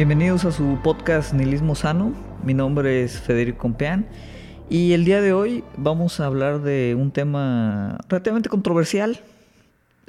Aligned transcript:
Bienvenidos 0.00 0.46
a 0.46 0.50
su 0.50 0.78
podcast 0.82 1.34
Nihilismo 1.34 1.74
Sano. 1.74 2.14
Mi 2.42 2.54
nombre 2.54 3.04
es 3.04 3.20
Federico 3.20 3.58
Compeán 3.58 4.06
y 4.70 4.94
el 4.94 5.04
día 5.04 5.20
de 5.20 5.34
hoy 5.34 5.62
vamos 5.76 6.20
a 6.20 6.24
hablar 6.24 6.62
de 6.62 6.96
un 6.98 7.10
tema 7.10 7.98
relativamente 8.08 8.48
controversial, 8.48 9.20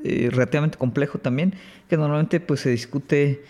eh, 0.01 0.29
relativamente 0.31 0.77
complejo 0.77 1.17
también, 1.17 1.55
que 1.89 1.97
normalmente 1.97 2.39
pues 2.39 2.61
se 2.61 2.69
discute 2.69 3.43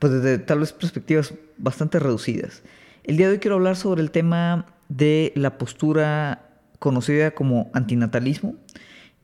pues 0.00 0.12
desde 0.12 0.38
tal 0.38 0.58
vez 0.58 0.72
perspectivas 0.72 1.34
bastante 1.56 2.00
reducidas. 2.00 2.64
El 3.04 3.16
día 3.16 3.28
de 3.28 3.34
hoy 3.34 3.38
quiero 3.38 3.54
hablar 3.54 3.76
sobre 3.76 4.02
el 4.02 4.10
tema 4.10 4.66
de 4.88 5.32
la 5.36 5.56
postura 5.56 6.48
conocida 6.80 7.30
como 7.30 7.70
antinatalismo 7.74 8.56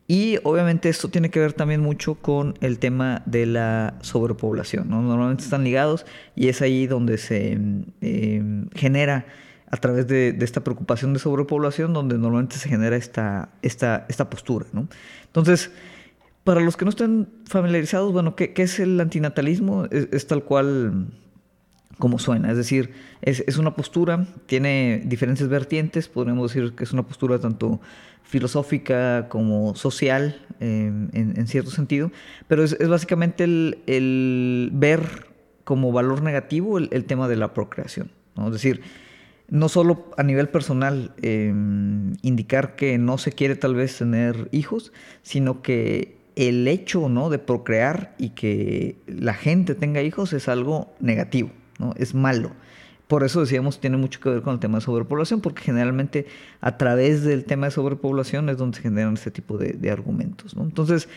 y 0.09 0.38
obviamente 0.45 0.88
esto 0.88 1.09
tiene 1.09 1.30
que 1.30 1.41
ver 1.41 1.52
también 1.52 1.80
mucho 1.80 2.15
con 2.15 2.55
el 2.60 2.78
tema 2.78 3.23
de 3.27 3.45
la 3.45 3.95
sobrepoblación. 4.02 4.88
Normalmente 4.88 5.42
están 5.42 5.65
ligados 5.65 6.06
y 6.37 6.48
es 6.48 6.62
ahí 6.62 6.87
donde 6.87 7.19
se 7.19 7.52
em, 7.52 8.69
genera, 8.70 9.27
a 9.69 9.77
través 9.79 10.06
de, 10.06 10.37
esta 10.41 10.62
preocupación 10.62 11.12
de 11.12 11.19
sobrepoblación, 11.19 11.92
donde 11.92 12.19
normalmente 12.19 12.56
se 12.56 12.69
genera 12.69 12.95
esta, 12.95 13.48
esta, 13.62 14.06
esta 14.09 14.30
postura. 14.30 14.66
Entonces, 15.24 15.73
para 16.45 16.60
los 16.60 16.77
que 16.77 16.84
no 16.84 16.91
estén 16.91 17.29
familiarizados, 17.46 18.12
bueno, 18.12 18.37
¿qué, 18.37 18.52
es 18.57 18.79
el 18.79 19.01
antinatalismo? 19.01 19.87
Es, 19.91 20.27
tal 20.29 20.45
cual 20.45 21.09
como 21.98 22.18
suena, 22.20 22.51
es 22.51 22.59
decir, 22.59 22.93
es, 23.23 23.43
es, 23.46 23.57
una 23.57 23.74
postura, 23.74 24.27
tiene 24.45 25.02
diferentes 25.07 25.48
vertientes, 25.48 26.09
podríamos 26.09 26.52
decir 26.52 26.74
que 26.74 26.84
es 26.84 26.93
una 26.93 27.04
postura 27.04 27.38
tanto 27.38 27.80
filosófica 28.27 29.29
como 29.29 29.74
social 29.77 30.45
em, 30.60 31.09
en, 31.13 31.46
cierto 31.46 31.71
sentido, 31.71 32.10
pero 32.49 32.65
es, 32.65 32.77
básicamente 32.88 33.45
el, 33.45 34.71
ver 34.73 35.27
como 35.65 35.93
valor 35.93 36.23
negativo 36.23 36.79
el, 36.79 37.04
tema 37.04 37.29
de 37.29 37.37
la 37.37 37.54
procreación. 37.54 38.10
Es 38.45 38.52
decir, 38.52 38.82
no 39.49 39.69
solo 39.69 40.10
a 40.16 40.23
nivel 40.23 40.49
personal 40.49 41.15
em, 41.23 42.15
indicar 42.23 42.74
que 42.77 42.99
no 42.99 43.16
se 43.16 43.32
quiere 43.32 43.54
tal 43.54 43.74
vez 43.74 43.97
tener 43.97 44.49
hijos, 44.51 44.93
sino 45.23 45.63
que 45.63 46.16
el 46.35 46.66
hecho 46.69 47.09
¿no? 47.09 47.30
de 47.30 47.38
procrear 47.38 48.15
y 48.19 48.30
que 48.30 48.97
la 49.07 49.35
gente 49.35 49.74
tenga 49.74 50.02
hijos 50.02 50.32
es 50.32 50.49
algo 50.49 50.93
negativo, 51.01 51.51
¿no? 51.79 51.95
es 51.97 52.15
malo. 52.15 52.51
Por 53.09 53.23
eso 53.23 53.40
decíamos, 53.40 53.80
tiene 53.80 53.96
mucho 53.96 54.21
que 54.21 54.29
ver 54.29 54.43
con 54.43 54.54
el 54.54 54.60
tema 54.60 54.79
de 54.79 54.85
sobrepoblación, 54.85 55.40
porque 55.40 55.62
generalmente 55.62 56.26
a 56.60 56.76
través 56.76 57.23
del 57.23 57.45
tema 57.45 57.66
de 57.66 57.71
sobrepoblación 57.71 58.48
es 58.48 58.57
donde 58.57 58.76
se 58.76 58.82
generan 58.82 59.15
este 59.15 59.30
tipo 59.30 59.59
de, 59.59 59.90
argumentos. 59.90 60.57
Entonces, 60.59 61.09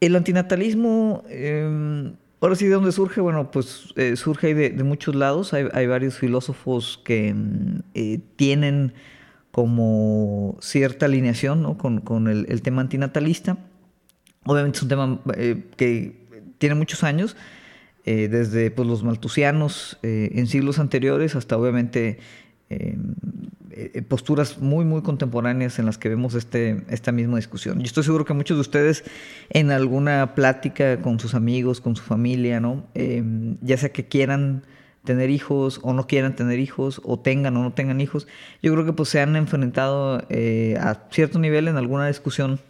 el 0.00 0.16
antinatalismo, 0.16 1.22
em, 1.28 2.14
ahora 2.40 2.56
sí, 2.56 2.66
¿de 2.66 2.74
dónde 2.74 2.90
surge? 2.90 3.20
Bueno, 3.20 3.52
pues 3.52 3.92
eh, 3.96 4.16
surge 4.16 4.54
de, 4.54 4.70
de, 4.70 4.82
muchos 4.82 5.14
lados. 5.14 5.54
Hay, 5.54 5.86
varios 5.86 6.18
filósofos 6.18 7.00
que 7.04 7.28
em, 7.28 7.82
eh, 7.94 8.18
tienen 8.34 8.92
como 9.56 10.58
cierta 10.60 11.06
alineación 11.06 11.76
con, 11.76 12.28
el, 12.28 12.62
tema 12.62 12.82
antinatalista. 12.82 13.56
Obviamente 14.44 14.76
es 14.76 14.82
un 14.82 14.88
tema 14.88 15.20
eh, 15.34 15.64
que 15.78 16.26
tiene 16.58 16.74
muchos 16.74 17.04
años 17.04 17.36
eh, 18.06 18.28
desde 18.28 18.70
pues, 18.70 18.86
los 18.86 19.02
maltusianos 19.02 19.98
eh, 20.04 20.30
en 20.34 20.46
siglos 20.46 20.78
anteriores 20.78 21.34
hasta 21.34 21.56
obviamente 21.56 22.18
eh, 22.70 22.96
posturas 24.08 24.58
muy 24.60 24.84
muy 24.84 25.02
contemporáneas 25.02 25.80
en 25.80 25.86
las 25.86 25.98
que 25.98 26.08
vemos 26.08 26.34
este, 26.34 26.84
esta 26.88 27.10
misma 27.10 27.36
discusión. 27.36 27.80
Yo 27.80 27.84
estoy 27.84 28.04
seguro 28.04 28.24
que 28.24 28.32
muchos 28.32 28.56
de 28.56 28.60
ustedes 28.60 29.02
en 29.50 29.72
alguna 29.72 30.36
plática 30.36 31.00
con 31.00 31.18
sus 31.18 31.34
amigos, 31.34 31.80
con 31.80 31.96
su 31.96 32.04
familia, 32.04 32.60
¿no? 32.60 32.86
Em, 32.94 33.56
ya 33.60 33.76
sea 33.76 33.90
que 33.90 34.06
quieran 34.06 34.62
tener 35.02 35.28
hijos 35.28 35.80
o 35.82 35.92
no 35.92 36.06
quieran 36.06 36.36
tener 36.36 36.60
hijos 36.60 37.00
o 37.04 37.18
tengan 37.18 37.56
o 37.56 37.62
no 37.64 37.72
tengan 37.72 38.00
hijos, 38.00 38.28
yo 38.62 38.72
creo 38.72 38.84
que 38.84 38.92
pues 38.92 39.08
se 39.08 39.20
han 39.20 39.34
enfrentado 39.34 40.16
a 40.80 41.08
cierto 41.10 41.40
nivel 41.40 41.66
en 41.68 41.76
alguna 41.76 42.06
discusión 42.06 42.60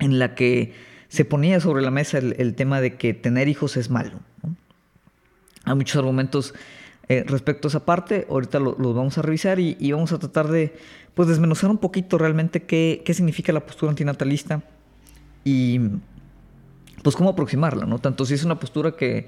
en 0.00 0.18
la 0.18 0.34
que 0.34 0.72
se 1.08 1.24
ponía 1.24 1.60
sobre 1.60 1.82
la 1.82 1.90
mesa 1.90 2.18
el, 2.18 2.54
tema 2.54 2.80
de 2.80 2.96
que 2.96 3.14
tener 3.14 3.48
hijos 3.48 3.76
es 3.76 3.90
malo. 3.90 4.20
Hay 5.64 5.74
muchos 5.74 5.96
argumentos 5.96 6.54
eh, 7.08 7.24
respecto 7.26 7.68
a 7.68 7.70
esa 7.70 7.86
parte, 7.86 8.26
ahorita 8.28 8.58
los 8.58 8.94
vamos 8.94 9.16
a 9.16 9.22
revisar 9.22 9.58
y, 9.58 9.92
vamos 9.92 10.12
a 10.12 10.18
tratar 10.18 10.48
de 10.48 10.74
pues, 11.14 11.26
desmenuzar 11.28 11.70
un 11.70 11.78
poquito 11.78 12.18
realmente 12.18 12.64
qué, 12.64 13.02
significa 13.14 13.50
la 13.52 13.60
postura 13.60 13.90
antinatalista 13.90 14.62
y 15.42 15.80
pues 17.02 17.16
cómo 17.16 17.30
aproximarla, 17.30 17.86
¿no? 17.86 17.98
Tanto 17.98 18.26
si 18.26 18.34
es 18.34 18.44
una 18.44 18.60
postura 18.60 18.92
que 18.92 19.26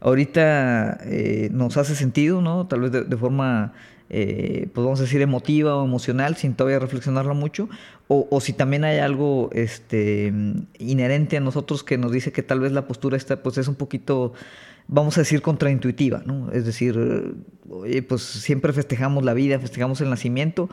ahorita 0.00 0.98
eh, 1.04 1.48
nos 1.52 1.78
hace 1.78 1.94
sentido, 1.94 2.42
¿no? 2.42 2.66
Tal 2.66 2.80
vez 2.80 2.92
de, 2.92 3.16
forma, 3.16 3.72
eh, 4.10 4.68
pues 4.74 4.84
vamos 4.84 5.00
a 5.00 5.04
decir, 5.04 5.22
emotiva 5.22 5.76
o 5.76 5.86
emocional, 5.86 6.36
sin 6.36 6.54
todavía 6.54 6.80
reflexionarla 6.80 7.32
mucho, 7.32 7.70
o, 8.08 8.40
si 8.42 8.52
también 8.52 8.84
hay 8.84 8.98
algo 8.98 9.48
este, 9.54 10.34
inherente 10.78 11.38
a 11.38 11.40
nosotros 11.40 11.82
que 11.82 11.96
nos 11.96 12.12
dice 12.12 12.30
que 12.30 12.42
tal 12.42 12.60
vez 12.60 12.72
la 12.72 12.86
postura 12.86 13.16
esta 13.16 13.42
pues 13.42 13.56
es 13.56 13.68
un 13.68 13.74
poquito, 13.74 14.34
vamos 14.88 15.16
a 15.18 15.22
decir, 15.22 15.42
contraintuitiva, 15.42 16.22
¿no? 16.26 16.50
Es 16.52 16.64
decir, 16.64 17.36
pues 18.08 18.22
siempre 18.22 18.72
festejamos 18.72 19.24
la 19.24 19.34
vida, 19.34 19.58
festejamos 19.58 20.00
el 20.00 20.10
nacimiento 20.10 20.68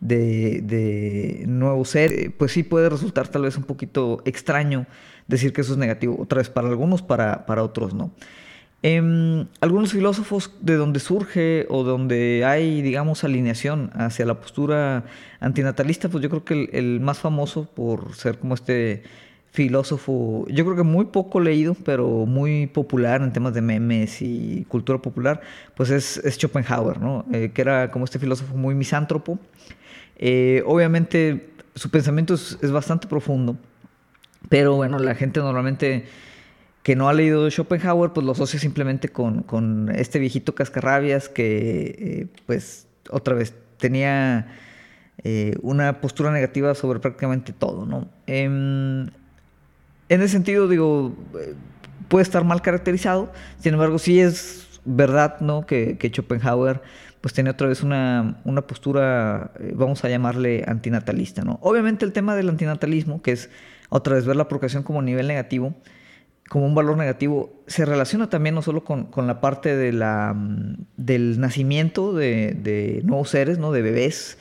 de, 0.00 0.60
de 0.62 1.44
nuevo 1.46 1.84
ser, 1.84 2.32
pues 2.36 2.52
sí 2.52 2.62
puede 2.62 2.88
resultar 2.88 3.28
tal 3.28 3.42
vez 3.42 3.56
un 3.56 3.64
poquito 3.64 4.22
extraño 4.24 4.86
decir 5.28 5.52
que 5.52 5.60
eso 5.60 5.72
es 5.72 5.78
negativo, 5.78 6.16
otra 6.20 6.38
vez 6.38 6.50
para 6.50 6.68
algunos, 6.68 7.02
para, 7.02 7.46
para 7.46 7.62
otros 7.62 7.94
no. 7.94 8.10
Em, 8.82 9.46
algunos 9.60 9.92
filósofos 9.92 10.52
de 10.62 10.76
donde 10.76 11.00
surge 11.00 11.66
o 11.68 11.84
donde 11.84 12.44
hay, 12.46 12.80
digamos, 12.80 13.24
alineación 13.24 13.90
hacia 13.92 14.24
la 14.24 14.40
postura 14.40 15.04
antinatalista, 15.38 16.08
pues 16.08 16.22
yo 16.22 16.30
creo 16.30 16.44
que 16.44 16.70
el, 16.72 17.00
más 17.00 17.18
famoso 17.18 17.66
por 17.66 18.14
ser 18.14 18.38
como 18.38 18.54
este 18.54 19.02
filósofo, 19.52 20.46
yo 20.48 20.64
creo 20.64 20.76
que 20.76 20.82
muy 20.84 21.06
poco 21.06 21.40
leído, 21.40 21.74
pero 21.84 22.24
muy 22.24 22.68
popular 22.68 23.20
en 23.22 23.32
temas 23.32 23.52
de 23.52 23.60
memes 23.60 24.22
y 24.22 24.64
cultura 24.68 25.00
popular, 25.00 25.40
pues 25.74 25.90
es, 25.90 26.20
Schopenhauer, 26.24 27.00
¿no? 27.00 27.24
Eh, 27.32 27.50
que 27.52 27.62
era 27.62 27.90
como 27.90 28.04
este 28.04 28.18
filósofo 28.18 28.56
muy 28.56 28.74
misántropo. 28.74 29.38
Eh, 30.16 30.62
obviamente 30.66 31.50
su 31.74 31.90
pensamiento 31.90 32.34
es, 32.34 32.58
es 32.62 32.70
bastante 32.70 33.08
profundo, 33.08 33.56
pero 34.48 34.76
bueno, 34.76 34.98
la 34.98 35.14
gente 35.14 35.40
normalmente 35.40 36.04
que 36.84 36.94
no 36.94 37.08
ha 37.08 37.12
leído 37.12 37.50
Schopenhauer, 37.50 38.12
pues 38.12 38.24
lo 38.24 38.32
asocia 38.32 38.58
simplemente 38.60 39.08
con, 39.08 39.90
este 39.94 40.18
viejito 40.18 40.54
cascarrabias 40.54 41.28
que, 41.28 41.96
eh, 41.98 42.26
pues, 42.46 42.86
otra 43.10 43.34
vez, 43.34 43.54
tenía 43.78 44.56
una 45.60 46.00
postura 46.00 46.32
negativa 46.32 46.74
sobre 46.74 46.98
prácticamente 46.98 47.52
todo, 47.52 47.84
¿no? 47.84 48.08
Em, 48.26 49.10
en 50.10 50.20
ese 50.20 50.32
sentido, 50.32 50.68
digo, 50.68 51.16
eh, 51.40 51.54
puede 52.08 52.22
estar 52.22 52.44
mal 52.44 52.60
caracterizado, 52.60 53.32
sin 53.58 53.72
embargo, 53.72 53.98
sí 53.98 54.20
es 54.20 54.80
verdad, 54.84 55.40
¿no? 55.40 55.64
Que, 55.64 55.96
Schopenhauer, 56.12 56.82
pues, 57.22 57.32
tenía 57.32 57.52
otra 57.52 57.68
vez 57.68 57.82
una, 57.82 58.38
una 58.44 58.66
postura, 58.66 59.52
vamos 59.74 60.04
a 60.04 60.10
llamarle 60.10 60.64
antinatalista, 60.66 61.42
¿no? 61.42 61.58
Obviamente 61.62 62.04
el 62.04 62.12
tema 62.12 62.36
del 62.36 62.50
antinatalismo, 62.50 63.22
que 63.22 63.32
es, 63.32 63.48
otra 63.88 64.16
vez, 64.16 64.26
ver 64.26 64.36
la 64.36 64.48
procreación 64.48 64.82
como 64.82 65.00
nivel 65.00 65.28
negativo, 65.28 65.74
como 66.50 66.66
un 66.66 66.74
valor 66.74 66.96
negativo, 66.96 67.62
se 67.68 67.84
relaciona 67.84 68.28
también 68.28 68.56
no 68.56 68.62
solo 68.62 68.82
con, 68.82 69.08
la 69.16 69.40
parte 69.40 69.76
de 69.76 69.92
la, 69.92 70.34
mm, 70.34 70.84
del 70.96 71.38
nacimiento 71.38 72.12
de, 72.12 73.00
nuevos 73.04 73.30
seres, 73.30 73.58
¿no? 73.58 73.70
de 73.70 73.82
bebés, 73.82 74.36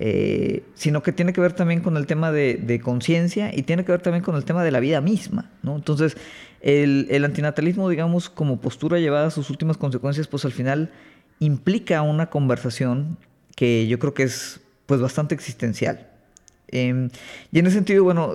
eh, 0.00 0.62
sino 0.74 1.02
que 1.02 1.12
tiene 1.12 1.32
que 1.32 1.40
ver 1.40 1.52
también 1.52 1.80
con 1.80 1.96
el 1.96 2.06
tema 2.06 2.30
de, 2.30 2.80
conciencia 2.82 3.54
y 3.54 3.62
tiene 3.62 3.84
que 3.84 3.92
ver 3.92 4.00
también 4.00 4.22
con 4.22 4.36
el 4.36 4.44
tema 4.44 4.62
de 4.62 4.70
la 4.70 4.80
vida 4.80 5.00
misma. 5.00 5.50
¿no? 5.62 5.76
Entonces, 5.76 6.16
el, 6.60 7.24
antinatalismo, 7.24 7.88
digamos, 7.88 8.30
como 8.30 8.60
postura 8.60 8.98
llevada 8.98 9.26
a 9.26 9.30
sus 9.30 9.50
últimas 9.50 9.76
consecuencias, 9.76 10.26
pues 10.26 10.44
al 10.44 10.52
final 10.52 10.90
implica 11.40 12.02
una 12.02 12.30
conversación 12.30 13.18
que 13.56 13.86
yo 13.88 13.98
creo 13.98 14.14
que 14.14 14.24
es 14.24 14.60
pues 14.86 15.00
bastante 15.00 15.34
existencial. 15.34 16.08
Em, 16.68 17.10
y 17.50 17.58
en 17.58 17.66
ese 17.66 17.76
sentido, 17.76 18.04
bueno, 18.04 18.34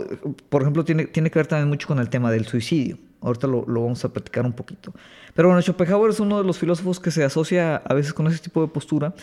por 0.50 0.62
ejemplo, 0.62 0.84
tiene, 0.84 1.06
tiene 1.06 1.32
que 1.32 1.40
ver 1.40 1.48
también 1.48 1.70
mucho 1.70 1.88
con 1.88 2.00
el 2.00 2.10
tema 2.10 2.32
del 2.32 2.46
suicidio. 2.46 2.98
Ahorita 3.24 3.48
lo, 3.48 3.64
vamos 3.66 4.04
a 4.04 4.12
platicar 4.12 4.46
un 4.46 4.52
poquito. 4.52 4.94
Pero 5.34 5.48
bueno, 5.48 5.62
Schopenhauer 5.62 6.12
es 6.12 6.20
uno 6.20 6.40
de 6.40 6.44
los 6.44 6.58
filósofos 6.60 7.00
que 7.00 7.10
se 7.10 7.24
asocia 7.24 7.78
a 7.78 7.94
veces 7.94 8.14
con 8.14 8.28
ese 8.28 8.40
tipo 8.40 8.62
de 8.62 8.68
postura. 8.68 9.14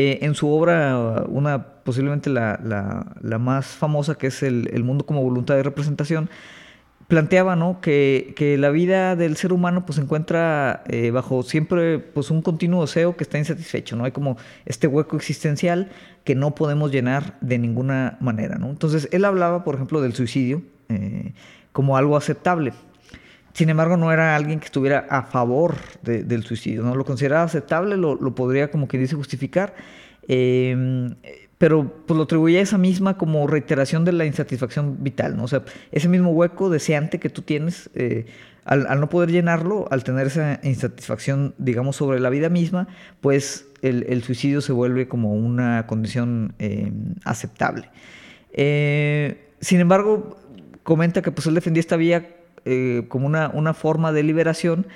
Eh, 0.00 0.24
en 0.24 0.36
su 0.36 0.48
obra, 0.48 1.24
una 1.26 1.82
posiblemente 1.82 2.30
la, 2.30 2.60
la, 3.20 3.38
más 3.38 3.66
famosa, 3.66 4.14
que 4.14 4.28
es 4.28 4.44
el, 4.44 4.70
el, 4.72 4.84
mundo 4.84 5.04
como 5.04 5.24
voluntad 5.24 5.56
de 5.56 5.64
representación, 5.64 6.30
planteaba 7.08 7.56
¿no? 7.56 7.80
que, 7.80 8.32
que, 8.36 8.56
la 8.58 8.70
vida 8.70 9.16
del 9.16 9.36
ser 9.36 9.52
humano 9.52 9.84
pues, 9.84 9.96
se 9.96 10.02
encuentra 10.02 10.84
eh, 10.86 11.10
bajo 11.10 11.42
siempre 11.42 11.98
pues, 11.98 12.30
un 12.30 12.42
continuo 12.42 12.82
deseo 12.82 13.16
que 13.16 13.24
está 13.24 13.38
insatisfecho. 13.38 13.96
¿no? 13.96 14.04
Hay 14.04 14.12
como 14.12 14.36
este 14.66 14.86
hueco 14.86 15.16
existencial 15.16 15.90
que 16.22 16.36
no 16.36 16.54
podemos 16.54 16.92
llenar 16.92 17.36
de 17.40 17.58
ninguna 17.58 18.18
manera. 18.20 18.54
¿no? 18.56 18.70
Entonces, 18.70 19.08
él 19.10 19.24
hablaba, 19.24 19.64
por 19.64 19.74
ejemplo, 19.74 20.00
del 20.00 20.14
suicidio 20.14 20.62
eh, 20.90 21.32
como 21.72 21.96
algo 21.96 22.16
aceptable. 22.16 22.72
Sin 23.58 23.70
embargo, 23.70 23.96
no 23.96 24.12
era 24.12 24.36
alguien 24.36 24.60
que 24.60 24.66
estuviera 24.66 25.08
a 25.10 25.24
favor 25.24 25.74
del 26.02 26.44
suicidio, 26.44 26.84
¿no? 26.84 26.94
Lo 26.94 27.04
consideraba 27.04 27.42
aceptable, 27.42 27.96
lo, 27.96 28.16
podría, 28.36 28.70
como 28.70 28.86
que 28.86 28.98
dice, 28.98 29.16
justificar, 29.16 29.74
em, 30.28 31.16
pero 31.58 32.04
pues 32.06 32.16
lo 32.16 32.22
atribuía 32.22 32.60
a 32.60 32.62
esa 32.62 32.78
misma 32.78 33.18
como 33.18 33.44
reiteración 33.48 34.04
de 34.04 34.12
la 34.12 34.26
insatisfacción 34.26 35.02
vital, 35.02 35.36
¿no? 35.36 35.42
O 35.42 35.48
sea, 35.48 35.64
ese 35.90 36.08
mismo 36.08 36.30
hueco 36.30 36.70
deseante 36.70 37.18
que 37.18 37.30
tú 37.30 37.42
tienes, 37.42 37.90
eh, 37.96 38.26
al, 38.64 39.00
no 39.00 39.08
poder 39.08 39.32
llenarlo, 39.32 39.88
al 39.90 40.04
tener 40.04 40.28
esa 40.28 40.60
insatisfacción, 40.62 41.56
digamos, 41.58 41.96
sobre 41.96 42.20
la 42.20 42.30
vida 42.30 42.50
misma, 42.50 42.86
pues 43.20 43.66
el, 43.82 44.22
suicidio 44.22 44.60
se 44.60 44.72
vuelve 44.72 45.08
como 45.08 45.34
una 45.34 45.84
condición 45.88 46.54
em, 46.60 47.16
aceptable. 47.24 47.90
Eh, 48.52 49.48
sin 49.60 49.80
embargo, 49.80 50.36
comenta 50.84 51.22
que 51.22 51.32
pues 51.32 51.48
él 51.48 51.54
defendía 51.54 51.80
esta 51.80 51.96
vía 51.96 52.37
eh, 52.70 53.04
como 53.08 53.26
una, 53.26 53.50
una, 53.54 53.72
forma 53.72 54.12
de 54.12 54.22
liberación, 54.22 54.86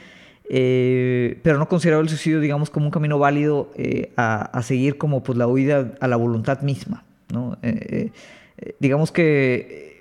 eh, 0.50 1.38
pero 1.42 1.58
no 1.58 1.68
consideraba 1.68 2.02
el 2.02 2.08
suicidio, 2.10 2.40
digamos, 2.40 2.68
como 2.68 2.86
un 2.86 2.92
camino 2.92 3.18
válido 3.18 3.70
eh, 3.76 4.12
a, 4.16 4.60
seguir 4.62 4.98
como 4.98 5.22
pues 5.22 5.38
la 5.38 5.46
huida 5.46 5.94
a 6.00 6.08
la 6.08 6.16
voluntad 6.16 6.60
misma. 6.60 7.04
¿no? 7.32 7.56
digamos 8.78 9.10
que 9.10 10.00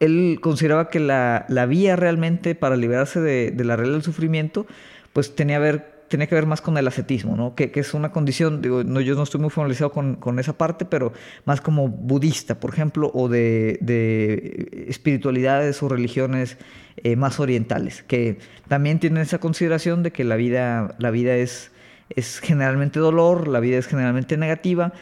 él 0.00 0.38
consideraba 0.40 0.88
que 0.88 0.98
la, 0.98 1.44
la 1.48 1.66
vía 1.66 1.94
realmente 1.94 2.54
para 2.54 2.74
liberarse 2.74 3.20
de, 3.20 3.50
de 3.50 3.64
la 3.64 3.76
regla 3.76 3.92
del 3.92 4.02
sufrimiento, 4.02 4.66
pues 5.12 5.36
tenía, 5.36 5.58
ver, 5.58 5.89
tenía 6.10 6.26
que 6.26 6.34
ver 6.34 6.44
más 6.44 6.60
con 6.60 6.76
el 6.76 6.88
ascetismo, 6.88 7.36
¿no? 7.36 7.54
Que, 7.54 7.70
es 7.72 7.94
una 7.94 8.10
condición, 8.10 8.60
digo, 8.60 8.82
yo 8.82 9.14
no 9.14 9.22
estoy 9.22 9.40
muy 9.40 9.48
familiarizado 9.48 9.92
con, 9.92 10.38
esa 10.40 10.52
parte, 10.52 10.84
pero 10.84 11.12
más 11.44 11.60
como 11.60 11.88
budista, 11.88 12.58
por 12.58 12.72
ejemplo, 12.72 13.12
o 13.14 13.28
de, 13.28 13.78
de 13.80 14.86
espiritualidades 14.88 15.80
o 15.84 15.88
religiones 15.88 16.58
eh, 16.96 17.14
más 17.14 17.38
orientales, 17.38 18.02
que 18.02 18.38
también 18.66 18.98
tienen 18.98 19.22
esa 19.22 19.38
consideración 19.38 20.02
de 20.02 20.10
que 20.10 20.24
la 20.24 20.34
vida, 20.34 20.96
la 20.98 21.12
vida 21.12 21.36
es, 21.36 21.70
es 22.10 22.40
generalmente 22.40 22.98
dolor, 22.98 23.46
la 23.46 23.60
vida 23.60 23.78
es 23.78 23.86
generalmente 23.86 24.36
negativa, 24.36 24.92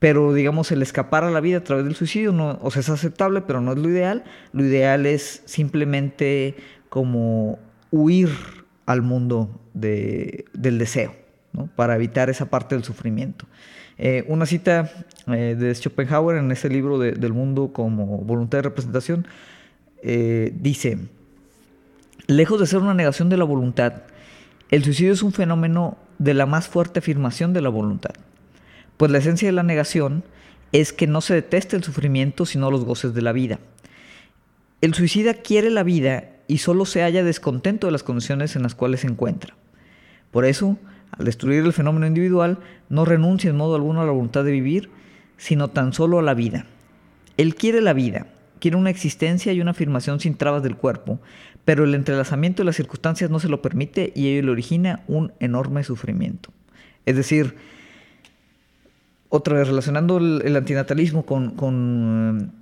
pero 0.00 0.34
digamos 0.34 0.72
el 0.72 0.82
escapar 0.82 1.22
a 1.22 1.30
la 1.30 1.40
vida 1.40 1.58
a 1.58 1.64
través 1.64 1.84
del 1.84 1.94
suicidio, 1.94 2.32
no, 2.32 2.58
o 2.62 2.72
sea, 2.72 2.80
es 2.80 2.88
aceptable, 2.88 3.42
pero 3.42 3.60
no 3.60 3.72
es 3.72 3.78
lo 3.78 3.88
ideal. 3.88 4.24
Lo 4.52 4.64
ideal 4.64 5.06
es 5.06 5.42
simplemente 5.44 6.56
como 6.88 7.60
huir 7.92 8.28
al 8.88 9.02
mundo 9.02 9.60
de, 9.74 10.46
del 10.54 10.78
deseo, 10.78 11.14
para 11.76 11.94
evitar 11.94 12.30
esa 12.30 12.48
parte 12.48 12.74
del 12.74 12.84
sufrimiento. 12.84 13.46
Eh, 13.98 14.24
una 14.28 14.46
cita 14.46 14.90
eh, 15.26 15.56
de 15.58 15.74
Schopenhauer 15.74 16.38
en 16.38 16.50
ese 16.52 16.70
libro 16.70 16.98
de, 16.98 17.12
del 17.12 17.32
mundo 17.32 17.72
como 17.72 18.18
voluntad 18.18 18.58
de 18.58 18.62
representación 18.62 19.26
dice, 20.00 20.96
Lejos 22.28 22.60
de 22.60 22.66
ser 22.66 22.78
una 22.78 22.94
negación 22.94 23.28
de 23.28 23.36
la 23.36 23.44
voluntad, 23.44 24.04
el 24.70 24.84
suicidio 24.84 25.12
es 25.12 25.22
un 25.22 25.32
fenómeno 25.32 25.98
de 26.18 26.34
la 26.34 26.46
más 26.46 26.68
fuerte 26.68 27.00
afirmación 27.00 27.52
de 27.52 27.60
la 27.60 27.68
voluntad. 27.68 28.12
Pues 28.96 29.10
la 29.10 29.18
esencia 29.18 29.48
de 29.48 29.52
la 29.52 29.62
negación 29.62 30.24
es 30.72 30.92
que 30.92 31.06
no 31.06 31.20
se 31.20 31.34
deteste 31.34 31.76
el 31.76 31.84
sufrimiento 31.84 32.46
sino 32.46 32.70
los 32.70 32.84
goces 32.84 33.14
de 33.14 33.22
la 33.22 33.32
vida. 33.32 33.58
El 34.80 34.94
suicida 34.94 35.34
quiere 35.34 35.70
la 35.70 35.82
vida 35.82 36.37
y 36.48 36.58
solo 36.58 36.86
se 36.86 37.02
halla 37.02 37.22
descontento 37.22 37.86
de 37.86 37.92
las 37.92 38.02
condiciones 38.02 38.56
en 38.56 38.62
las 38.62 38.74
cuales 38.74 39.00
se 39.00 39.06
encuentra. 39.06 39.54
Por 40.32 40.44
eso, 40.44 40.78
al 41.12 41.26
destruir 41.26 41.64
el 41.64 41.72
fenómeno 41.72 42.06
individual, 42.06 42.58
no 42.88 43.04
renuncia 43.04 43.50
en 43.50 43.56
modo 43.56 43.76
alguno 43.76 44.00
a 44.00 44.06
la 44.06 44.12
voluntad 44.12 44.44
de 44.44 44.52
vivir, 44.52 44.90
sino 45.36 45.68
tan 45.68 45.92
solo 45.92 46.18
a 46.18 46.22
la 46.22 46.34
vida. 46.34 46.66
Él 47.36 47.54
quiere 47.54 47.80
la 47.80 47.92
vida, 47.92 48.26
quiere 48.60 48.76
una 48.76 48.90
existencia 48.90 49.52
y 49.52 49.60
una 49.60 49.70
afirmación 49.70 50.20
sin 50.20 50.36
trabas 50.36 50.62
del 50.62 50.76
cuerpo, 50.76 51.20
pero 51.64 51.84
el 51.84 51.94
entrelazamiento 51.94 52.62
de 52.62 52.66
las 52.66 52.76
circunstancias 52.76 53.30
no 53.30 53.38
se 53.40 53.48
lo 53.48 53.62
permite 53.62 54.12
y 54.16 54.28
ello 54.28 54.46
le 54.46 54.52
origina 54.52 55.04
un 55.06 55.32
enorme 55.38 55.84
sufrimiento. 55.84 56.50
Es 57.04 57.14
decir, 57.14 57.56
otra 59.28 59.54
vez 59.54 59.68
relacionando 59.68 60.16
el, 60.16 60.56
antinatalismo 60.56 61.26
con, 61.26 61.50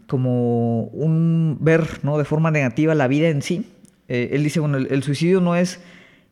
como 0.07 0.83
un 0.83 1.59
ver 1.61 1.87
¿no? 2.03 2.19
de 2.19 2.25
forma 2.25 2.51
negativa 2.51 2.95
la 2.95 3.07
vida 3.07 3.29
en 3.29 3.43
sí, 3.43 3.65
eh, 4.09 4.31
él 4.33 4.45
dice, 4.45 4.61
bueno, 4.61 4.79
el, 4.79 5.03
suicidio 5.03 5.41
no 5.41 5.57
es 5.57 5.81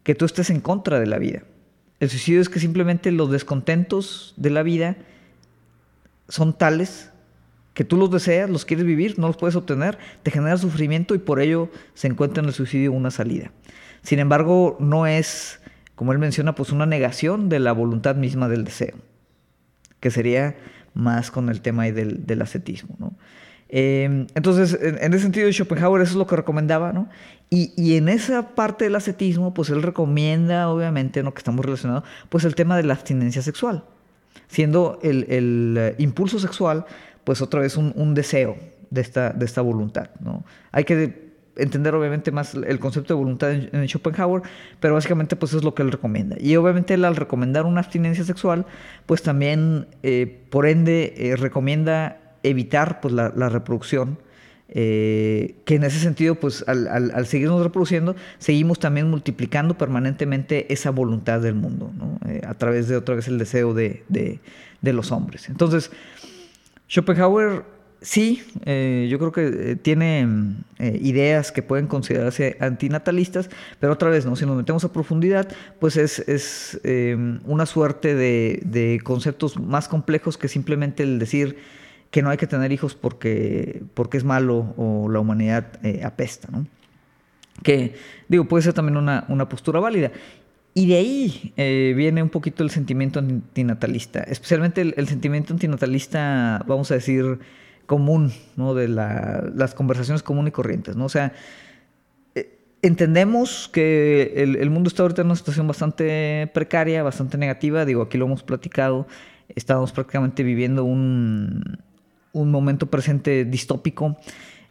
que 0.03 0.15
tú 0.15 0.25
estés 0.25 0.51
en 0.51 0.61
contra 0.61 1.01
de 1.01 1.07
la 1.07 1.19
vida. 1.19 1.43
El 2.01 2.11
suicidio 2.11 2.41
es 2.41 2.49
que 2.49 2.61
simplemente 2.61 3.11
los 3.11 3.31
descontentos 3.31 4.35
de 4.37 4.51
la 4.51 4.63
vida 4.63 4.97
son 6.29 6.57
tales 6.57 7.11
que 7.73 7.85
tú 7.85 7.97
los 7.97 8.11
deseas, 8.11 8.49
los 8.49 8.65
quieres 8.65 8.87
vivir, 8.87 9.19
no 9.19 9.27
los 9.27 9.37
puedes 9.37 9.57
obtener, 9.57 9.99
te 10.23 10.31
genera 10.31 10.57
sufrimiento 10.57 11.15
y 11.15 11.19
por 11.19 11.41
ello 11.41 11.71
se 11.95 12.07
encuentra 12.07 12.43
en 12.43 12.49
el 12.49 12.55
suicidio 12.55 12.93
una 12.93 13.11
salida. 13.11 13.51
Sin 14.03 14.21
embargo, 14.21 14.77
no 14.79 15.07
es, 15.07 15.61
como 15.97 16.13
él 16.13 16.19
menciona, 16.19 16.55
pues 16.55 16.71
una 16.71 16.87
negación 16.87 17.49
de 17.49 17.59
la 17.59 17.73
voluntad 17.73 18.15
misma 18.15 18.49
del 18.49 18.65
deseo, 18.65 18.95
que 19.99 20.11
sería 20.13 20.57
más 20.95 21.33
con 21.33 21.49
el 21.49 21.63
tema 21.63 21.85
del, 21.87 22.25
del 22.27 22.43
ascetismo. 22.43 22.95
¿no? 23.01 23.17
Eh, 23.77 24.27
entonces, 24.37 24.79
en, 24.81 25.13
ese 25.13 25.25
sentido, 25.25 25.51
Schopenhauer 25.51 26.01
eso 26.01 26.13
es 26.13 26.17
lo 26.17 26.29
que 26.29 26.37
recomendaba, 26.37 26.93
¿no? 26.93 27.09
Y, 27.51 27.73
y, 27.77 27.97
en 27.97 28.09
esa 28.09 28.55
parte 28.55 28.85
del 28.85 28.95
ascetismo, 28.95 29.53
pues 29.53 29.69
él 29.69 29.83
recomienda, 29.83 30.69
obviamente, 30.69 31.25
¿no? 31.25 31.35
que 31.35 31.39
estamos 31.39 31.65
relacionados, 31.65 32.05
pues 32.29 32.45
el 32.45 32.55
tema 32.55 32.77
de 32.77 32.85
la 32.85 32.95
abstinencia 32.95 33.43
sexual, 33.43 33.85
siendo 34.47 35.01
el, 35.03 35.27
el 35.29 35.77
eh, 35.77 35.95
impulso 35.99 36.39
sexual 36.39 36.87
pues 37.25 37.43
otra 37.43 37.61
vez 37.61 37.77
un, 37.77 38.15
deseo 38.15 38.57
de 38.91 39.01
esta, 39.01 39.31
de 39.31 39.45
esta 39.45 39.61
voluntad. 39.61 40.11
¿no? 40.21 40.45
Hay 40.71 40.85
que 40.85 41.33
entender 41.57 41.95
obviamente 41.95 42.31
más 42.31 42.55
el 42.55 42.79
concepto 42.79 43.15
de 43.15 43.19
voluntad 43.19 43.53
en, 43.53 43.89
Schopenhauer, 43.89 44.43
pero 44.79 44.95
básicamente 44.95 45.37
pues 45.37 45.53
es 45.55 45.65
lo 45.65 45.75
que 45.75 45.83
él 45.83 45.91
recomienda. 45.91 46.37
Y 46.39 46.55
obviamente 46.57 46.95
él 46.95 47.05
al 47.05 47.17
recomendar 47.17 47.65
una 47.65 47.81
abstinencia 47.81 48.25
sexual, 48.25 48.67
pues 49.07 49.23
también 49.23 49.89
eh, 50.03 50.43
por 50.51 50.67
ende 50.67 51.15
eh, 51.17 51.37
recomienda 51.37 52.21
evitar 52.45 53.01
pues 53.01 53.13
la, 53.13 53.49
reproducción, 53.49 54.19
eh, 54.69 55.57
que 55.65 55.75
en 55.75 55.85
ese 55.85 55.99
sentido 55.99 56.37
pues 56.37 56.65
al, 56.69 57.27
seguirnos 57.27 57.63
reproduciendo, 57.63 58.15
seguimos 58.39 58.79
también 58.79 59.11
multiplicando 59.11 59.77
permanentemente 59.77 60.73
esa 60.73 60.91
voluntad 60.91 61.41
del 61.41 61.55
mundo, 61.55 61.93
¿no? 61.97 62.19
a 62.47 62.55
través 62.55 62.89
de 62.89 62.97
otra 62.97 63.15
vez 63.15 63.29
el 63.29 63.39
deseo 63.39 63.75
de, 63.75 64.05
de 64.09 64.93
los 64.93 65.11
hombres. 65.11 65.49
Entonces, 65.49 65.91
Schopenhauer 66.89 67.65
sí, 68.05 68.43
eh, 68.67 69.09
yo 69.11 69.19
creo 69.19 69.33
que 69.33 69.71
eh, 69.73 69.77
tiene 69.77 70.29
eh, 70.79 70.99
ideas 71.03 71.51
que 71.51 71.63
pueden 71.63 71.87
considerarse 71.87 72.57
antinatalistas, 72.61 73.49
pero 73.81 73.95
otra 73.95 74.11
vez, 74.11 74.27
¿no? 74.27 74.37
si 74.37 74.47
nos 74.47 74.57
metemos 74.57 74.85
a 74.85 74.93
profundidad, 74.93 75.49
pues 75.81 75.97
es, 75.97 76.81
una 77.45 77.67
suerte 77.67 78.15
de, 78.15 79.01
conceptos 79.03 79.59
más 79.59 79.89
complejos 79.89 80.39
que 80.39 80.49
simplemente 80.49 81.03
el 81.03 81.19
decir 81.19 81.57
que 82.15 82.23
no 82.23 82.31
hay 82.31 82.37
que 82.37 82.47
tener 82.47 82.71
hijos 82.71 82.95
porque, 82.95 83.83
porque 83.93 84.19
es 84.19 84.23
malo 84.23 84.73
o 84.77 85.09
la 85.09 85.19
humanidad 85.19 85.81
apesta. 86.05 86.47
¿no? 86.53 86.65
Que, 87.65 87.97
digo, 88.29 88.45
puede 88.45 88.63
ser 88.63 88.73
también 88.73 88.97
una, 88.97 89.25
una 89.27 89.49
postura 89.49 89.81
válida. 89.81 90.13
Y 90.75 90.87
de 90.87 90.95
ahí 90.95 91.53
eh, 91.57 91.93
viene 91.97 92.23
un 92.23 92.29
poquito 92.29 92.63
el 92.63 92.71
sentimiento 92.71 93.19
antinatalista, 93.19 94.21
especialmente 94.21 94.81
el, 94.97 95.09
sentimiento 95.09 95.55
antinatalista, 95.55 96.63
vamos 96.69 96.93
a 96.93 96.95
decir, 96.95 97.41
común, 97.87 98.33
¿no? 98.55 98.75
De 98.75 98.87
las 98.87 99.75
conversaciones 99.75 100.23
comunes 100.23 100.51
y 100.51 100.53
corrientes, 100.53 100.95
¿no? 100.95 101.07
O 101.07 101.09
sea, 101.09 101.33
eh, 102.37 102.61
entendemos 102.83 103.69
que 103.73 104.35
el, 104.37 104.71
mundo 104.71 104.87
está 104.87 105.03
ahorita 105.03 105.23
en 105.23 105.27
una 105.27 105.37
situación 105.37 105.67
bastante 105.67 106.49
precaria, 106.55 107.03
bastante 107.03 107.39
negativa, 107.39 107.85
digo, 107.85 108.03
aquí 108.03 108.19
lo 108.19 108.27
hemos 108.27 108.45
platicado, 108.45 109.09
estamos 109.49 109.91
prácticamente 109.91 110.45
viviendo 110.45 110.85
un, 110.85 111.83
un 112.35 112.51
momento 112.51 112.91
presente 112.91 113.47
distópico 113.47 114.19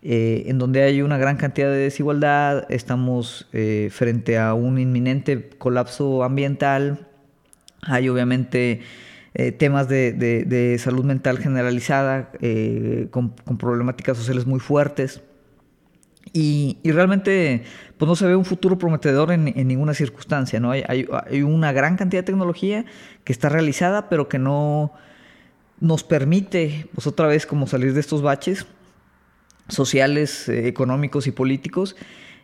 eh, 0.05 0.43
en 0.47 0.59
donde 0.59 0.83
hay 0.83 1.01
una 1.01 1.17
gran 1.17 1.37
cantidad 1.37 1.69
de 1.69 1.77
desigualdad, 1.77 2.65
estamos 2.69 3.47
eh, 3.53 3.87
frente 3.89 4.37
a 4.37 4.53
un 4.53 4.77
inminente 4.77 5.49
colapso 5.57 6.25
ambiental, 6.25 7.07
hay 7.83 8.09
obviamente 8.09 8.81
eh, 9.33 9.53
temas 9.53 9.87
de, 9.87 10.75
salud 10.77 11.05
mental 11.05 11.37
generalizada 11.39 12.31
con, 13.11 13.33
problemáticas 13.57 14.17
sociales 14.17 14.45
muy 14.45 14.59
fuertes. 14.59 15.21
Y, 16.33 16.79
realmente 16.83 17.63
pues 17.97 18.07
no 18.09 18.15
se 18.17 18.27
ve 18.27 18.35
un 18.35 18.45
futuro 18.45 18.77
prometedor 18.77 19.31
en, 19.31 19.45
ninguna 19.45 19.93
circunstancia. 19.93 20.59
¿no? 20.59 20.71
Hay, 20.71 20.83
hay, 20.85 21.41
una 21.43 21.71
gran 21.71 21.95
cantidad 21.95 22.23
de 22.23 22.25
tecnología 22.25 22.83
que 23.23 23.31
está 23.31 23.47
realizada, 23.47 24.09
pero 24.09 24.27
que 24.27 24.39
no 24.39 24.91
nos 25.83 26.03
permite, 26.05 26.87
pues 26.95 27.07
otra 27.07 27.27
vez, 27.27 27.45
como 27.45 27.67
salir 27.67 27.93
de 27.93 27.99
estos 27.99 28.21
baches 28.21 28.65
sociales, 29.67 30.47
eh, 30.47 30.67
económicos 30.67 31.27
y 31.27 31.31
políticos. 31.31 31.97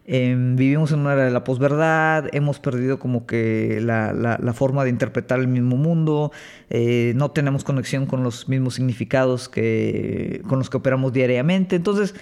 Em, 0.05 0.58
vivimos 0.58 0.91
en 0.91 1.00
una 1.00 1.13
era 1.13 1.25
de 1.25 1.31
la 1.31 1.43
posverdad, 1.46 2.25
hemos 2.34 2.60
perdido 2.60 3.00
como 3.00 3.25
que 3.25 3.79
la, 3.79 4.53
forma 4.53 4.84
de 4.84 4.89
interpretar 4.89 5.39
el 5.39 5.48
mismo 5.48 5.77
mundo, 5.77 6.34
eh, 6.69 7.13
no 7.15 7.31
tenemos 7.31 7.63
conexión 7.63 8.08
con 8.08 8.24
los 8.24 8.50
mismos 8.50 8.75
significados 8.75 9.48
que, 9.48 10.41
con 10.50 10.60
los 10.60 10.69
que 10.69 10.77
operamos 10.77 11.13
diariamente. 11.13 11.77
Entonces, 11.77 12.15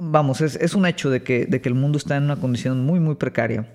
vamos, 0.00 0.40
es, 0.40 0.74
un 0.74 0.86
hecho 0.86 1.10
de 1.10 1.22
que, 1.22 1.44
de 1.44 1.60
que 1.60 1.68
el 1.68 1.74
mundo 1.74 1.98
está 1.98 2.16
en 2.16 2.22
una 2.22 2.36
condición 2.36 2.86
muy, 2.86 3.00
muy 3.00 3.16
precaria. 3.16 3.66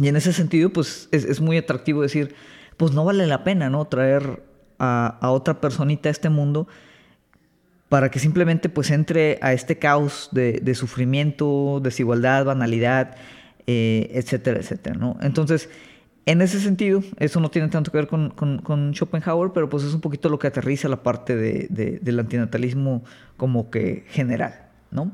Y 0.00 0.08
en 0.08 0.16
ese 0.16 0.32
sentido, 0.32 0.70
pues 0.70 1.08
es, 1.12 1.40
muy 1.40 1.58
atractivo 1.58 2.00
decir, 2.00 2.34
pues 2.78 2.92
no 2.92 3.04
vale 3.04 3.26
la 3.26 3.44
pena, 3.44 3.68
¿no? 3.68 3.84
Traer 3.86 4.47
a, 4.78 5.18
otra 5.22 5.60
personita 5.60 6.08
a 6.08 6.12
este 6.12 6.28
mundo 6.28 6.68
para 7.88 8.10
que 8.10 8.18
simplemente 8.18 8.68
pues 8.68 8.90
entre 8.90 9.38
a 9.40 9.52
este 9.52 9.78
caos 9.78 10.28
de, 10.32 10.74
sufrimiento, 10.74 11.80
desigualdad, 11.82 12.44
banalidad, 12.44 13.16
eh, 13.66 14.10
etcétera, 14.12 14.60
etcétera, 14.60 14.96
¿no? 14.96 15.16
Entonces, 15.22 15.70
en 16.26 16.42
ese 16.42 16.60
sentido, 16.60 17.02
eso 17.18 17.40
no 17.40 17.50
tiene 17.50 17.68
tanto 17.68 17.90
que 17.90 17.96
ver 17.96 18.06
con, 18.06 18.92
Schopenhauer, 18.94 19.52
pero 19.54 19.70
pues 19.70 19.84
es 19.84 19.94
un 19.94 20.02
poquito 20.02 20.28
lo 20.28 20.38
que 20.38 20.46
aterriza 20.46 20.86
la 20.88 21.02
parte 21.02 21.34
del 21.34 22.18
antinatalismo 22.18 23.02
como 23.38 23.70
que 23.70 24.04
general, 24.08 24.68
¿no? 24.90 25.12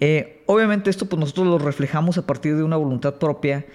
Eh, 0.00 0.42
obviamente 0.46 0.90
esto 0.90 1.06
pues 1.06 1.18
nosotros 1.18 1.48
lo 1.48 1.58
reflejamos 1.58 2.18
a 2.18 2.26
partir 2.26 2.56
de 2.56 2.62
una 2.62 2.76
voluntad 2.76 3.16
propia 3.16 3.66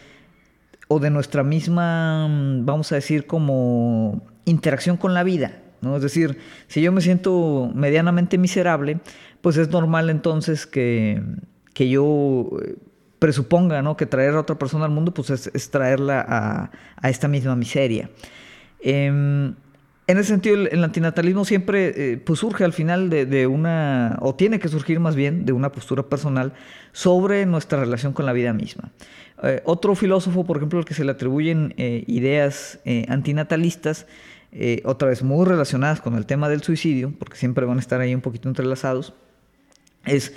o 0.87 0.99
de 0.99 1.09
nuestra 1.09 1.43
misma, 1.43 2.27
vamos 2.61 2.91
a 2.91 2.95
decir, 2.95 3.27
como 3.27 4.23
interacción 4.45 4.97
con 4.97 5.13
la 5.13 5.23
vida, 5.23 5.59
¿no? 5.81 5.95
Es 5.95 6.01
decir, 6.01 6.37
si 6.67 6.81
yo 6.81 6.91
me 6.91 7.01
siento 7.01 7.71
medianamente 7.73 8.37
miserable, 8.37 8.99
pues 9.41 9.57
es 9.57 9.69
normal 9.69 10.09
entonces 10.09 10.65
que, 10.65 11.21
que 11.73 11.89
yo 11.89 12.49
eh, 12.63 12.75
presuponga 13.19 13.81
¿no? 13.81 13.97
que 13.97 14.05
traer 14.05 14.35
a 14.35 14.39
otra 14.39 14.57
persona 14.57 14.85
al 14.85 14.91
mundo 14.91 15.13
pues 15.13 15.29
es, 15.29 15.69
traerla 15.71 16.25
a, 17.01 17.09
esta 17.09 17.27
misma 17.27 17.55
miseria. 17.55 18.09
Em, 18.79 19.55
en 20.07 20.17
ese 20.17 20.29
sentido, 20.29 20.55
el, 20.55 20.83
antinatalismo 20.83 21.45
siempre 21.45 22.13
eh, 22.13 22.17
pues 22.17 22.39
surge 22.39 22.65
al 22.65 22.73
final 22.73 23.09
de, 23.09 23.47
una, 23.47 24.17
o 24.21 24.35
tiene 24.35 24.59
que 24.59 24.67
surgir 24.67 24.99
más 24.99 25.15
bien 25.15 25.45
de 25.45 25.53
una 25.53 25.71
postura 25.71 26.03
personal 26.03 26.53
sobre 26.91 27.45
nuestra 27.45 27.79
relación 27.79 28.13
con 28.13 28.25
la 28.25 28.33
vida 28.33 28.51
misma. 28.53 28.91
Eh, 29.41 29.61
otro 29.65 29.95
filósofo, 29.95 30.45
por 30.45 30.57
ejemplo, 30.57 30.79
al 30.79 30.85
que 30.85 30.93
se 30.93 31.05
le 31.05 31.11
atribuyen 31.11 31.73
ideas 31.77 32.79
antinatalistas, 33.07 34.05
otra 34.83 35.09
vez 35.09 35.23
muy 35.23 35.45
relacionadas 35.45 36.01
con 36.01 36.15
el 36.15 36.25
tema 36.25 36.49
del 36.49 36.61
suicidio, 36.61 37.13
porque 37.17 37.37
siempre 37.37 37.65
van 37.65 37.77
a 37.77 37.79
estar 37.79 37.99
ahí 38.01 38.13
un 38.13 38.21
poquito 38.21 38.49
entrelazados, 38.49 39.13
es 40.05 40.33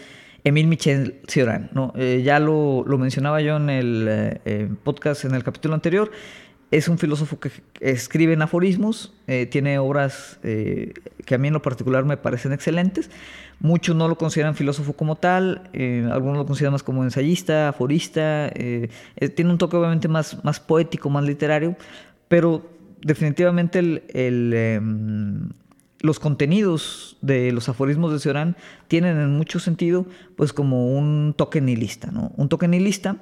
Emil 0.47 0.69
Michel 0.69 1.21
Cioran. 1.27 1.71
¿no? 1.73 1.93
Eh, 1.97 2.23
ya 2.25 2.39
lo, 2.39 2.85
mencionaba 2.99 3.41
yo 3.41 3.57
en 3.57 3.69
el 3.69 4.07
eh, 4.09 4.41
eh, 4.45 4.69
podcast, 4.85 5.25
en 5.25 5.35
el 5.35 5.43
capítulo 5.43 5.75
anterior. 5.75 6.13
Es 6.71 6.87
un 6.89 6.99
filósofo 6.99 7.41
que 7.41 7.51
escribe 7.81 8.33
en 8.33 8.43
aforismos, 8.43 9.15
tiene 9.51 9.79
obras 9.79 10.41
que 10.43 11.35
a 11.35 11.39
mí 11.39 11.47
en 11.47 11.55
lo 11.55 11.63
particular 11.63 12.05
me 12.05 12.17
parecen 12.17 12.53
excelentes. 12.53 13.09
Muchos 13.61 13.95
no 13.95 14.09
lo 14.09 14.19
consideran 14.19 14.57
filósofo 14.57 14.93
como 14.93 15.15
tal, 15.15 15.71
algunos 16.11 16.39
lo 16.39 16.45
consideran 16.45 16.73
más 16.73 16.83
como 16.83 17.05
ensayista, 17.05 17.69
aforista. 17.69 18.51
tiene 18.53 19.51
un 19.53 19.59
toque 19.59 19.77
obviamente 19.77 20.09
más, 20.09 20.43
más 20.45 20.59
poético, 20.59 21.09
más 21.09 21.23
literario, 21.23 21.77
pero 22.27 22.69
definitivamente 23.07 23.79
el, 23.79 24.53
em, 24.55 25.51
los 26.01 26.19
contenidos 26.19 27.17
de 27.23 27.53
los 27.53 27.69
aforismos 27.69 28.13
de 28.13 28.19
Cioran 28.19 28.57
tienen 28.89 29.17
en 29.19 29.37
mucho 29.37 29.61
sentido 29.61 30.07
pues 30.37 30.53
como 30.53 30.97
un 30.97 31.35
toque 31.37 31.61
nihilista, 31.61 32.11
¿no? 32.11 32.33
Un 32.37 32.49
toque 32.49 32.69
nihilista 32.69 33.17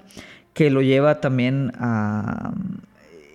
que 0.54 0.70
lo 0.70 0.80
lleva 0.80 1.20
también 1.20 1.72
a 1.78 2.54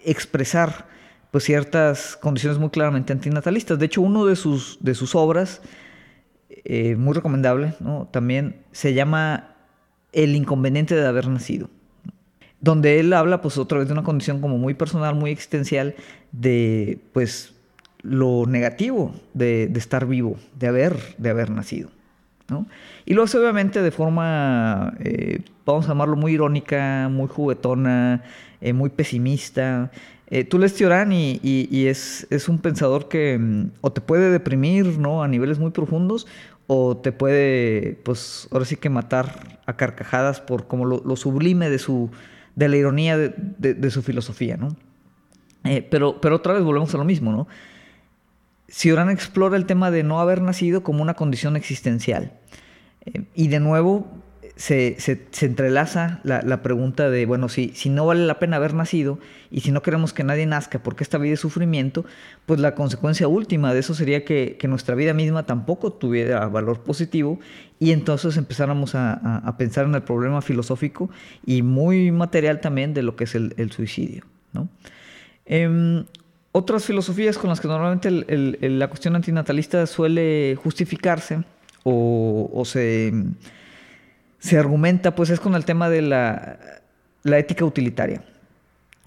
expresar 0.05 0.87
pues 1.31 1.43
ciertas 1.43 2.17
condiciones 2.17 2.57
muy 2.57 2.69
claramente 2.69 3.13
antinatalistas. 3.13 3.77
De 3.77 3.85
hecho, 3.85 4.01
uno 4.01 4.25
de 4.25 4.35
sus, 4.35 4.79
de 4.81 4.95
sus 4.95 5.13
obras, 5.13 5.61
eh, 6.49 6.95
muy 6.95 7.13
recomendable, 7.13 7.75
¿no? 7.79 8.07
también 8.11 8.63
se 8.71 8.95
llama 8.95 9.55
El 10.11 10.35
inconveniente 10.35 10.95
de 10.95 11.05
haber 11.05 11.27
nacido, 11.27 11.69
donde 12.61 12.99
él 12.99 13.13
habla 13.13 13.41
pues 13.41 13.57
otra 13.57 13.79
vez 13.79 13.87
de 13.87 13.93
una 13.93 14.03
condición 14.03 14.41
como 14.41 14.57
muy 14.57 14.73
personal, 14.73 15.15
muy 15.15 15.31
existencial, 15.31 15.95
de 16.31 16.99
pues 17.13 17.53
lo 18.01 18.45
negativo 18.45 19.13
de, 19.33 19.71
estar 19.75 20.05
vivo, 20.05 20.37
de 20.57 20.67
haber, 20.67 20.97
de 21.17 21.29
haber 21.29 21.49
nacido. 21.49 21.89
Y 23.05 23.13
lo 23.13 23.23
hace 23.23 23.37
obviamente 23.37 23.81
de 23.83 23.91
forma, 23.91 24.95
eh, 24.99 25.41
vamos 25.65 25.85
a 25.85 25.89
llamarlo 25.89 26.15
muy 26.15 26.33
irónica, 26.33 27.07
muy 27.09 27.27
juguetona, 27.27 28.23
eh, 28.59 28.73
muy 28.73 28.89
pesimista. 28.89 29.91
Eh, 30.31 30.43
tú 30.45 30.57
lees 30.57 30.73
Tiorán 30.73 31.11
y, 31.11 31.39
y, 31.43 31.87
es, 31.87 32.25
es, 32.31 32.49
un 32.49 32.57
pensador 32.57 33.07
que 33.07 33.37
mm, 33.39 33.71
o 33.81 33.91
te 33.91 34.01
puede 34.01 34.31
deprimir 34.31 34.97
¿no? 34.97 35.21
a 35.21 35.27
niveles 35.27 35.59
muy 35.59 35.71
profundos 35.71 36.27
o 36.71 36.97
te 36.97 37.11
puede, 37.11 37.99
pues 38.03 38.47
ahora 38.51 38.63
sí 38.65 38.75
que 38.75 38.89
matar 38.89 39.59
a 39.65 39.75
carcajadas 39.75 40.39
por 40.39 40.67
como 40.67 40.85
lo, 40.85 41.15
sublime 41.15 41.67
de, 41.67 41.79
su, 41.79 42.11
de 42.59 42.67
la 42.67 42.75
ironía 42.75 43.17
de, 43.17 43.89
su 43.89 44.03
filosofía. 44.03 44.57
¿no? 44.57 44.75
pero, 45.89 46.19
pero 46.19 46.35
otra 46.35 46.53
vez 46.53 46.63
volvemos 46.63 46.93
a 46.93 46.97
lo 46.97 47.05
mismo, 47.05 47.31
¿no? 47.31 47.47
Cioran 48.67 49.09
explora 49.09 49.55
el 49.55 49.65
tema 49.65 49.89
de 49.91 50.03
no 50.03 50.19
haber 50.19 50.41
nacido 50.41 50.83
como 50.83 51.01
una 51.01 51.13
condición 51.13 51.55
existencial. 51.55 52.33
Eh, 53.05 53.23
y 53.33 53.47
de 53.47 53.61
nuevo 53.61 54.18
se, 54.59 54.97
entrelaza 55.41 56.19
la, 56.23 56.61
pregunta 56.61 57.09
de, 57.09 57.25
bueno, 57.25 57.47
si, 57.47 57.71
si 57.75 57.89
no 57.89 58.05
vale 58.05 58.25
la 58.25 58.39
pena 58.39 58.57
haber 58.57 58.73
nacido 58.73 59.17
y 59.49 59.61
si 59.61 59.71
no 59.71 59.81
queremos 59.81 60.11
que 60.11 60.25
nadie 60.25 60.45
nazca 60.45 60.79
porque 60.83 61.05
esta 61.05 61.17
vida 61.17 61.35
es 61.35 61.39
sufrimiento, 61.39 62.03
pues 62.45 62.59
la 62.59 62.75
consecuencia 62.75 63.29
última 63.29 63.73
de 63.73 63.79
eso 63.79 63.93
sería 63.93 64.25
que, 64.25 64.59
nuestra 64.67 64.95
vida 64.95 65.13
misma 65.13 65.45
tampoco 65.45 65.93
tuviera 65.93 66.45
valor 66.49 66.81
positivo 66.81 67.39
y 67.79 67.91
entonces 67.91 68.35
empezáramos 68.35 68.95
a, 68.95 69.55
pensar 69.57 69.85
en 69.85 69.95
el 69.95 70.03
problema 70.03 70.41
filosófico 70.41 71.09
y 71.45 71.61
muy 71.61 72.11
material 72.11 72.59
también 72.59 72.93
de 72.93 73.01
lo 73.01 73.15
que 73.15 73.23
es 73.23 73.35
el, 73.35 73.71
suicidio. 73.71 74.25
¿no? 74.51 74.67
Em, 75.45 76.03
otras 76.51 76.83
filosofías 76.83 77.37
con 77.37 77.49
las 77.49 77.61
que 77.61 77.69
normalmente 77.69 78.11
la 78.11 78.89
cuestión 78.89 79.15
antinatalista 79.15 79.87
suele 79.87 80.57
justificarse 80.61 81.43
o, 81.83 82.61
se, 82.65 83.13
se, 84.39 84.57
argumenta, 84.57 85.15
pues 85.15 85.29
es 85.29 85.39
con 85.39 85.55
el 85.55 85.65
tema 85.65 85.89
de 85.89 86.01
la, 86.01 86.59
ética 87.23 87.65
utilitaria. 87.65 88.23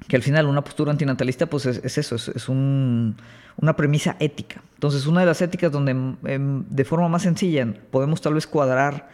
Que 0.09 0.17
al 0.17 0.23
final 0.23 0.47
una 0.47 0.65
postura 0.65 0.91
antinatalista 0.91 1.47
pues 1.47 1.67
es, 1.67 1.99
eso, 1.99 2.17
es, 2.17 2.49
una 2.49 3.77
premisa 3.77 4.17
ética. 4.19 4.63
Entonces 4.75 5.07
una 5.07 5.21
de 5.21 5.27
las 5.27 5.41
éticas 5.43 5.71
donde 5.71 5.93
em, 5.93 6.65
de 6.69 6.85
forma 6.85 7.09
más 7.09 7.23
sencilla 7.23 7.67
podemos 7.91 8.21
tal 8.21 8.35
vez 8.35 8.47
cuadrar 8.47 9.09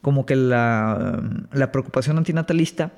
como 0.00 0.26
que 0.26 0.34
la, 0.34 1.22
la 1.52 1.70
preocupación 1.70 2.18
antinatalista 2.18 2.90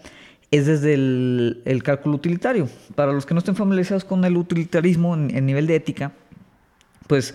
es 0.51 0.67
desde 0.67 0.95
el, 0.95 1.83
cálculo 1.83 2.17
utilitario. 2.17 2.69
Para 2.95 3.13
los 3.13 3.27
que 3.27 3.35
no 3.35 3.39
estén 3.39 3.57
familiarizados 3.57 4.05
con 4.05 4.25
el 4.25 4.37
utilitarismo 4.37 5.15
en, 5.15 5.47
nivel 5.47 5.67
de 5.67 5.77
ética, 5.77 6.13
pues 7.07 7.35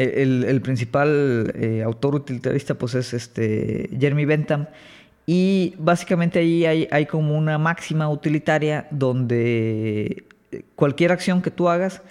el, 0.00 0.60
principal 0.62 1.52
eh, 1.54 1.82
autor 1.84 2.14
utilitarista 2.14 2.74
pues 2.74 2.94
es 2.94 3.12
este 3.12 3.90
Jeremy 3.98 4.24
Bentham 4.24 4.66
y 5.26 5.74
básicamente 5.78 6.38
ahí 6.38 6.64
hay, 6.64 6.88
hay, 6.90 7.06
como 7.06 7.36
una 7.36 7.58
máxima 7.58 8.08
utilitaria 8.08 8.88
donde 8.90 10.24
cualquier 10.74 11.12
acción 11.12 11.42
que 11.42 11.50
tú 11.50 11.68
hagas 11.68 12.02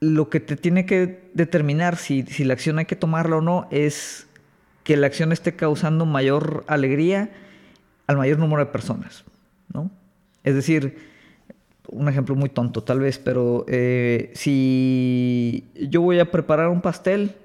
lo 0.00 0.28
que 0.28 0.40
te 0.40 0.56
tiene 0.56 0.86
que 0.86 1.30
determinar 1.34 1.96
si, 1.96 2.22
si 2.22 2.44
la 2.44 2.54
acción 2.54 2.78
hay 2.78 2.84
que 2.84 2.96
tomarla 2.96 3.36
o 3.36 3.40
no 3.40 3.68
es 3.70 4.26
que 4.84 4.96
la 4.96 5.06
acción 5.06 5.32
esté 5.32 5.56
causando 5.56 6.04
mayor 6.06 6.64
alegría 6.68 7.30
al 8.06 8.18
mayor 8.18 8.38
número 8.38 8.64
de 8.64 8.70
personas, 8.70 9.24
¿no? 9.72 9.90
Es 10.44 10.54
decir, 10.54 11.13
un 11.88 12.08
ejemplo 12.08 12.34
muy 12.34 12.48
tonto 12.48 12.82
tal 12.82 13.00
vez, 13.00 13.18
pero 13.18 13.64
eh, 13.68 14.32
si 14.34 15.70
yo 15.74 16.00
voy 16.00 16.18
a 16.18 16.30
preparar 16.30 16.68
un 16.68 16.80
pastel 16.80 17.36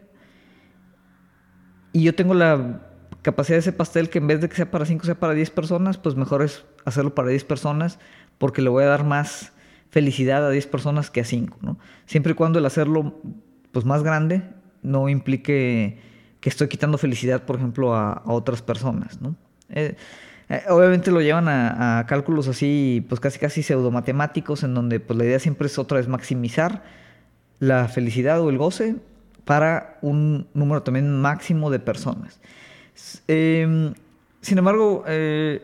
y 1.91 2.03
yo 2.03 2.15
tengo 2.15 2.33
la 2.33 2.81
capacidad 3.21 3.55
de 3.55 3.61
ese 3.61 3.73
pastel 3.73 4.09
que 4.09 4.19
en 4.19 4.27
vez 4.27 4.41
de 4.41 4.49
que 4.49 4.55
sea 4.55 4.71
para 4.71 4.85
5 4.85 5.05
sea 5.05 5.19
para 5.19 5.33
10 5.33 5.49
personas, 5.51 5.97
pues 5.97 6.15
mejor 6.15 6.41
es 6.41 6.65
hacerlo 6.85 7.13
para 7.13 7.29
10 7.29 7.43
personas 7.43 7.99
porque 8.37 8.61
le 8.61 8.69
voy 8.69 8.83
a 8.83 8.87
dar 8.87 9.03
más 9.03 9.51
felicidad 9.89 10.45
a 10.45 10.49
10 10.49 10.67
personas 10.67 11.09
que 11.09 11.21
a 11.21 11.25
5, 11.25 11.57
¿no? 11.61 11.77
Siempre 12.05 12.31
y 12.31 12.35
cuando 12.35 12.59
el 12.59 12.65
hacerlo 12.65 13.19
pues 13.71 13.85
más 13.85 14.03
grande 14.03 14.43
no 14.81 15.09
implique 15.09 15.99
que 16.39 16.49
estoy 16.49 16.69
quitando 16.69 16.97
felicidad, 16.97 17.43
por 17.43 17.57
ejemplo, 17.57 17.93
a, 17.95 18.23
otras 18.25 18.61
personas, 18.61 19.21
¿no? 19.21 19.35
Eh, 19.69 19.95
eh, 20.49 20.63
obviamente 20.69 21.11
lo 21.11 21.21
llevan 21.21 21.47
a, 21.47 22.05
cálculos 22.07 22.47
así, 22.47 23.05
pues 23.07 23.21
casi 23.21 23.37
casi 23.39 23.61
pseudomatemáticos, 23.61 24.63
en 24.63 24.73
donde 24.73 24.99
pues 24.99 25.17
la 25.17 25.25
idea 25.25 25.39
siempre 25.39 25.67
es 25.67 25.77
otra 25.77 25.97
vez 25.97 26.07
maximizar 26.07 26.83
la 27.59 27.87
felicidad 27.87 28.41
o 28.41 28.49
el 28.49 28.57
goce 28.57 28.95
para 29.45 29.97
un 30.01 30.47
número 30.53 30.81
también 30.83 31.21
máximo 31.21 31.69
de 31.69 31.79
personas. 31.79 32.39
Em, 33.27 33.93
sin 34.41 34.57
embargo, 34.57 35.03
eh, 35.07 35.61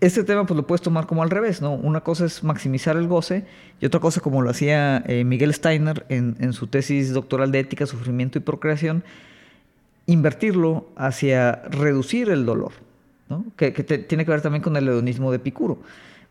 este 0.00 0.24
tema 0.24 0.46
pues 0.46 0.56
lo 0.56 0.66
puedes 0.66 0.80
tomar 0.80 1.06
como 1.06 1.22
al 1.22 1.30
revés, 1.30 1.60
¿no? 1.60 1.74
Una 1.74 2.00
cosa 2.00 2.24
es 2.24 2.42
maximizar 2.42 2.96
el 2.96 3.08
goce 3.08 3.44
y 3.80 3.86
otra 3.86 4.00
cosa 4.00 4.20
como 4.20 4.40
lo 4.40 4.50
hacía 4.50 5.02
eh, 5.06 5.24
Miguel 5.24 5.52
Steiner 5.52 6.06
en, 6.08 6.36
en, 6.40 6.52
su 6.54 6.66
tesis 6.66 7.12
doctoral 7.12 7.52
de 7.52 7.60
ética, 7.60 7.86
sufrimiento 7.86 8.38
y 8.38 8.40
procreación, 8.40 9.04
invertirlo 10.06 10.86
hacia 10.96 11.62
reducir 11.70 12.30
el 12.30 12.46
dolor, 12.46 12.72
que, 13.56 13.70
tiene 13.72 14.24
que 14.24 14.30
ver 14.30 14.40
también 14.40 14.62
con 14.62 14.76
el 14.76 14.88
hedonismo 14.88 15.30
de 15.30 15.36
Epicuro. 15.36 15.80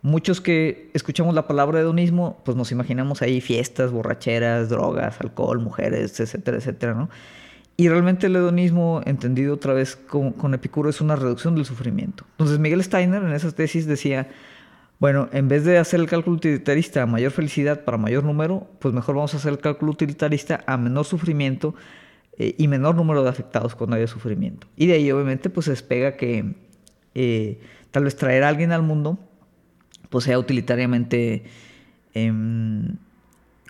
Muchos 0.02 0.42
que 0.42 0.90
escuchamos 0.94 1.34
la 1.34 1.48
palabra 1.48 1.80
hedonismo, 1.80 2.42
pues 2.44 2.58
nos 2.58 2.72
imaginamos 2.72 3.22
ahí 3.22 3.40
fiestas, 3.40 3.92
borracheras, 3.92 4.70
drogas, 4.70 5.22
alcohol, 5.22 5.60
mujeres, 5.60 6.20
etcétera, 6.20 6.58
etcétera, 6.58 6.94
¿no? 6.94 7.10
Y 7.76 7.90
realmente 7.90 8.28
el 8.28 8.36
hedonismo, 8.36 9.02
entendido 9.06 9.56
otra 9.56 9.74
vez 9.74 9.96
con, 9.96 10.54
Epicuro, 10.54 10.90
es 10.90 11.02
una 11.02 11.16
reducción 11.16 11.56
del 11.56 11.66
sufrimiento. 11.66 12.26
Entonces 12.32 12.60
Miguel 12.60 12.84
Steiner 12.84 13.24
en 13.24 13.34
esas 13.34 13.56
tesis 13.56 13.88
decía, 13.88 14.28
bueno, 15.00 15.28
en 15.32 15.48
vez 15.48 15.66
de 15.66 15.80
hacer 15.80 16.00
el 16.00 16.08
cálculo 16.08 16.36
utilitarista 16.36 17.02
a 17.02 17.06
mayor 17.08 17.32
felicidad 17.32 17.84
para 17.84 17.98
mayor 17.98 18.24
número, 18.24 18.68
pues 18.80 18.94
mejor 18.94 19.16
vamos 19.16 19.34
a 19.34 19.38
hacer 19.38 19.54
el 19.54 19.60
cálculo 19.60 19.92
utilitarista 19.92 20.64
a 20.68 20.78
menor 20.78 21.06
sufrimiento 21.06 21.74
eh, 22.38 22.56
y 22.58 22.68
menor 22.68 22.96
número 22.96 23.24
de 23.24 23.30
afectados 23.30 23.74
cuando 23.74 23.96
haya 23.96 24.08
sufrimiento. 24.08 24.68
Y 24.76 24.86
de 24.88 24.94
ahí 24.94 25.12
obviamente 25.12 25.50
pues 25.50 25.66
se 25.66 25.72
despega 25.72 26.16
que 26.16 26.54
eh, 27.16 27.60
tal 27.92 28.06
vez 28.06 28.16
traer 28.16 28.44
a 28.44 28.50
alguien 28.50 28.72
al 28.72 28.84
mundo 28.84 29.20
pues 30.10 30.26
sea 30.26 30.38
utilitariamente 30.38 31.44
em, 32.14 32.98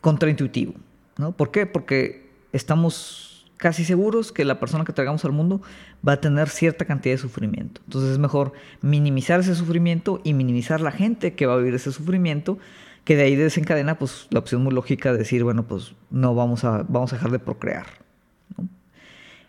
contraintuitivo. 0.02 0.74
¿no? 1.18 1.32
¿Por 1.32 1.52
qué? 1.52 1.66
Porque 1.66 2.30
estamos 2.52 3.34
casi 3.56 3.86
seguros 3.86 4.34
que 4.34 4.44
la 4.44 4.60
persona 4.60 4.84
que 4.84 4.92
traigamos 4.92 5.24
al 5.24 5.32
mundo 5.32 5.62
va 6.06 6.14
a 6.14 6.20
tener 6.20 6.50
cierta 6.50 6.84
cantidad 6.84 7.14
de 7.14 7.18
sufrimiento. 7.18 7.80
Entonces 7.86 8.12
es 8.12 8.18
mejor 8.18 8.52
minimizar 8.82 9.40
ese 9.40 9.56
sufrimiento 9.56 10.20
y 10.26 10.34
minimizar 10.34 10.82
la 10.82 10.92
gente 10.92 11.34
que 11.34 11.46
va 11.46 11.54
a 11.54 11.58
vivir 11.58 11.76
ese 11.76 11.94
sufrimiento, 11.94 12.58
que 13.06 13.16
de 13.16 13.24
ahí 13.24 13.38
desencadena 13.38 13.98
pues, 13.98 14.28
la 14.30 14.40
opción 14.40 14.64
muy 14.64 14.74
lógica 14.74 15.14
de 15.14 15.20
decir, 15.20 15.46
bueno, 15.46 15.64
pues 15.64 15.96
no 16.12 16.36
vamos 16.36 16.66
a, 16.66 16.84
vamos 16.90 17.14
a 17.14 17.16
dejar 17.16 17.32
de 17.32 17.40
procrear. 17.40 17.86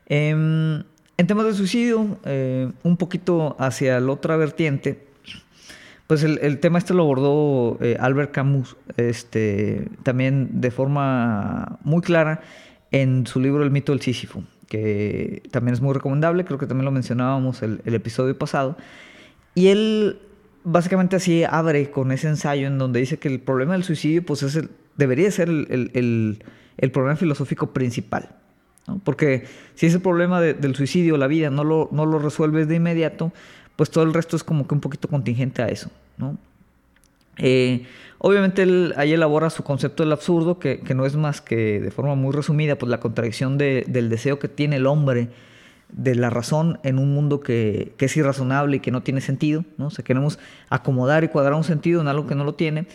Em, 0.07 0.85
en 1.17 1.27
temas 1.27 1.47
de 1.47 1.55
suicidio, 1.55 2.19
eh, 2.25 2.71
un 2.83 2.97
poquito 2.97 3.57
hacia 3.59 4.01
la 4.01 4.13
otra 4.13 4.37
vertiente, 4.37 5.07
pues 6.07 6.23
el, 6.23 6.61
tema 6.61 6.79
este 6.79 6.93
lo 6.93 7.05
abordó 7.05 7.79
eh, 7.81 7.97
Albert 7.99 8.33
Camus, 8.33 8.77
este, 8.97 9.89
también 10.03 10.61
de 10.61 10.71
forma 10.71 11.79
muy 11.83 12.03
clara 12.03 12.43
en 12.91 13.27
su 13.27 13.41
libro 13.41 13.63
El 13.63 13.71
mito 13.71 13.93
del 13.93 14.03
Sísifo, 14.03 14.45
que 14.69 15.43
también 15.51 15.75
es 15.75 15.81
muy 15.81 15.95
recomendable, 15.95 16.45
creo 16.45 16.59
que 16.59 16.67
también 16.67 16.85
lo 16.85 16.91
mencionábamos 16.91 17.63
el, 17.63 17.81
el 17.85 17.95
episodio 17.95 18.37
pasado. 18.39 18.77
Y 19.55 19.69
él 19.69 20.19
básicamente 20.65 21.17
así 21.17 21.45
abre 21.45 21.91
con 21.91 22.11
ese 22.11 22.29
ensayo 22.29 22.67
en 22.67 22.79
donde 22.79 23.01
dice 23.01 23.19
que 23.19 23.29
el 23.29 23.41
problema 23.41 23.75
del 23.75 23.85
suicidio 23.85 24.25
pues 24.25 24.43
es 24.43 24.59
debería 24.97 25.31
ser 25.31 25.49
el, 25.49 26.43
problema 26.93 27.17
filosófico 27.17 27.73
principal. 27.73 28.37
Porque 29.03 29.47
si 29.75 29.87
ese 29.87 29.99
problema 29.99 30.41
del 30.41 30.75
suicidio, 30.75 31.17
la 31.17 31.27
vida, 31.27 31.51
no 31.51 31.65
lo, 31.65 31.89
no 31.91 32.05
lo 32.05 32.19
resuelves 32.19 32.69
de 32.69 32.77
inmediato, 32.77 33.33
pues 33.77 33.91
todo 33.91 34.05
el 34.05 34.13
resto 34.13 34.37
es 34.37 34.45
como 34.45 34.67
que 34.67 34.75
un 34.75 34.81
poquito 34.81 35.09
contingente 35.09 35.63
a 35.63 35.69
eso. 35.69 35.91
Eh, 37.39 37.87
obviamente 38.19 38.63
él 38.63 38.95
ahí 38.97 39.13
elabora 39.13 39.51
su 39.51 39.65
concepto 39.65 40.03
del 40.03 40.13
absurdo, 40.13 40.59
que, 40.59 40.81
no 40.95 41.07
es 41.07 41.17
más 41.17 41.41
que 41.41 41.81
de 41.81 41.91
forma 41.91 42.15
muy 42.15 42.33
resumida, 42.33 42.77
pues 42.77 42.91
la 42.91 43.01
contradicción 43.01 43.59
del 43.59 44.09
deseo 44.09 44.39
que 44.39 44.49
tiene 44.49 44.77
el 44.77 44.87
hombre 44.87 45.31
de 45.91 46.15
la 46.15 46.31
razón 46.31 46.79
en 46.83 46.99
un 46.99 47.15
mundo 47.15 47.41
que, 47.41 47.95
es 47.99 48.17
irrazonable 48.17 48.77
y 48.77 48.81
que 48.81 48.91
no 48.91 49.03
tiene 49.03 49.21
sentido, 49.21 49.65
¿no? 49.79 49.87
O 49.87 49.91
sea, 49.91 50.05
queremos 50.05 50.39
acomodar 50.69 51.25
y 51.25 51.29
cuadrar 51.29 51.55
un 51.55 51.65
sentido 51.65 52.01
en 52.01 52.09
algo 52.09 52.27
que 52.27 52.35
no 52.35 52.45
lo 52.45 52.55
tiene. 52.55 52.87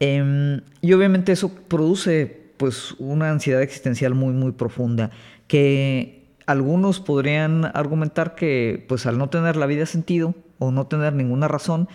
Em, 0.00 0.60
y 0.80 0.92
obviamente 0.92 1.32
eso 1.32 1.52
produce 1.68 2.37
pues 2.58 2.94
una 2.98 3.30
ansiedad 3.30 3.62
existencial 3.62 4.14
muy, 4.14 4.34
muy 4.34 4.52
profunda, 4.52 5.10
que 5.46 6.26
algunos 6.46 7.00
podrían 7.00 7.64
argumentar 7.74 8.34
que 8.34 8.84
pues 8.88 9.06
al 9.06 9.18
no 9.18 9.28
tener 9.28 9.56
la 9.56 9.66
vida 9.66 9.86
sentido 9.86 10.34
o 10.58 10.70
no 10.70 10.86
tener 10.86 11.12
ninguna 11.12 11.48
razón, 11.48 11.88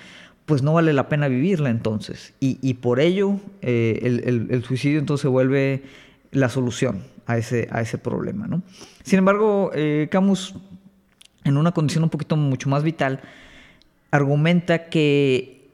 pues 0.46 0.62
no 0.62 0.74
vale 0.74 0.94
la 0.94 1.10
pena 1.10 1.28
vivirla 1.28 1.70
entonces. 1.70 2.34
Y, 2.40 2.74
por 2.76 3.00
ello 3.00 3.40
eh, 3.62 4.00
el, 4.04 4.64
suicidio 4.64 5.00
entonces 5.00 5.30
vuelve 5.30 5.84
la 6.32 6.50
solución 6.50 7.04
a 7.26 7.38
ese, 7.38 7.68
a 7.72 7.82
ese 7.82 7.98
problema. 7.98 8.48
¿no? 8.48 8.62
Sin 9.04 9.20
embargo, 9.20 9.72
eh, 9.74 10.08
Camus, 10.12 10.56
en 11.44 11.58
una 11.58 11.72
condición 11.72 12.04
un 12.04 12.10
poquito 12.10 12.36
mucho 12.36 12.70
más 12.70 12.84
vital, 12.84 13.22
argumenta 14.12 14.90
que 14.90 15.70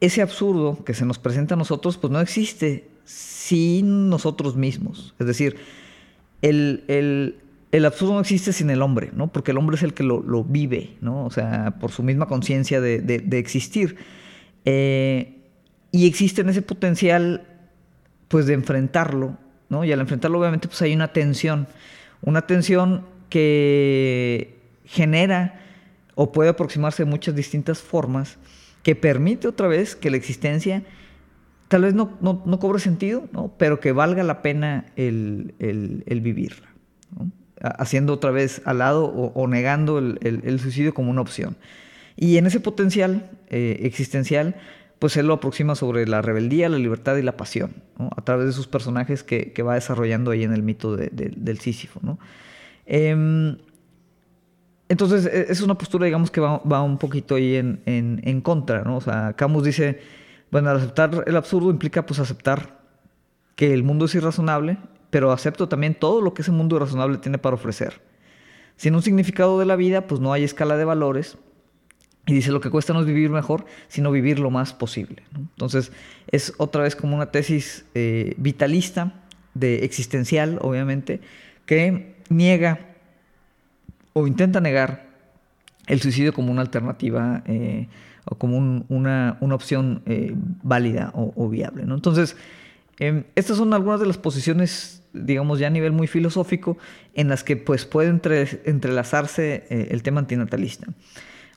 ese 0.00 0.22
absurdo 0.22 0.84
que 0.84 0.94
se 0.94 1.06
nos 1.06 1.18
presenta 1.18 1.54
a 1.54 1.58
nosotros, 1.58 1.96
pues 1.98 2.12
no 2.12 2.20
existe 2.20 2.88
sin 3.04 4.08
nosotros 4.08 4.56
mismos. 4.56 5.14
Es 5.18 5.26
decir, 5.26 5.56
el, 6.42 6.84
el 7.74 7.86
absurdo 7.86 8.14
no 8.14 8.20
existe 8.20 8.52
sin 8.52 8.70
el 8.70 8.82
hombre, 8.82 9.10
¿no? 9.16 9.32
Porque 9.32 9.50
el 9.50 9.58
hombre 9.58 9.74
es 9.74 9.82
el 9.82 9.94
que 9.94 10.04
lo, 10.04 10.44
vive, 10.44 10.96
¿no? 11.00 11.24
O 11.24 11.30
sea, 11.30 11.74
por 11.80 11.90
su 11.90 12.04
misma 12.04 12.26
conciencia 12.28 12.80
de, 12.80 13.26
existir. 13.32 13.96
Eh, 14.64 15.40
y 15.90 16.06
existe 16.06 16.42
en 16.42 16.50
ese 16.50 16.62
potencial, 16.62 17.48
pues, 18.28 18.46
de 18.46 18.54
enfrentarlo, 18.54 19.36
¿no? 19.70 19.82
Y 19.82 19.90
al 19.90 19.98
enfrentarlo, 19.98 20.38
obviamente, 20.38 20.68
pues 20.68 20.80
hay 20.82 20.94
una 20.94 21.12
tensión. 21.12 21.66
Una 22.22 22.42
tensión 22.42 23.06
que 23.28 24.56
genera 24.84 25.60
o 26.14 26.30
puede 26.30 26.50
aproximarse 26.50 27.04
de 27.04 27.10
muchas 27.10 27.34
distintas 27.34 27.80
formas 27.80 28.38
que 28.84 28.94
permite 28.94 29.48
otra 29.48 29.66
vez 29.66 29.96
que 29.96 30.10
la 30.10 30.16
existencia 30.16 30.84
tal 31.74 31.82
vez 31.82 31.94
no, 31.94 32.60
cobre 32.60 32.78
sentido, 32.78 33.24
¿no? 33.32 33.52
pero 33.58 33.80
que 33.80 33.90
valga 33.90 34.22
la 34.22 34.42
pena 34.42 34.86
el, 34.94 35.54
el 35.58 36.20
vivirla. 36.20 36.68
¿no? 37.18 37.32
haciendo 37.64 38.12
otra 38.12 38.30
vez 38.30 38.62
al 38.64 38.78
lado 38.78 39.06
o, 39.06 39.48
negando 39.48 39.98
el, 39.98 40.60
suicidio 40.60 40.94
como 40.94 41.10
una 41.10 41.20
opción. 41.20 41.56
Y 42.16 42.36
en 42.36 42.46
ese 42.46 42.60
potencial 42.60 43.30
eh, 43.48 43.80
existencial, 43.82 44.56
pues 44.98 45.16
él 45.16 45.26
lo 45.26 45.34
aproxima 45.34 45.74
sobre 45.74 46.06
la 46.06 46.22
rebeldía, 46.22 46.68
la 46.68 46.78
libertad 46.78 47.16
y 47.16 47.22
la 47.22 47.36
pasión, 47.36 47.82
a 47.98 48.22
través 48.22 48.46
de 48.46 48.52
sus 48.52 48.66
personajes 48.66 49.22
que, 49.22 49.52
va 49.62 49.74
desarrollando 49.74 50.30
ahí 50.30 50.44
en 50.44 50.52
el 50.52 50.62
mito 50.62 50.96
del 50.96 51.58
Sísifo. 51.58 52.00
Em, 52.86 53.56
entonces, 54.88 55.26
e, 55.26 55.46
es 55.50 55.60
una 55.60 55.76
postura, 55.76 56.04
digamos, 56.04 56.30
que 56.30 56.40
va, 56.40 56.82
un 56.82 56.98
poquito 56.98 57.34
ahí 57.36 57.56
en, 57.56 57.80
en, 57.86 58.40
contra, 58.42 58.82
¿no? 58.82 58.98
O 58.98 59.00
sea, 59.00 59.32
Camus 59.36 59.64
dice, 59.64 60.00
bueno, 60.54 60.70
aceptar 60.70 61.24
el 61.26 61.36
absurdo 61.36 61.70
implica, 61.70 62.06
pues, 62.06 62.18
aceptar 62.18 62.80
que 63.56 63.74
el 63.74 63.82
mundo 63.82 64.06
es 64.06 64.14
irrazonable 64.14 64.78
pero 65.14 65.30
acepto 65.30 65.68
también 65.68 65.94
todo 65.94 66.20
lo 66.20 66.34
que 66.34 66.42
ese 66.42 66.50
mundo 66.50 66.76
razonable 66.76 67.18
tiene 67.18 67.38
para 67.38 67.54
ofrecer. 67.54 68.00
Sin 68.76 68.96
un 68.96 69.02
significado 69.02 69.60
de 69.60 69.64
la 69.64 69.76
vida, 69.76 70.08
pues 70.08 70.20
no 70.20 70.32
hay 70.32 70.42
escala 70.42 70.76
de 70.76 70.84
valores. 70.84 71.38
Y 72.26 72.34
dice, 72.34 72.50
lo 72.50 72.60
que 72.60 72.68
cuesta 72.68 72.92
no 72.92 72.98
es 72.98 73.06
vivir 73.06 73.30
mejor, 73.30 73.64
sino 73.86 74.10
vivir 74.10 74.40
lo 74.40 74.50
más 74.50 74.72
posible. 74.72 75.22
Entonces, 75.36 75.92
es 76.32 76.52
otra 76.56 76.82
vez 76.82 76.96
como 76.96 77.14
una 77.14 77.26
tesis 77.26 77.84
eh, 77.94 78.34
vitalista, 78.38 79.22
de 79.54 79.84
existencial, 79.84 80.58
obviamente, 80.62 81.20
que 81.64 82.16
niega 82.28 82.80
o 84.14 84.26
intenta 84.26 84.60
negar 84.60 85.06
el 85.86 86.00
suicidio 86.00 86.32
como 86.32 86.50
una 86.50 86.62
alternativa 86.62 87.44
eh, 87.46 87.86
o 88.24 88.36
como 88.36 88.84
una, 88.88 89.38
opción 89.40 90.02
eh, 90.06 90.34
válida 90.62 91.10
o, 91.14 91.48
viable. 91.48 91.84
¿no? 91.84 91.94
Entonces, 91.94 92.36
em, 92.98 93.24
estas 93.34 93.56
son 93.56 93.74
algunas 93.74 94.00
de 94.00 94.06
las 94.06 94.18
posiciones 94.18 95.04
digamos 95.14 95.58
ya 95.58 95.68
a 95.68 95.70
nivel 95.70 95.92
muy 95.92 96.06
filosófico, 96.06 96.76
en 97.14 97.28
las 97.28 97.44
que 97.44 97.56
pues 97.56 97.86
puede 97.86 98.08
entrelazarse 98.08 99.64
eh, 99.70 99.88
el 99.90 100.02
tema 100.02 100.20
antinatalista. 100.20 100.88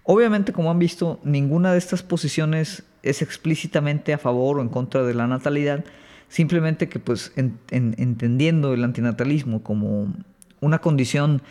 Obviamente, 0.04 0.54
como 0.54 0.72
han 0.72 0.80
visto, 0.80 1.20
ninguna 1.24 1.74
de 1.74 1.80
estas 1.80 2.02
posiciones 2.04 2.84
es 3.04 3.22
explícitamente 3.22 4.14
a 4.14 4.18
favor 4.18 4.60
o 4.60 4.62
en 4.62 4.70
contra 4.70 5.04
de 5.04 5.14
la 5.14 5.28
natalidad, 5.28 5.84
simplemente 6.30 6.88
que 6.88 7.00
pues 7.00 7.34
entendiendo 7.36 8.74
el 8.74 8.84
antinatalismo 8.84 9.64
como 9.64 10.14
una 10.62 10.80
condición 10.80 11.42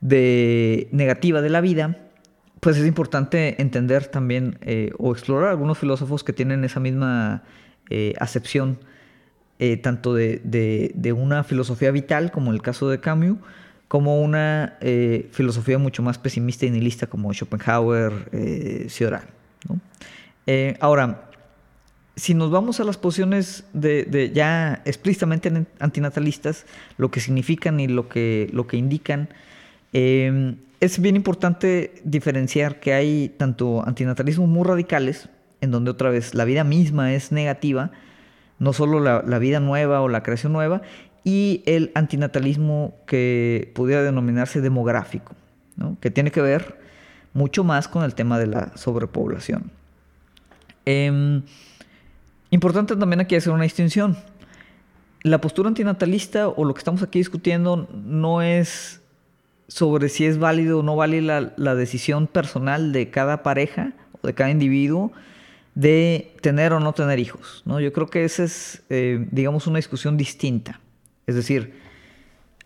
de 0.00 0.88
negativa 0.92 1.40
de 1.40 1.48
la 1.48 1.60
vida, 1.60 1.96
pues 2.60 2.76
es 2.76 2.86
importante 2.86 3.60
entender 3.60 4.06
también 4.06 4.58
eh, 4.62 4.92
o 4.98 5.12
explorar 5.12 5.50
algunos 5.50 5.78
filósofos 5.78 6.24
que 6.24 6.32
tienen 6.32 6.64
esa 6.64 6.80
misma 6.80 7.42
eh, 7.90 8.14
acepción 8.18 8.78
eh, 9.58 9.76
tanto 9.76 10.14
de, 10.14 11.14
una 11.16 11.44
filosofía 11.44 11.90
vital, 11.90 12.30
como 12.30 12.52
el 12.52 12.62
caso 12.62 12.88
de 12.88 13.00
Camus, 13.00 13.38
como 13.88 14.20
una 14.20 14.76
filosofía 15.32 15.78
mucho 15.78 16.02
más 16.02 16.18
pesimista 16.18 16.66
y 16.66 16.70
nihilista, 16.70 17.06
como 17.06 17.32
Schopenhauer. 17.32 18.12
Eh, 20.46 20.76
ahora, 20.80 21.30
si 22.16 22.34
nos 22.34 22.50
vamos 22.50 22.80
a 22.80 22.84
las 22.84 22.96
posiciones 22.96 23.64
de, 23.72 24.30
ya 24.34 24.82
explícitamente 24.84 25.66
antinatalistas, 25.78 26.66
lo 26.96 27.10
que 27.10 27.20
significan 27.20 27.80
y 27.80 27.88
lo 27.88 28.08
que, 28.08 28.48
lo 28.52 28.66
que 28.66 28.76
indican, 28.76 29.28
es 30.80 31.00
bien 31.00 31.16
importante 31.16 31.94
diferenciar 32.04 32.80
que 32.80 32.92
hay 32.92 33.30
tanto 33.30 33.86
antinatalismos 33.86 34.48
muy 34.48 34.64
radicales, 34.64 35.28
en 35.60 35.70
donde 35.70 35.90
otra 35.90 36.10
vez 36.10 36.34
la 36.34 36.44
vida 36.44 36.62
misma 36.62 37.14
es 37.14 37.32
negativa, 37.32 37.90
no 38.58 38.72
solo 38.72 39.00
la, 39.00 39.38
vida 39.38 39.60
nueva 39.60 40.00
o 40.00 40.08
la 40.08 40.22
creación 40.22 40.52
nueva, 40.52 40.82
y 41.24 41.62
el 41.66 41.90
antinatalismo 41.94 42.94
que 43.06 43.72
pudiera 43.74 44.02
denominarse 44.02 44.60
demográfico, 44.60 45.34
que 46.00 46.10
tiene 46.10 46.30
que 46.30 46.40
ver 46.40 46.78
mucho 47.34 47.64
más 47.64 47.88
con 47.88 48.04
el 48.04 48.14
tema 48.14 48.38
de 48.38 48.46
la 48.46 48.76
sobrepoblación. 48.76 49.70
Em, 50.84 51.42
importante 52.50 52.96
también 52.96 53.20
aquí 53.20 53.36
hacer 53.36 53.52
una 53.52 53.64
distinción. 53.64 54.16
La 55.22 55.40
postura 55.40 55.68
antinatalista 55.68 56.48
o 56.48 56.64
lo 56.64 56.72
que 56.72 56.78
estamos 56.78 57.02
aquí 57.02 57.18
discutiendo 57.18 57.88
no 57.92 58.42
es 58.42 59.02
sobre 59.68 60.08
si 60.08 60.24
es 60.24 60.38
válido 60.38 60.80
o 60.80 60.82
no 60.82 60.96
vale 60.96 61.20
la, 61.20 61.74
decisión 61.74 62.26
personal 62.26 62.92
de 62.92 63.10
cada 63.10 63.42
pareja 63.42 63.92
o 64.20 64.26
de 64.26 64.34
cada 64.34 64.50
individuo 64.50 65.12
de 65.74 66.34
tener 66.40 66.72
o 66.72 66.80
no 66.80 66.94
tener 66.94 67.18
hijos. 67.18 67.62
¿no? 67.66 67.78
Yo 67.78 67.92
creo 67.92 68.08
que 68.08 68.24
esa 68.24 68.44
es, 68.44 68.82
eh, 68.88 69.28
digamos, 69.30 69.66
una 69.66 69.76
discusión 69.76 70.16
distinta. 70.16 70.80
Es 71.26 71.34
decir, 71.34 71.74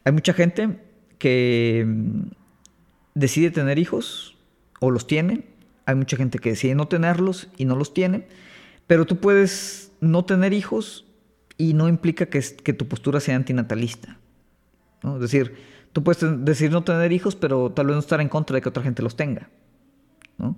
hay 0.04 0.12
mucha 0.12 0.32
gente 0.32 0.78
que 1.18 1.84
mm, 1.86 2.22
decide 3.14 3.50
tener 3.50 3.78
hijos 3.78 4.38
o 4.80 4.90
los 4.90 5.06
tiene. 5.06 5.44
Hay 5.84 5.96
mucha 5.96 6.16
gente 6.16 6.38
que 6.38 6.50
decide 6.50 6.76
no 6.76 6.86
tenerlos 6.86 7.48
y 7.58 7.64
no 7.64 7.76
los 7.76 7.92
tiene. 7.92 8.28
Pero 8.86 9.04
tú 9.04 9.18
puedes 9.18 9.92
no 10.00 10.24
tener 10.24 10.52
hijos 10.52 11.04
y 11.58 11.74
no 11.74 11.88
implica 11.88 12.26
que, 12.26 12.40
que 12.40 12.72
tu 12.72 12.86
postura 12.86 13.20
sea 13.20 13.36
antinatalista. 13.36 14.18
¿no? 15.02 15.16
Es 15.16 15.22
decir, 15.22 15.71
tú 15.92 16.02
puedes 16.02 16.24
decir 16.44 16.70
no 16.70 16.83
tener 16.85 17.12
hijos, 17.12 17.37
pero 17.37 17.70
tal 17.70 17.87
vez 17.87 17.94
no 17.94 18.00
estar 18.00 18.20
en 18.20 18.28
contra 18.28 18.55
de 18.55 18.62
que 18.62 18.68
otra 18.68 18.83
gente 18.83 19.02
los 19.02 19.16
tenga. 19.16 19.48
¿no? 20.38 20.57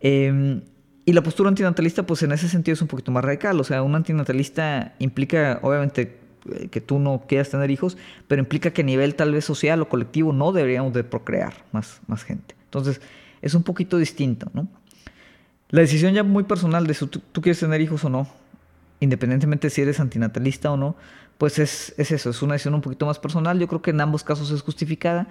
Em, 0.00 0.62
y 1.04 1.12
la 1.12 1.22
postura 1.22 1.48
antinatalista, 1.48 2.04
pues 2.04 2.22
en 2.22 2.32
ese 2.32 2.48
sentido 2.48 2.74
es 2.74 2.82
un 2.82 2.88
poquito 2.88 3.10
más 3.10 3.24
radical. 3.24 3.58
O 3.60 3.64
sea, 3.64 3.82
un 3.82 3.94
antinatalista 3.94 4.94
implica, 4.98 5.58
obviamente, 5.62 6.18
eh, 6.52 6.68
que 6.68 6.80
tú 6.80 6.98
no 6.98 7.24
quieras 7.26 7.50
tener 7.50 7.70
hijos, 7.70 7.96
pero 8.28 8.40
implica 8.40 8.70
que 8.70 8.82
a 8.82 8.84
nivel 8.84 9.14
tal 9.14 9.32
vez 9.32 9.44
social 9.44 9.82
o 9.82 9.88
colectivo 9.88 10.32
no 10.32 10.52
deberíamos 10.52 10.92
de 10.92 11.04
procrear 11.04 11.54
más, 11.72 12.00
más 12.06 12.22
gente. 12.22 12.54
Entonces, 12.64 13.00
es 13.42 13.54
un 13.54 13.62
poquito 13.62 13.98
distinto, 13.98 14.50
¿no? 14.54 14.68
La 15.70 15.82
decisión 15.82 16.14
ya 16.14 16.24
muy 16.24 16.44
personal 16.44 16.86
de 16.86 16.94
si 16.94 17.06
tú, 17.06 17.40
quieres 17.40 17.60
tener 17.60 17.80
hijos 17.80 18.04
o 18.04 18.10
no, 18.10 18.28
independientemente 18.98 19.70
si 19.70 19.82
eres 19.82 20.00
antinatalista 20.00 20.70
o 20.70 20.76
no, 20.76 20.96
pues 21.40 21.58
es, 21.58 21.94
es 21.96 22.12
eso, 22.12 22.28
es 22.28 22.42
una 22.42 22.52
decisión 22.52 22.74
un 22.74 22.82
poquito 22.82 23.06
más 23.06 23.18
personal. 23.18 23.58
Yo 23.58 23.66
creo 23.66 23.80
que 23.80 23.92
en 23.92 24.00
ambos 24.02 24.22
casos 24.22 24.50
es 24.50 24.60
justificada. 24.60 25.26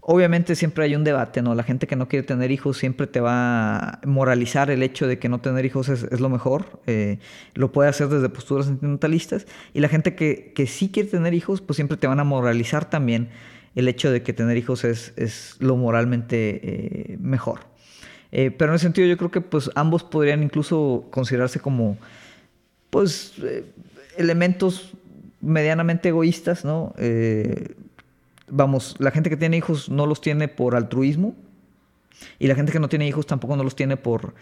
Obviamente 0.00 0.54
siempre 0.54 0.84
hay 0.84 0.94
un 0.94 1.02
debate, 1.02 1.42
¿no? 1.42 1.52
La 1.56 1.64
gente 1.64 1.88
que 1.88 1.96
no 1.96 2.06
quiere 2.06 2.24
tener 2.24 2.52
hijos 2.52 2.78
siempre 2.78 3.08
te 3.08 3.18
va 3.18 3.76
a 3.76 4.00
moralizar 4.06 4.70
el 4.70 4.84
hecho 4.84 5.08
de 5.08 5.18
que 5.18 5.28
no 5.28 5.40
tener 5.40 5.64
hijos 5.64 5.88
es, 5.88 6.20
lo 6.20 6.28
mejor. 6.28 6.80
Eh, 6.86 7.18
lo 7.54 7.72
puede 7.72 7.88
hacer 7.88 8.06
desde 8.06 8.28
posturas 8.28 8.66
sentimentalistas. 8.66 9.48
Y 9.74 9.80
la 9.80 9.88
gente 9.88 10.14
que, 10.14 10.52
que, 10.54 10.68
sí 10.68 10.90
quiere 10.90 11.08
tener 11.08 11.34
hijos, 11.34 11.60
pues 11.60 11.74
siempre 11.74 11.96
te 11.96 12.06
van 12.06 12.20
a 12.20 12.24
moralizar 12.24 12.88
también 12.88 13.28
el 13.74 13.88
hecho 13.88 14.12
de 14.12 14.22
que 14.22 14.32
tener 14.32 14.56
hijos 14.56 14.84
es, 14.84 15.12
es 15.16 15.56
lo 15.58 15.76
moralmente 15.76 16.60
eh, 16.62 17.16
mejor. 17.18 17.62
Eh, 18.30 18.52
pero 18.52 18.70
en 18.70 18.76
ese 18.76 18.84
sentido 18.84 19.08
yo 19.08 19.16
creo 19.16 19.32
que 19.32 19.40
pues 19.40 19.72
ambos 19.74 20.04
podrían 20.04 20.44
incluso 20.44 21.08
considerarse 21.10 21.58
como 21.58 21.98
pues 22.90 23.34
elementos 24.16 24.94
medianamente 25.40 26.08
egoístas, 26.08 26.64
¿no? 26.64 26.94
vamos, 28.50 28.96
la 28.98 29.10
gente 29.10 29.30
que 29.30 29.36
tiene 29.36 29.56
hijos 29.56 29.88
no 29.88 30.06
los 30.06 30.20
tiene 30.20 30.48
por 30.48 30.74
altruismo 30.74 31.34
y 32.38 32.46
la 32.46 32.54
gente 32.54 32.72
que 32.72 32.80
no 32.80 32.88
tiene 32.88 33.06
hijos 33.06 33.26
tampoco 33.26 33.56
no 33.56 33.64
los 33.64 33.76
tiene 33.76 33.96
por, 33.96 34.34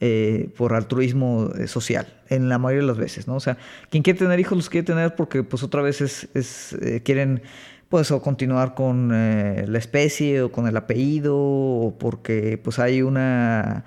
eh, 0.00 0.50
por 0.56 0.74
altruismo 0.74 1.50
eh, 1.58 1.66
social, 1.66 2.06
en 2.28 2.48
la 2.48 2.58
mayoría 2.58 2.82
de 2.82 2.88
las 2.88 2.98
veces, 2.98 3.26
¿no? 3.26 3.34
O 3.34 3.40
sea, 3.40 3.58
quien 3.90 4.02
quiere 4.02 4.18
tener 4.18 4.40
hijos 4.40 4.56
los 4.56 4.70
quiere 4.70 4.86
tener 4.86 5.14
porque 5.14 5.42
pues 5.42 5.62
otra 5.62 5.82
vez 5.82 6.00
es, 6.00 6.72
eh, 6.80 7.02
quieren 7.04 7.42
pues 7.88 8.10
o 8.10 8.20
continuar 8.20 8.74
con 8.74 9.08
la 9.08 9.78
especie 9.78 10.42
o 10.42 10.52
con 10.52 10.68
el 10.68 10.76
apellido 10.76 11.34
o 11.38 11.96
porque 11.98 12.60
pues 12.62 12.78
hay 12.78 13.00
una 13.00 13.86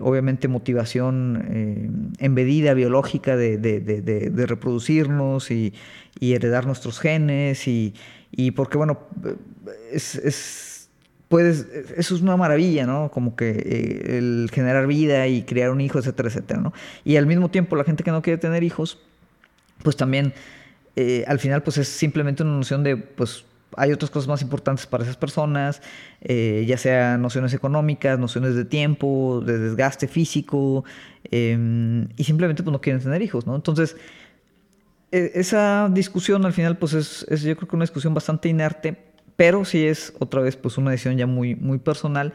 obviamente 0.00 0.48
motivación 0.48 2.12
embedida 2.18 2.74
biológica 2.74 3.36
de, 3.36 3.58
de 3.58 4.46
reproducirnos 4.46 5.50
y, 5.50 5.72
y, 6.18 6.34
heredar 6.34 6.66
nuestros 6.66 6.98
genes 6.98 7.68
y, 7.68 7.94
y 8.32 8.52
porque, 8.52 8.78
bueno, 8.78 8.98
es, 9.92 10.14
es, 10.16 10.90
puedes, 11.28 11.66
eso 11.96 12.14
es 12.14 12.22
una 12.22 12.36
maravilla, 12.36 12.86
¿no? 12.86 13.10
Como 13.10 13.36
que 13.36 13.50
eh, 13.50 14.18
el 14.18 14.50
generar 14.52 14.86
vida 14.86 15.26
y 15.28 15.44
crear 15.44 15.70
un 15.70 15.80
hijo, 15.80 15.98
etcétera, 15.98 16.28
etcétera, 16.28 16.60
¿no? 16.60 16.72
Y 17.04 17.16
al 17.16 17.26
mismo 17.26 17.50
tiempo, 17.50 17.76
la 17.76 17.84
gente 17.84 18.02
que 18.02 18.10
no 18.10 18.22
quiere 18.22 18.38
tener 18.38 18.62
hijos, 18.62 18.98
pues 19.82 19.96
también, 19.96 20.32
eh, 20.96 21.24
al 21.26 21.38
final, 21.38 21.62
pues 21.62 21.78
es 21.78 21.88
simplemente 21.88 22.42
una 22.42 22.52
noción 22.52 22.82
de, 22.82 22.96
pues, 22.96 23.44
hay 23.76 23.92
otras 23.92 24.10
cosas 24.10 24.28
más 24.28 24.42
importantes 24.42 24.86
para 24.86 25.04
esas 25.04 25.16
personas, 25.16 25.82
eh, 26.20 26.64
ya 26.66 26.76
sea 26.76 27.18
nociones 27.18 27.54
económicas, 27.54 28.18
nociones 28.18 28.54
de 28.54 28.64
tiempo, 28.64 29.42
de 29.44 29.58
desgaste 29.58 30.08
físico, 30.08 30.84
em, 31.30 32.08
y 32.16 32.24
simplemente 32.24 32.62
pues 32.62 32.72
no 32.72 32.80
quieren 32.80 33.02
tener 33.02 33.22
hijos, 33.22 33.46
¿no? 33.46 33.54
Entonces, 33.54 33.96
e, 35.10 35.32
esa 35.34 35.88
discusión 35.92 36.44
al 36.44 36.52
final, 36.52 36.78
pues 36.78 36.94
es, 36.94 37.42
yo 37.42 37.56
creo 37.56 37.68
que 37.68 37.76
una 37.76 37.84
discusión 37.84 38.14
bastante 38.14 38.48
inerte, 38.48 38.96
pero 39.36 39.64
sí 39.64 39.86
es 39.86 40.12
otra 40.18 40.40
vez 40.42 40.56
pues 40.56 40.78
una 40.78 40.90
decisión 40.90 41.16
ya 41.16 41.26
muy, 41.26 41.54
muy 41.54 41.78
personal 41.78 42.32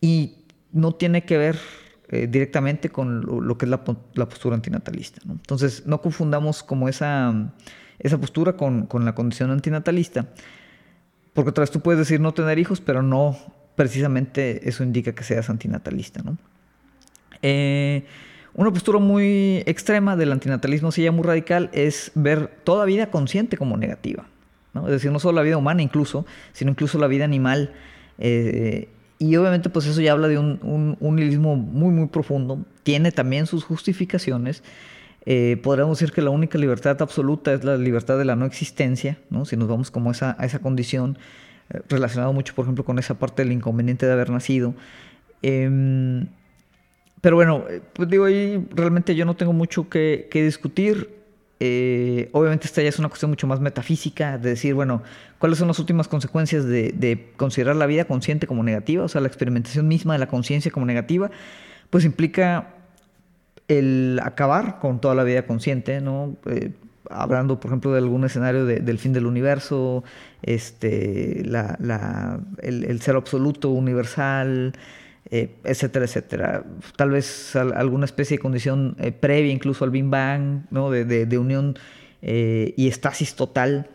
y 0.00 0.36
no 0.72 0.92
tiene 0.94 1.24
que 1.24 1.38
ver 1.38 1.58
eh, 2.10 2.26
directamente 2.26 2.88
con 2.88 3.20
lo, 3.46 3.58
que 3.58 3.66
es 3.66 3.70
la, 3.70 3.84
postura 3.84 4.54
antinatalista. 4.54 5.20
Entonces, 5.28 5.86
no 5.86 6.00
confundamos 6.00 6.62
como 6.62 6.88
esa, 6.88 7.52
esa 7.98 8.18
postura 8.18 8.54
con, 8.54 8.88
la 9.04 9.14
condición 9.14 9.50
antinatalista, 9.50 10.28
porque 11.38 11.50
otra 11.50 11.62
vez 11.62 11.70
tú 11.70 11.78
puedes 11.78 12.00
decir 12.00 12.18
no 12.18 12.34
tener 12.34 12.58
hijos, 12.58 12.80
pero 12.80 13.00
no 13.00 13.38
precisamente 13.76 14.68
eso 14.68 14.82
indica 14.82 15.14
que 15.14 15.22
seas 15.22 15.48
antinatalista. 15.48 16.20
¿no? 16.20 16.36
Eh, 17.42 18.06
una 18.54 18.72
postura 18.72 18.98
muy 18.98 19.62
extrema 19.64 20.16
del 20.16 20.32
antinatalismo, 20.32 20.90
sí 20.90 21.04
ya 21.04 21.12
muy 21.12 21.22
radical, 21.22 21.70
es 21.72 22.10
ver 22.16 22.48
toda 22.64 22.84
vida 22.86 23.12
consciente 23.12 23.56
como 23.56 23.76
negativa. 23.76 24.26
¿no? 24.74 24.86
Es 24.86 24.90
decir, 24.90 25.12
no 25.12 25.20
solo 25.20 25.36
la 25.36 25.42
vida 25.42 25.56
humana 25.56 25.80
incluso, 25.80 26.26
sino 26.52 26.72
incluso 26.72 26.98
la 26.98 27.06
vida 27.06 27.24
animal. 27.24 27.72
Eh, 28.18 28.88
y 29.20 29.36
obviamente 29.36 29.70
pues 29.70 29.86
eso 29.86 30.00
ya 30.00 30.10
habla 30.10 30.26
de 30.26 30.38
un, 30.38 30.96
un, 30.98 31.14
nihilismo 31.14 31.54
muy 31.54 31.94
muy 31.94 32.08
profundo. 32.08 32.66
Tiene 32.82 33.12
también 33.12 33.46
sus 33.46 33.62
justificaciones. 33.62 34.64
Eh, 35.30 35.58
podríamos 35.62 35.98
decir 35.98 36.14
que 36.14 36.22
la 36.22 36.30
única 36.30 36.56
libertad 36.56 37.02
absoluta 37.02 37.52
es 37.52 37.62
la 37.62 37.76
libertad 37.76 38.16
de 38.16 38.24
la 38.24 38.34
no 38.34 38.46
existencia, 38.46 39.18
¿no? 39.28 39.44
si 39.44 39.58
nos 39.58 39.68
vamos 39.68 39.90
como 39.90 40.10
esa, 40.10 40.34
a 40.38 40.46
esa 40.46 40.60
condición, 40.60 41.18
eh, 41.68 41.80
relacionado 41.90 42.32
mucho 42.32 42.54
por 42.54 42.64
ejemplo 42.64 42.82
con 42.82 42.98
esa 42.98 43.18
parte 43.18 43.42
del 43.42 43.52
inconveniente 43.52 44.06
de 44.06 44.12
haber 44.12 44.30
nacido. 44.30 44.74
Em, 45.42 46.28
pero 47.20 47.36
bueno, 47.36 47.62
eh, 47.68 47.82
pues 47.92 48.08
digo, 48.08 48.24
ahí 48.24 48.66
realmente 48.70 49.14
yo 49.14 49.26
no 49.26 49.36
tengo 49.36 49.52
mucho 49.52 49.90
que, 49.90 50.30
discutir. 50.32 51.10
Eh, 51.60 52.30
obviamente 52.32 52.66
esta 52.66 52.80
ya 52.80 52.88
es 52.88 52.98
una 52.98 53.10
cuestión 53.10 53.30
mucho 53.30 53.46
más 53.46 53.60
metafísica, 53.60 54.38
de 54.38 54.48
decir, 54.48 54.72
bueno, 54.72 55.02
cuáles 55.38 55.58
son 55.58 55.68
las 55.68 55.78
últimas 55.78 56.08
consecuencias 56.08 56.64
de, 56.64 57.32
considerar 57.36 57.76
la 57.76 57.84
vida 57.84 58.06
consciente 58.06 58.46
como 58.46 58.62
negativa, 58.62 59.04
o 59.04 59.08
sea, 59.08 59.20
la 59.20 59.28
experimentación 59.28 59.88
misma 59.88 60.14
de 60.14 60.20
la 60.20 60.28
conciencia 60.28 60.70
como 60.70 60.86
negativa, 60.86 61.30
pues 61.90 62.06
implica 62.06 62.77
el 63.68 64.18
acabar 64.22 64.78
con 64.80 65.00
toda 65.00 65.14
la 65.14 65.24
vida 65.24 65.46
consciente, 65.46 66.00
¿no? 66.00 66.36
Eh, 66.46 66.72
hablando, 67.10 67.60
por 67.60 67.70
ejemplo, 67.70 67.92
de 67.92 67.98
algún 67.98 68.24
escenario 68.24 68.64
del 68.66 68.98
fin 68.98 69.12
del 69.12 69.26
universo, 69.26 70.04
este, 70.42 71.42
la, 71.44 72.40
el, 72.58 73.00
ser 73.00 73.16
absoluto, 73.16 73.70
universal, 73.70 74.72
eh, 75.30 75.56
etcétera, 75.64 76.04
etcétera. 76.04 76.64
Tal 76.96 77.10
vez 77.10 77.56
alguna 77.56 78.04
especie 78.04 78.36
de 78.36 78.42
condición 78.42 78.96
eh, 78.98 79.12
previa 79.12 79.52
incluso 79.52 79.84
al 79.84 79.90
Big 79.90 80.04
Bang, 80.04 80.62
¿no? 80.70 80.90
de, 80.90 81.38
unión 81.38 81.78
eh, 82.22 82.74
y 82.76 82.88
estasis 82.88 83.34
total, 83.34 83.88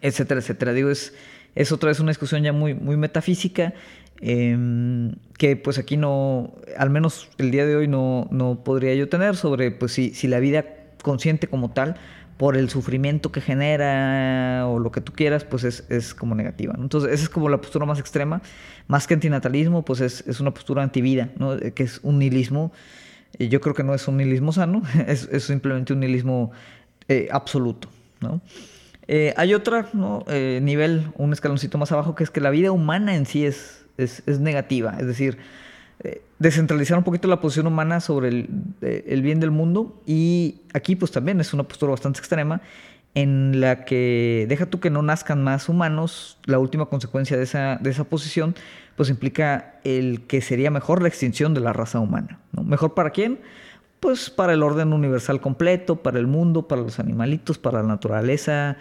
etcétera, 0.00 0.40
etcétera. 0.40 0.72
Digo, 0.72 0.90
es, 0.90 1.14
es 1.54 1.72
otra 1.72 1.88
vez 1.88 2.00
una 2.00 2.10
discusión 2.10 2.42
ya 2.42 2.52
muy, 2.52 2.74
muy 2.74 2.96
metafísica 2.96 3.74
em, 4.22 5.16
que 5.36 5.56
pues 5.56 5.78
aquí 5.78 5.96
no, 5.96 6.54
al 6.78 6.90
menos 6.90 7.28
el 7.38 7.50
día 7.50 7.66
de 7.66 7.76
hoy 7.76 7.88
no, 7.88 8.28
no 8.30 8.64
podría 8.64 8.94
yo 8.94 9.08
tener 9.08 9.36
sobre 9.36 9.70
pues 9.70 9.92
si, 9.92 10.14
si 10.14 10.28
la 10.28 10.40
vida 10.40 10.64
consciente 11.02 11.48
como 11.48 11.70
tal 11.70 11.96
por 12.42 12.56
el 12.56 12.70
sufrimiento 12.70 13.30
que 13.30 13.40
genera 13.40 14.66
o 14.66 14.80
lo 14.80 14.90
que 14.90 15.00
tú 15.00 15.12
quieras, 15.12 15.44
pues 15.44 15.62
es, 15.62 16.12
como 16.12 16.34
negativa. 16.34 16.74
Entonces, 16.76 17.12
esa 17.12 17.22
es 17.22 17.28
como 17.28 17.48
la 17.48 17.60
postura 17.60 17.86
más 17.86 18.00
extrema. 18.00 18.42
Más 18.88 19.06
que 19.06 19.14
antinatalismo, 19.14 19.84
pues 19.84 20.00
es, 20.00 20.40
una 20.40 20.52
postura 20.52 20.82
antivida, 20.82 21.30
¿no? 21.36 21.56
que 21.56 21.84
es 21.84 22.00
un 22.02 22.18
nihilismo. 22.18 22.72
Yo 23.38 23.60
creo 23.60 23.74
que 23.76 23.84
no 23.84 23.94
es 23.94 24.08
un 24.08 24.16
nihilismo 24.16 24.52
sano, 24.52 24.82
es, 25.06 25.28
simplemente 25.44 25.92
un 25.92 26.00
nihilismo 26.00 26.50
eh, 27.06 27.28
absoluto. 27.30 27.88
¿no? 28.20 28.40
Eh, 29.06 29.34
hay 29.36 29.54
otro 29.54 30.24
eh, 30.28 30.58
nivel, 30.62 31.12
un 31.16 31.32
escaloncito 31.32 31.78
más 31.78 31.92
abajo, 31.92 32.16
que 32.16 32.24
es 32.24 32.30
que 32.30 32.40
la 32.40 32.50
vida 32.50 32.72
humana 32.72 33.14
en 33.14 33.24
sí 33.24 33.46
es, 33.46 33.81
es, 33.96 34.22
es 34.26 34.40
negativa. 34.40 34.96
Es 34.98 35.06
decir, 35.06 35.38
descentralizar 36.38 36.98
un 36.98 37.04
poquito 37.04 37.28
la 37.28 37.40
posición 37.40 37.66
humana 37.66 38.00
sobre 38.00 38.28
el, 38.28 39.22
bien 39.22 39.38
del 39.38 39.52
mundo 39.52 40.02
y 40.06 40.62
aquí 40.74 40.96
pues 40.96 41.12
también 41.12 41.40
es 41.40 41.54
una 41.54 41.62
postura 41.62 41.90
bastante 41.90 42.18
extrema 42.18 42.60
en 43.14 43.60
la 43.60 43.84
que 43.84 44.46
deja 44.48 44.66
tú 44.66 44.80
que 44.80 44.90
no 44.90 45.02
nazcan 45.02 45.44
más 45.44 45.68
humanos, 45.68 46.38
la 46.46 46.58
última 46.58 46.86
consecuencia 46.86 47.36
de 47.36 47.42
esa, 47.44 47.76
de 47.76 47.90
esa 47.90 48.04
posición, 48.04 48.54
pues 48.96 49.10
implica 49.10 49.74
el 49.84 50.22
que 50.26 50.40
sería 50.40 50.70
mejor 50.70 51.02
la 51.02 51.08
extinción 51.08 51.52
de 51.52 51.60
la 51.60 51.74
raza 51.74 52.00
humana. 52.00 52.40
¿no? 52.52 52.62
¿Mejor 52.62 52.94
para 52.94 53.10
quién? 53.10 53.38
Pues 54.00 54.30
para 54.30 54.54
el 54.54 54.62
orden 54.62 54.94
universal 54.94 55.42
completo, 55.42 55.96
para 55.96 56.18
el 56.18 56.26
mundo, 56.26 56.66
para 56.66 56.80
los 56.80 56.98
animalitos, 56.98 57.58
para 57.58 57.82
la 57.82 57.88
naturaleza. 57.88 58.78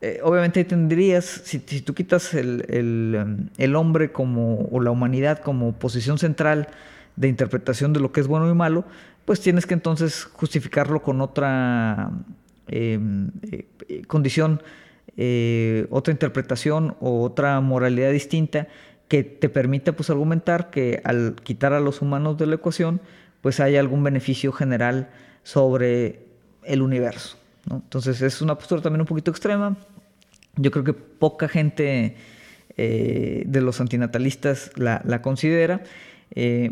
Eh, 0.00 0.20
obviamente 0.22 0.64
tendrías, 0.64 1.24
si, 1.24 1.58
tú 1.58 1.94
quitas 1.94 2.34
el, 2.34 2.64
el, 2.68 3.48
el, 3.56 3.76
hombre 3.76 4.12
como, 4.12 4.68
o 4.70 4.80
la 4.80 4.90
humanidad 4.90 5.38
como 5.38 5.72
posición 5.72 6.18
central 6.18 6.68
de 7.16 7.28
interpretación 7.28 7.92
de 7.92 8.00
lo 8.00 8.12
que 8.12 8.20
es 8.20 8.26
bueno 8.26 8.50
y 8.50 8.54
malo, 8.54 8.84
pues 9.24 9.40
tienes 9.40 9.66
que 9.66 9.74
entonces 9.74 10.24
justificarlo 10.24 11.02
con 11.02 11.20
otra 11.20 12.12
Em, 12.68 13.30
eh, 13.42 14.02
condición, 14.08 14.60
eh, 15.16 15.86
otra 15.90 16.10
interpretación 16.10 16.96
o 16.98 17.22
otra 17.22 17.60
moralidad 17.60 18.10
distinta 18.10 18.66
que 19.06 19.22
te 19.22 19.48
permita 19.48 19.92
pues 19.92 20.10
argumentar 20.10 20.70
que 20.70 21.00
al 21.04 21.36
quitar 21.44 21.72
a 21.72 21.80
los 21.80 22.02
humanos 22.02 22.38
de 22.38 22.46
la 22.46 22.56
ecuación 22.56 23.00
pues 23.40 23.60
hay 23.60 23.76
algún 23.76 24.02
beneficio 24.02 24.50
general 24.50 25.10
sobre 25.44 26.26
el 26.64 26.82
universo. 26.82 27.38
Entonces 27.70 28.22
es 28.22 28.42
una 28.42 28.56
postura 28.56 28.82
también 28.82 29.00
un 29.00 29.06
poquito 29.06 29.30
extrema. 29.30 29.76
Yo 30.56 30.70
creo 30.70 30.84
que 30.84 30.92
poca 30.92 31.48
gente 31.48 32.16
eh, 32.76 33.44
de 33.46 33.60
los 33.60 33.80
antinatalistas 33.80 34.70
la, 34.76 35.22
considera, 35.22 35.82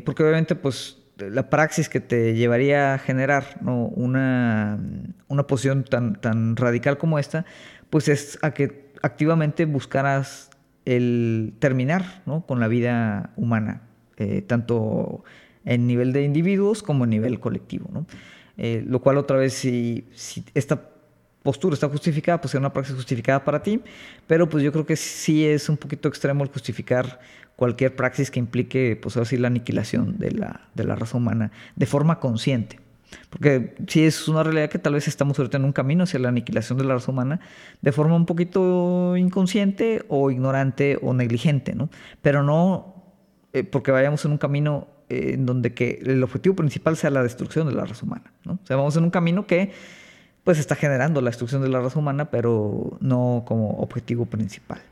porque 0.05 0.23
obviamente 0.23 0.55
pues 0.55 0.99
la 1.19 1.49
praxis 1.49 1.89
que 1.89 2.01
te 2.01 2.35
llevaría 2.35 2.95
a 2.95 2.99
generar 2.99 3.61
una, 3.63 4.79
una, 5.29 5.47
posición 5.47 5.85
tan, 5.85 6.21
tan 6.21 6.57
radical 6.57 6.99
como 6.99 7.19
esta, 7.19 7.45
pues 7.91 8.09
es 8.09 8.39
a 8.43 8.53
que 8.53 8.93
activamente 9.03 9.67
buscaras 9.67 10.51
el 10.85 11.55
terminar 11.59 12.23
con 12.47 12.61
la 12.61 12.69
vida 12.69 13.31
humana, 13.37 13.83
eh, 14.17 14.43
tanto 14.43 15.25
en 15.65 15.87
nivel 15.87 16.13
de 16.13 16.25
individuos 16.25 16.83
como 16.83 17.05
en 17.05 17.11
nivel 17.11 17.41
colectivo. 17.41 17.89
Eh, 18.57 18.85
lo 18.87 19.01
cual 19.01 19.19
otra 19.19 19.37
vez, 19.37 19.55
si, 19.55 20.07
esta 20.55 20.91
postura 21.43 21.75
está 21.75 21.89
justificada, 21.89 22.41
pues 22.41 22.55
es 22.55 22.59
una 22.59 22.73
praxis 22.73 22.95
justificada 22.95 23.45
para 23.45 23.63
ti, 23.63 23.81
pero 24.27 24.49
pues 24.49 24.65
yo 24.65 24.73
creo 24.73 24.87
que 24.87 24.97
sí 24.97 25.45
es 25.45 25.69
un 25.69 25.77
poquito 25.77 26.09
extremo 26.09 26.43
el 26.43 26.51
justificar 26.51 27.21
cualquier 27.57 27.95
praxis 27.95 28.31
que 28.31 28.39
implique, 28.39 28.99
pues 29.01 29.17
así, 29.17 29.37
la 29.37 29.49
aniquilación 29.49 30.19
de 30.19 30.31
la, 30.31 30.69
de 30.75 30.85
la 30.85 30.95
raza 30.95 31.17
humana 31.17 31.53
de 31.77 31.87
forma 31.87 32.19
consciente. 32.21 32.81
Porque 33.31 33.75
sí 33.87 34.05
es 34.05 34.27
una 34.27 34.43
realidad 34.43 34.71
que 34.71 34.79
tal 34.79 34.95
vez 34.95 35.07
estamos 35.07 35.39
ahorita 35.39 35.59
en 35.59 35.65
un 35.65 35.73
camino 35.73 36.05
hacia 36.05 36.19
la 36.19 36.31
aniquilación 36.31 36.79
de 36.79 36.85
la 36.85 36.95
raza 36.95 37.13
humana 37.13 37.41
de 37.81 37.93
forma 37.93 38.17
un 38.17 38.27
poquito 38.27 39.17
inconsciente 39.17 40.05
o 40.09 40.31
ignorante 40.31 40.99
o 41.01 41.15
negligente, 41.15 41.75
¿no? 41.75 41.91
Pero 42.23 42.43
no 42.43 42.95
eh, 43.53 43.63
porque 43.63 43.93
vayamos 43.93 44.25
en 44.25 44.33
un 44.33 44.39
camino 44.39 44.89
en 45.09 45.47
donde 45.47 45.75
que 45.75 46.01
el 46.05 46.23
objetivo 46.23 46.57
principal 46.57 46.97
sea 46.97 47.11
la 47.11 47.23
destrucción 47.23 47.67
de 47.67 47.75
la 47.75 47.85
raza 47.85 48.05
humana, 48.05 48.33
¿no? 48.45 48.55
O 48.55 48.67
sea, 48.67 48.77
vamos 48.77 48.97
en 48.97 49.05
un 49.05 49.11
camino 49.11 49.47
que 49.47 49.73
pues 50.45 50.59
está 50.59 50.77
generando 50.77 51.21
la 51.23 51.31
destrucción 51.31 51.63
de 51.63 51.69
la 51.69 51.81
raza 51.81 51.99
humana, 51.99 52.27
pero 52.27 52.99
no 53.01 53.45
como 53.47 53.71
objetivo 53.79 54.27
principal. 54.27 54.83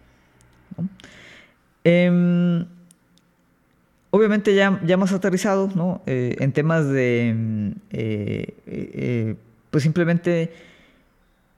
Em, 1.84 2.64
obviamente 4.10 4.54
ya, 4.54 4.80
ya 4.84 4.96
más 4.96 5.12
aterrizado, 5.12 5.68
¿no? 5.74 6.00
Eh, 6.06 6.36
en 6.40 6.52
temas 6.52 6.88
de, 6.88 7.34
mm, 7.36 7.70
eh, 7.90 8.54
eh, 8.66 9.36
pues 9.70 9.82
simplemente 9.82 10.52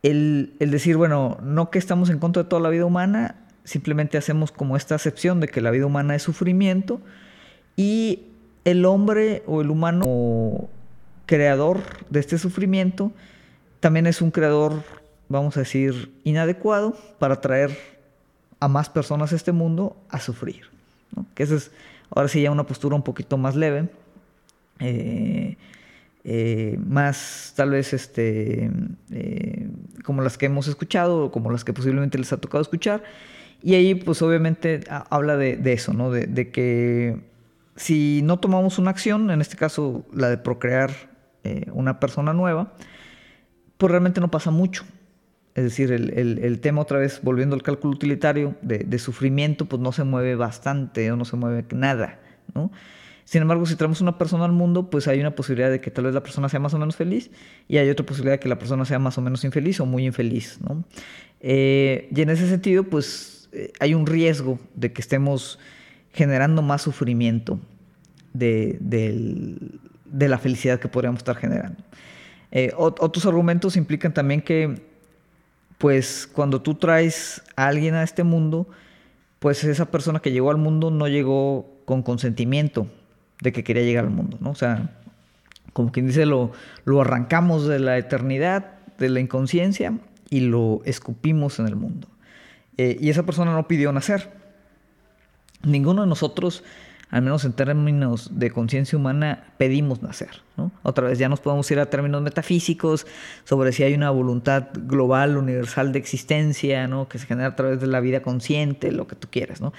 el, 0.03 0.55
el, 0.59 0.71
decir, 0.73 0.97
bueno, 0.97 1.39
no 1.43 1.71
que 1.71 1.79
estamos 1.79 2.11
en 2.11 2.19
contra 2.19 2.43
de 2.43 2.49
toda 2.49 2.61
la 2.61 2.71
vida 2.71 2.85
humana, 2.85 3.37
simplemente 3.63 4.19
hacemos 4.19 4.51
como 4.51 4.77
esta 4.77 4.97
acepción 4.97 5.39
de 5.39 5.49
que 5.49 5.61
la 5.61 5.71
vida 5.71 5.87
humana 5.87 6.17
es 6.17 6.23
sufrimiento 6.23 7.01
y 7.77 8.34
el 8.65 8.85
hombre 8.85 9.43
o 9.47 9.61
el 9.61 9.71
humano 9.71 10.69
creador 11.27 11.81
de 12.11 12.21
este 12.21 12.39
sufrimiento 12.39 13.13
también 13.81 14.07
es 14.07 14.23
un 14.23 14.31
creador, 14.31 14.83
vamos 15.29 15.57
a 15.57 15.61
decir, 15.61 16.13
inadecuado 16.25 16.97
para 17.19 17.41
traer 17.41 17.77
a 18.61 18.69
más 18.69 18.89
personas 18.89 19.33
a 19.33 19.37
este 19.37 19.53
mundo 19.53 19.97
a 20.09 20.21
sufrir. 20.21 20.63
Que 21.35 21.43
esa 21.43 21.57
es 21.57 21.71
ahora 22.11 22.29
sí 22.29 22.43
ya 22.43 22.51
una 22.51 22.65
postura 22.65 22.97
un 22.97 23.03
poquito 23.03 23.37
más 23.37 23.57
leve, 23.57 23.89
eh, 24.81 25.57
eh, 26.25 26.79
más 26.87 27.53
tal 27.57 27.71
vez 27.71 27.93
este, 27.93 28.71
eh, 29.11 29.69
como 30.03 30.23
las 30.23 30.39
que 30.39 30.47
hemos 30.47 30.67
escuchado 30.69 31.27
o 31.27 31.31
como 31.31 31.51
las 31.51 31.65
que 31.65 31.73
posiblemente 31.73 32.19
les 32.19 32.33
ha 32.33 32.39
tocado 32.39 32.63
escuchar. 32.63 33.03
Y 33.63 33.75
ahí 33.75 33.95
pues 33.95 34.21
obviamente 34.23 34.81
habla 34.89 35.37
de, 35.37 35.73
eso, 35.73 35.93
¿no? 35.93 36.11
De, 36.11 36.27
de, 36.27 36.51
que 36.51 37.19
si 37.77 38.23
no 38.23 38.39
tomamos 38.39 38.79
una 38.79 38.91
acción, 38.91 39.31
en 39.31 39.41
este 39.41 39.57
caso 39.57 40.07
la 40.13 40.29
de 40.29 40.39
procrear 40.39 40.93
una 41.73 42.01
persona 42.01 42.33
nueva, 42.33 42.73
pues 43.77 43.91
realmente 43.91 44.21
no 44.21 44.31
pasa 44.31 44.51
mucho. 44.51 44.85
Es 45.55 45.63
decir, 45.63 45.93
el, 45.93 46.61
tema 46.61 46.81
otra 46.81 46.99
vez, 46.99 47.21
volviendo 47.23 47.55
al 47.55 47.63
cálculo 47.63 47.95
utilitario 47.95 48.57
de, 48.61 48.99
sufrimiento, 48.99 49.67
pues 49.67 49.81
no 49.81 49.93
se 49.93 50.03
mueve 50.03 50.35
bastante 50.35 51.13
o 51.13 51.17
no 51.17 51.25
se 51.25 51.37
mueve 51.37 51.65
nada, 51.71 52.19
¿no? 52.55 52.73
Sin 53.25 53.41
embargo, 53.41 53.65
si 53.65 53.77
traemos 53.77 54.01
una 54.01 54.19
persona 54.19 54.45
al 54.45 54.53
mundo, 54.53 54.91
pues 54.91 55.07
hay 55.07 55.21
una 55.21 55.35
posibilidad 55.35 55.71
de 55.71 55.81
que 55.81 55.91
tal 55.91 56.05
vez 56.05 56.15
la 56.15 56.23
persona 56.23 56.49
sea 56.49 56.61
más 56.61 56.75
o 56.75 56.79
menos 56.79 56.97
feliz 56.97 57.31
y 57.69 57.79
hay 57.79 57.89
otra 57.89 58.05
posibilidad 58.05 58.35
de 58.35 58.41
que 58.41 58.49
la 58.49 58.59
persona 58.59 58.85
sea 58.85 58.99
más 58.99 59.17
o 59.17 59.23
menos 59.23 59.45
infeliz 59.45 59.81
o 59.81 59.87
muy 59.87 60.05
infeliz, 60.05 60.59
¿no? 60.61 60.85
Eh, 61.41 62.09
y 62.15 62.21
en 62.21 62.31
ese 62.31 62.49
sentido, 62.49 62.85
pues 62.85 63.49
eh, 63.53 63.73
hay 63.81 63.95
un 63.95 64.07
riesgo 64.07 64.59
de 64.75 64.93
que 64.93 65.01
estemos 65.01 65.59
generando 66.15 66.63
más 66.63 66.83
sufrimiento 66.83 67.59
de, 68.33 68.79
de 68.81 70.29
la 70.29 70.39
felicidad 70.39 70.81
que 70.81 70.89
podríamos 70.89 71.19
estar 71.19 71.37
generando. 71.37 71.83
Eh, 72.51 72.73
otros 72.77 73.27
argumentos 73.27 73.77
implican 73.77 74.15
también 74.15 74.41
que, 74.41 74.81
pues, 75.77 76.29
cuando 76.33 76.63
tú 76.63 76.77
traes 76.77 77.43
a 77.57 77.67
alguien 77.67 77.95
a 77.95 78.05
este 78.05 78.23
mundo, 78.23 78.69
pues 79.41 79.65
esa 79.65 79.91
persona 79.91 80.21
que 80.21 80.31
llegó 80.31 80.51
al 80.51 80.57
mundo 80.57 80.91
no 80.91 81.09
llegó 81.09 81.69
con 81.85 82.03
consentimiento 82.03 82.87
de 83.41 83.53
que 83.53 83.65
quería 83.65 83.83
llegar 83.83 84.05
al 84.05 84.11
mundo, 84.11 84.39
¿no? 84.41 84.51
O 84.51 84.55
sea, 84.55 84.93
como 85.73 85.91
quien 85.91 86.07
dice, 86.07 86.27
lo, 86.27 86.53
lo 86.85 87.01
arrancamos 87.01 87.67
de 87.67 87.81
la 87.81 87.99
eternidad, 87.99 88.79
de 88.99 89.09
la 89.09 89.19
inconsciencia, 89.19 89.99
y 90.31 90.41
lo 90.41 90.81
escupimos 90.85 91.59
en 91.59 91.67
el 91.67 91.75
mundo. 91.75 92.09
Eh, 92.77 92.97
y 93.01 93.11
esa 93.11 93.25
persona 93.25 93.53
no 93.53 93.67
pidió 93.67 93.93
nacer. 93.93 94.31
Ninguno 95.65 96.03
de 96.03 96.09
nosotros 96.09 96.65
al 97.15 97.23
menos 97.23 97.45
en 97.45 97.53
términos 97.53 98.29
de 98.33 98.51
conciencia 98.51 98.99
humana, 98.99 99.45
pedimos 99.57 100.03
nacer. 100.03 100.43
Otra 100.83 101.07
vez 101.07 101.17
ya 101.17 101.29
nos 101.29 101.39
podemos 101.39 101.71
ir 101.71 101.79
a 101.79 101.87
términos 101.87 102.23
metafísicos 102.23 103.07
sobre 103.45 103.71
si 103.71 103.85
hay 103.85 103.95
una 103.95 104.11
voluntad 104.11 104.67
global, 104.75 105.37
universal 105.37 105.93
de 105.93 106.01
existencia, 106.01 106.89
¿no? 106.89 107.09
que 107.09 107.21
se 107.21 107.27
genera 107.27 107.51
a 107.51 107.55
través 107.55 107.81
de 107.81 107.87
la 107.87 108.01
vida 108.01 108.21
consciente, 108.21 108.91
lo 108.91 109.07
que 109.07 109.15
tú 109.15 109.29
quieras. 109.31 109.61
¿no? 109.61 109.73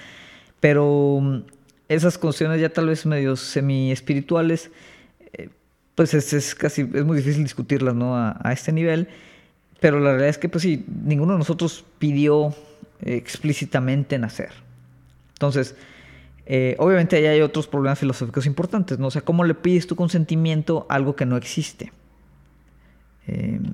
Pero 0.60 1.18
mm, 1.20 1.40
esas 1.90 2.16
cuestiones 2.16 2.58
ya 2.58 2.70
tal 2.70 2.86
vez 2.86 3.04
medio 3.04 3.36
semi-espirituales, 3.36 4.70
eh, 5.34 5.50
pues 5.94 6.14
es, 6.14 6.54
casi, 6.54 6.88
es 6.90 7.04
muy 7.04 7.18
difícil 7.18 7.42
discutirlas 7.42 7.94
¿no? 7.94 8.16
a, 8.16 8.40
a, 8.42 8.54
este 8.54 8.72
nivel. 8.72 9.08
Pero 9.78 10.00
la 10.00 10.12
realidad 10.12 10.30
es 10.30 10.38
que, 10.38 10.48
pues 10.48 10.62
sí, 10.62 10.86
ninguno 11.04 11.34
de 11.34 11.38
nosotros 11.40 11.84
pidió 11.98 12.54
explícitamente 13.02 14.18
nacer. 14.18 14.65
Entonces, 15.36 15.76
eh, 16.46 16.76
obviamente 16.78 17.16
ahí 17.16 17.26
hay 17.26 17.40
otros 17.42 17.66
problemas 17.66 17.98
filosóficos 17.98 18.46
importantes, 18.46 18.98
¿no? 18.98 19.08
O 19.08 19.10
sea, 19.10 19.20
¿cómo 19.20 19.44
le 19.44 19.54
pides 19.54 19.86
tu 19.86 19.96
consentimiento 19.96 20.86
a 20.88 20.94
algo 20.94 21.14
que 21.14 21.26
no 21.26 21.36
existe? 21.36 21.92
Em, 23.26 23.64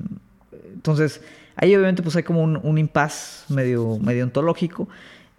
entonces, 0.75 1.23
ahí 1.55 1.75
obviamente 1.77 2.03
pues 2.03 2.17
hay 2.17 2.25
como 2.25 2.43
un, 2.43 2.59
un 2.61 2.79
impas 2.79 3.45
medio, 3.49 3.99
medio 3.99 4.25
ontológico, 4.25 4.89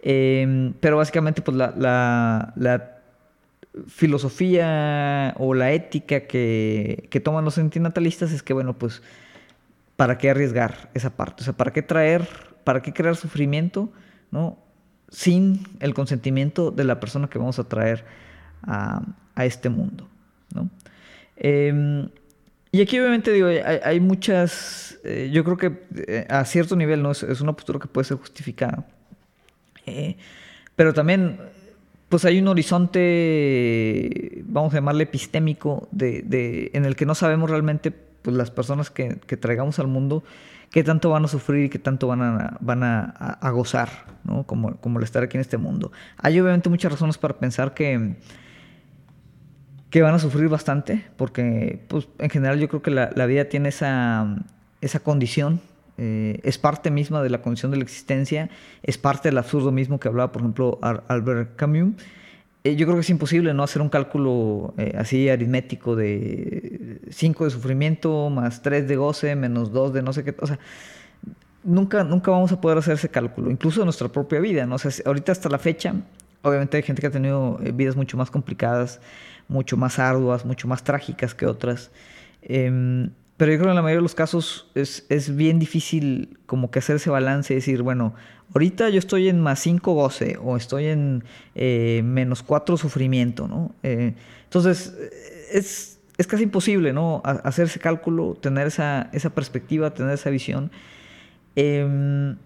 em, 0.00 0.72
pero 0.80 0.96
básicamente 0.96 1.42
pues 1.42 1.56
la, 1.56 1.74
la, 2.56 2.90
filosofía 3.88 5.34
o 5.36 5.52
la 5.52 5.72
ética 5.72 6.20
que, 6.28 7.08
que 7.10 7.18
toman 7.20 7.44
los 7.44 7.58
antinatalistas 7.58 8.30
es 8.30 8.42
que, 8.42 8.52
bueno, 8.52 8.78
pues, 8.78 9.02
¿para 9.96 10.16
qué 10.16 10.30
arriesgar 10.30 10.90
esa 10.94 11.10
parte? 11.10 11.42
O 11.42 11.44
sea, 11.44 11.54
¿para 11.54 11.72
qué 11.72 11.82
traer, 11.82 12.28
para 12.62 12.82
qué 12.82 12.92
crear 12.92 13.16
sufrimiento? 13.16 13.90
¿no? 14.34 14.58
Sin 15.14 15.60
el 15.78 15.94
consentimiento 15.94 16.72
de 16.72 16.84
la 16.84 16.98
persona 16.98 17.28
que 17.28 17.38
vamos 17.38 17.58
a 17.58 17.64
traer 17.64 18.04
a, 18.62 19.02
este 19.36 19.68
mundo. 19.68 20.08
Em, 21.36 22.08
y 22.72 22.80
aquí 22.80 22.98
obviamente 22.98 23.32
digo, 23.32 23.48
hay, 23.48 24.00
muchas, 24.00 24.98
eh, 25.04 25.30
yo 25.32 25.44
creo 25.44 25.56
que 25.56 25.72
eh, 26.08 26.26
a 26.28 26.44
cierto 26.44 26.74
nivel 26.74 27.02
¿no? 27.02 27.12
es, 27.12 27.40
una 27.40 27.52
postura 27.52 27.78
que 27.78 27.86
puede 27.86 28.04
ser 28.04 28.16
justificada. 28.16 28.86
Eh, 29.86 30.16
pero 30.74 30.92
también, 30.92 31.38
pues 32.08 32.24
hay 32.24 32.40
un 32.40 32.48
horizonte, 32.48 34.42
vamos 34.46 34.72
a 34.74 34.78
llamarle 34.78 35.04
epistémico, 35.04 35.88
de, 35.92 36.70
en 36.74 36.84
el 36.84 36.96
que 36.96 37.06
no 37.06 37.14
sabemos 37.14 37.50
realmente, 37.50 37.92
pues 38.24 38.36
las 38.36 38.50
personas 38.50 38.90
que, 38.90 39.18
que 39.26 39.36
traigamos 39.36 39.78
al 39.78 39.86
mundo, 39.86 40.24
qué 40.70 40.82
tanto 40.82 41.10
van 41.10 41.24
a 41.24 41.28
sufrir 41.28 41.66
y 41.66 41.68
qué 41.68 41.78
tanto 41.78 42.08
van 42.08 42.22
a, 42.22 42.56
van 42.60 42.82
a, 42.82 43.50
gozar, 43.50 43.90
¿no? 44.24 44.44
Como, 44.44 44.76
como 44.78 44.98
el 44.98 45.04
estar 45.04 45.22
aquí 45.22 45.36
en 45.36 45.42
este 45.42 45.58
mundo. 45.58 45.92
Hay 46.16 46.40
obviamente 46.40 46.68
muchas 46.68 46.90
razones 46.90 47.18
para 47.18 47.38
pensar 47.38 47.74
que, 47.74 48.16
que 49.90 50.02
van 50.02 50.14
a 50.14 50.18
sufrir 50.18 50.48
bastante, 50.48 51.04
porque 51.16 51.84
pues, 51.86 52.08
en 52.18 52.30
general 52.30 52.58
yo 52.58 52.68
creo 52.68 52.82
que 52.82 52.90
la, 52.90 53.10
la 53.14 53.26
vida 53.26 53.44
tiene 53.44 53.68
esa, 53.68 54.34
esa 54.80 55.00
condición 55.00 55.60
eh, 55.96 56.40
es 56.42 56.58
parte 56.58 56.90
misma 56.90 57.22
de 57.22 57.30
la 57.30 57.40
condición 57.40 57.70
de 57.70 57.76
la 57.76 57.84
existencia, 57.84 58.50
es 58.82 58.98
parte 58.98 59.28
del 59.28 59.38
absurdo 59.38 59.70
mismo 59.70 60.00
que 60.00 60.08
hablaba, 60.08 60.32
por 60.32 60.42
ejemplo, 60.42 60.78
Albert 60.82 61.56
Camus. 61.56 61.94
Eh, 62.66 62.76
yo 62.76 62.86
creo 62.86 62.96
que 62.96 63.02
es 63.02 63.10
imposible 63.10 63.52
no 63.52 63.62
hacer 63.62 63.82
un 63.82 63.90
cálculo 63.90 64.72
eh, 64.78 64.94
así 64.98 65.28
aritmético 65.28 65.94
de 65.94 66.98
5 67.10 67.44
de 67.44 67.50
sufrimiento 67.50 68.30
más 68.30 68.62
3 68.62 68.88
de 68.88 68.96
goce 68.96 69.36
menos 69.36 69.70
2 69.70 69.92
de 69.92 70.02
no 70.02 70.14
sé 70.14 70.24
qué. 70.24 70.34
O 70.40 70.46
sea, 70.46 70.58
nunca, 71.62 72.04
nunca 72.04 72.30
vamos 72.30 72.52
a 72.52 72.60
poder 72.62 72.78
hacer 72.78 72.94
ese 72.94 73.10
cálculo, 73.10 73.50
incluso 73.50 73.80
de 73.80 73.84
nuestra 73.84 74.08
propia 74.08 74.40
vida. 74.40 74.64
¿no? 74.66 74.76
O 74.76 74.78
ahorita 75.04 75.32
hasta 75.32 75.50
la 75.50 75.58
fecha, 75.58 75.94
obviamente 76.40 76.78
hay 76.78 76.82
gente 76.82 77.02
que 77.02 77.08
ha 77.08 77.10
tenido 77.10 77.58
vidas 77.74 77.96
mucho 77.96 78.16
más 78.16 78.30
complicadas, 78.30 78.98
mucho 79.46 79.76
más 79.76 79.98
arduas, 79.98 80.46
mucho 80.46 80.66
más 80.66 80.82
trágicas 80.82 81.34
que 81.34 81.44
otras. 81.44 81.90
Em, 82.40 83.10
pero 83.36 83.52
yo 83.52 83.58
creo 83.58 83.66
que 83.66 83.70
en 83.70 83.76
la 83.76 83.82
mayoría 83.82 83.98
de 83.98 84.02
los 84.02 84.14
casos 84.14 84.70
es, 84.74 85.06
es, 85.08 85.34
bien 85.34 85.58
difícil 85.58 86.38
como 86.46 86.70
que 86.70 86.78
hacer 86.78 86.96
ese 86.96 87.10
balance 87.10 87.52
y 87.52 87.56
decir, 87.56 87.82
bueno, 87.82 88.14
ahorita 88.52 88.90
yo 88.90 88.98
estoy 88.98 89.28
en 89.28 89.40
más 89.40 89.58
5 89.60 89.92
goce 89.92 90.38
o 90.42 90.56
estoy 90.56 90.86
en 90.86 91.24
eh, 91.54 92.02
menos 92.04 92.42
4 92.42 92.76
sufrimiento, 92.76 93.48
¿no? 93.48 93.74
Eh, 93.82 94.14
entonces, 94.44 94.94
es, 95.50 95.98
es, 96.16 96.26
casi 96.28 96.44
imposible, 96.44 96.92
¿no? 96.92 97.22
hacer 97.24 97.66
ese 97.66 97.80
cálculo, 97.80 98.36
tener 98.40 98.68
esa, 98.68 99.10
esa 99.12 99.30
perspectiva, 99.30 99.92
tener 99.92 100.14
esa 100.14 100.30
visión. 100.30 100.70
Em, 101.56 102.36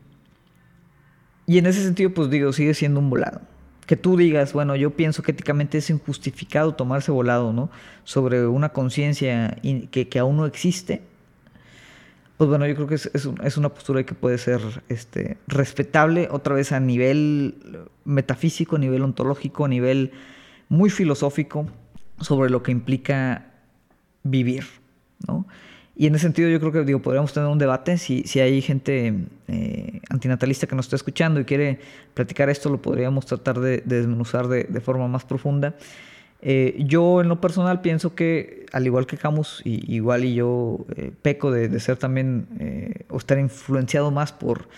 y 1.46 1.58
en 1.58 1.66
ese 1.66 1.82
sentido, 1.82 2.14
pues 2.14 2.30
digo, 2.30 2.52
sigue 2.54 2.72
siendo 2.72 3.00
un 3.00 3.10
volado 3.10 3.42
que 3.88 3.96
tú 3.96 4.18
digas, 4.18 4.52
bueno, 4.52 4.76
yo 4.76 4.90
pienso 4.90 5.22
que 5.22 5.32
éticamente 5.32 5.78
es 5.78 5.88
injustificado 5.88 6.74
tomarse 6.74 7.10
volado, 7.10 7.54
¿no? 7.54 7.70
Sobre 8.04 8.46
una 8.46 8.68
conciencia 8.68 9.56
que, 9.90 10.10
que, 10.10 10.18
aún 10.18 10.36
no 10.36 10.44
existe, 10.44 11.00
pues 12.36 12.50
bueno, 12.50 12.66
yo 12.66 12.74
creo 12.74 12.86
que 12.86 12.96
es, 12.96 13.10
es, 13.14 13.56
una 13.56 13.70
postura 13.70 14.04
que 14.04 14.12
puede 14.12 14.36
ser 14.36 14.60
este, 14.90 15.38
respetable, 15.46 16.28
otra 16.30 16.54
vez 16.54 16.70
a 16.72 16.80
nivel 16.80 17.88
metafísico, 18.04 18.76
a 18.76 18.78
nivel 18.78 19.02
ontológico, 19.02 19.64
a 19.64 19.68
nivel 19.68 20.12
muy 20.68 20.90
filosófico, 20.90 21.66
sobre 22.20 22.50
lo 22.50 22.62
que 22.62 22.72
implica 22.72 23.46
vivir, 24.22 24.64
¿no? 25.26 25.46
Y 26.00 26.06
en 26.06 26.14
ese 26.14 26.22
sentido 26.22 26.48
yo 26.48 26.60
creo 26.60 26.70
que 26.70 26.84
digo, 26.84 27.02
podríamos 27.02 27.32
tener 27.32 27.48
un 27.48 27.58
debate. 27.58 27.98
Si, 27.98 28.22
si 28.22 28.38
hay 28.38 28.62
gente 28.62 29.14
eh, 29.48 30.00
antinatalista 30.08 30.68
que 30.68 30.76
nos 30.76 30.86
está 30.86 30.94
escuchando 30.94 31.40
y 31.40 31.44
quiere 31.44 31.80
platicar 32.14 32.48
esto, 32.48 32.70
lo 32.70 32.80
podríamos 32.80 33.26
tratar 33.26 33.58
de, 33.58 33.82
desmenuzar 33.84 34.46
de, 34.46 34.62
de, 34.62 34.80
forma 34.80 35.08
más 35.08 35.24
profunda. 35.24 35.74
Eh, 36.40 36.76
yo 36.86 37.20
en 37.20 37.28
lo 37.28 37.40
personal 37.40 37.80
pienso 37.80 38.14
que, 38.14 38.66
al 38.70 38.86
igual 38.86 39.08
que 39.08 39.16
Camus, 39.16 39.60
y, 39.64 39.92
igual 39.92 40.24
y 40.24 40.34
yo 40.34 40.86
eh, 40.94 41.10
peco 41.20 41.50
de, 41.50 41.68
de, 41.68 41.80
ser 41.80 41.96
también, 41.96 42.46
o 43.10 43.16
estar 43.16 43.36
influenciado 43.36 44.12
más 44.12 44.30
por 44.30 44.68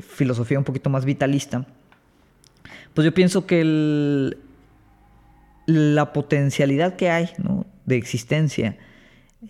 filosofía 0.00 0.58
un 0.58 0.64
poquito 0.64 0.88
más 0.88 1.04
vitalista, 1.04 1.66
pues 2.94 3.04
yo 3.04 3.12
pienso 3.12 3.46
que 3.46 3.60
el, 3.60 4.38
la 5.66 6.14
potencialidad 6.14 6.96
que 6.96 7.10
hay 7.10 7.28
¿no? 7.36 7.66
de 7.84 7.96
existencia, 7.98 8.78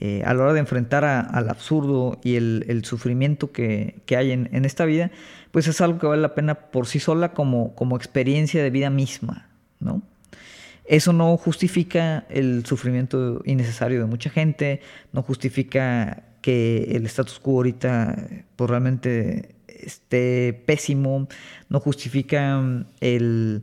eh, 0.00 0.22
a 0.24 0.34
la 0.34 0.44
hora 0.44 0.52
de 0.52 0.60
enfrentar 0.60 1.04
al 1.04 1.48
absurdo 1.48 2.18
y 2.24 2.36
el, 2.36 2.84
sufrimiento 2.84 3.52
que, 3.52 4.02
hay 4.16 4.32
en, 4.32 4.64
esta 4.64 4.84
vida, 4.84 5.10
pues 5.50 5.68
es 5.68 5.80
algo 5.80 5.98
que 5.98 6.06
vale 6.06 6.22
la 6.22 6.34
pena 6.34 6.54
por 6.54 6.86
sí 6.86 6.98
sola 6.98 7.32
como, 7.32 7.96
experiencia 7.96 8.62
de 8.62 8.70
vida 8.70 8.90
misma, 8.90 9.48
¿no? 9.80 10.02
Eso 10.86 11.14
no 11.14 11.36
justifica 11.38 12.26
el 12.28 12.66
sufrimiento 12.66 13.40
innecesario 13.46 14.00
de 14.00 14.06
mucha 14.06 14.28
gente, 14.28 14.80
no 15.12 15.22
justifica 15.22 16.24
que 16.42 16.90
el 16.92 17.06
status 17.06 17.38
quo 17.38 17.56
ahorita 17.56 18.28
pues, 18.56 18.68
realmente 18.68 19.54
esté 19.66 20.62
pésimo, 20.66 21.26
no 21.70 21.80
justifica 21.80 22.62
el 23.00 23.62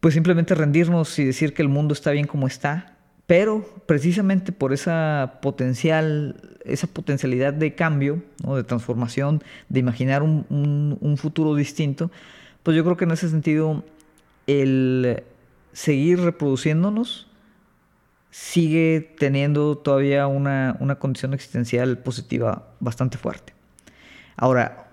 pues 0.00 0.14
simplemente 0.14 0.54
rendirnos 0.54 1.18
y 1.18 1.24
decir 1.24 1.54
que 1.54 1.62
el 1.62 1.68
mundo 1.68 1.92
está 1.92 2.12
bien 2.12 2.26
como 2.26 2.46
está, 2.46 2.97
pero 3.28 3.62
precisamente 3.84 4.52
por 4.52 4.72
esa 4.72 5.34
potencial, 5.42 6.40
esa 6.64 6.86
potencialidad 6.86 7.52
de 7.52 7.74
cambio, 7.74 8.22
de 8.42 8.64
transformación, 8.64 9.44
de 9.68 9.80
imaginar 9.80 10.22
un, 10.22 11.14
futuro 11.18 11.54
distinto, 11.54 12.10
pues 12.62 12.74
yo 12.74 12.84
creo 12.84 12.96
que 12.96 13.04
en 13.04 13.10
ese 13.10 13.28
sentido 13.28 13.84
el 14.46 15.24
seguir 15.74 16.22
reproduciéndonos 16.22 17.30
sigue 18.30 19.14
teniendo 19.18 19.76
todavía 19.76 20.26
una, 20.26 20.96
condición 20.98 21.34
existencial 21.34 21.98
positiva 21.98 22.68
bastante 22.80 23.18
fuerte. 23.18 23.52
Ahora, 24.38 24.88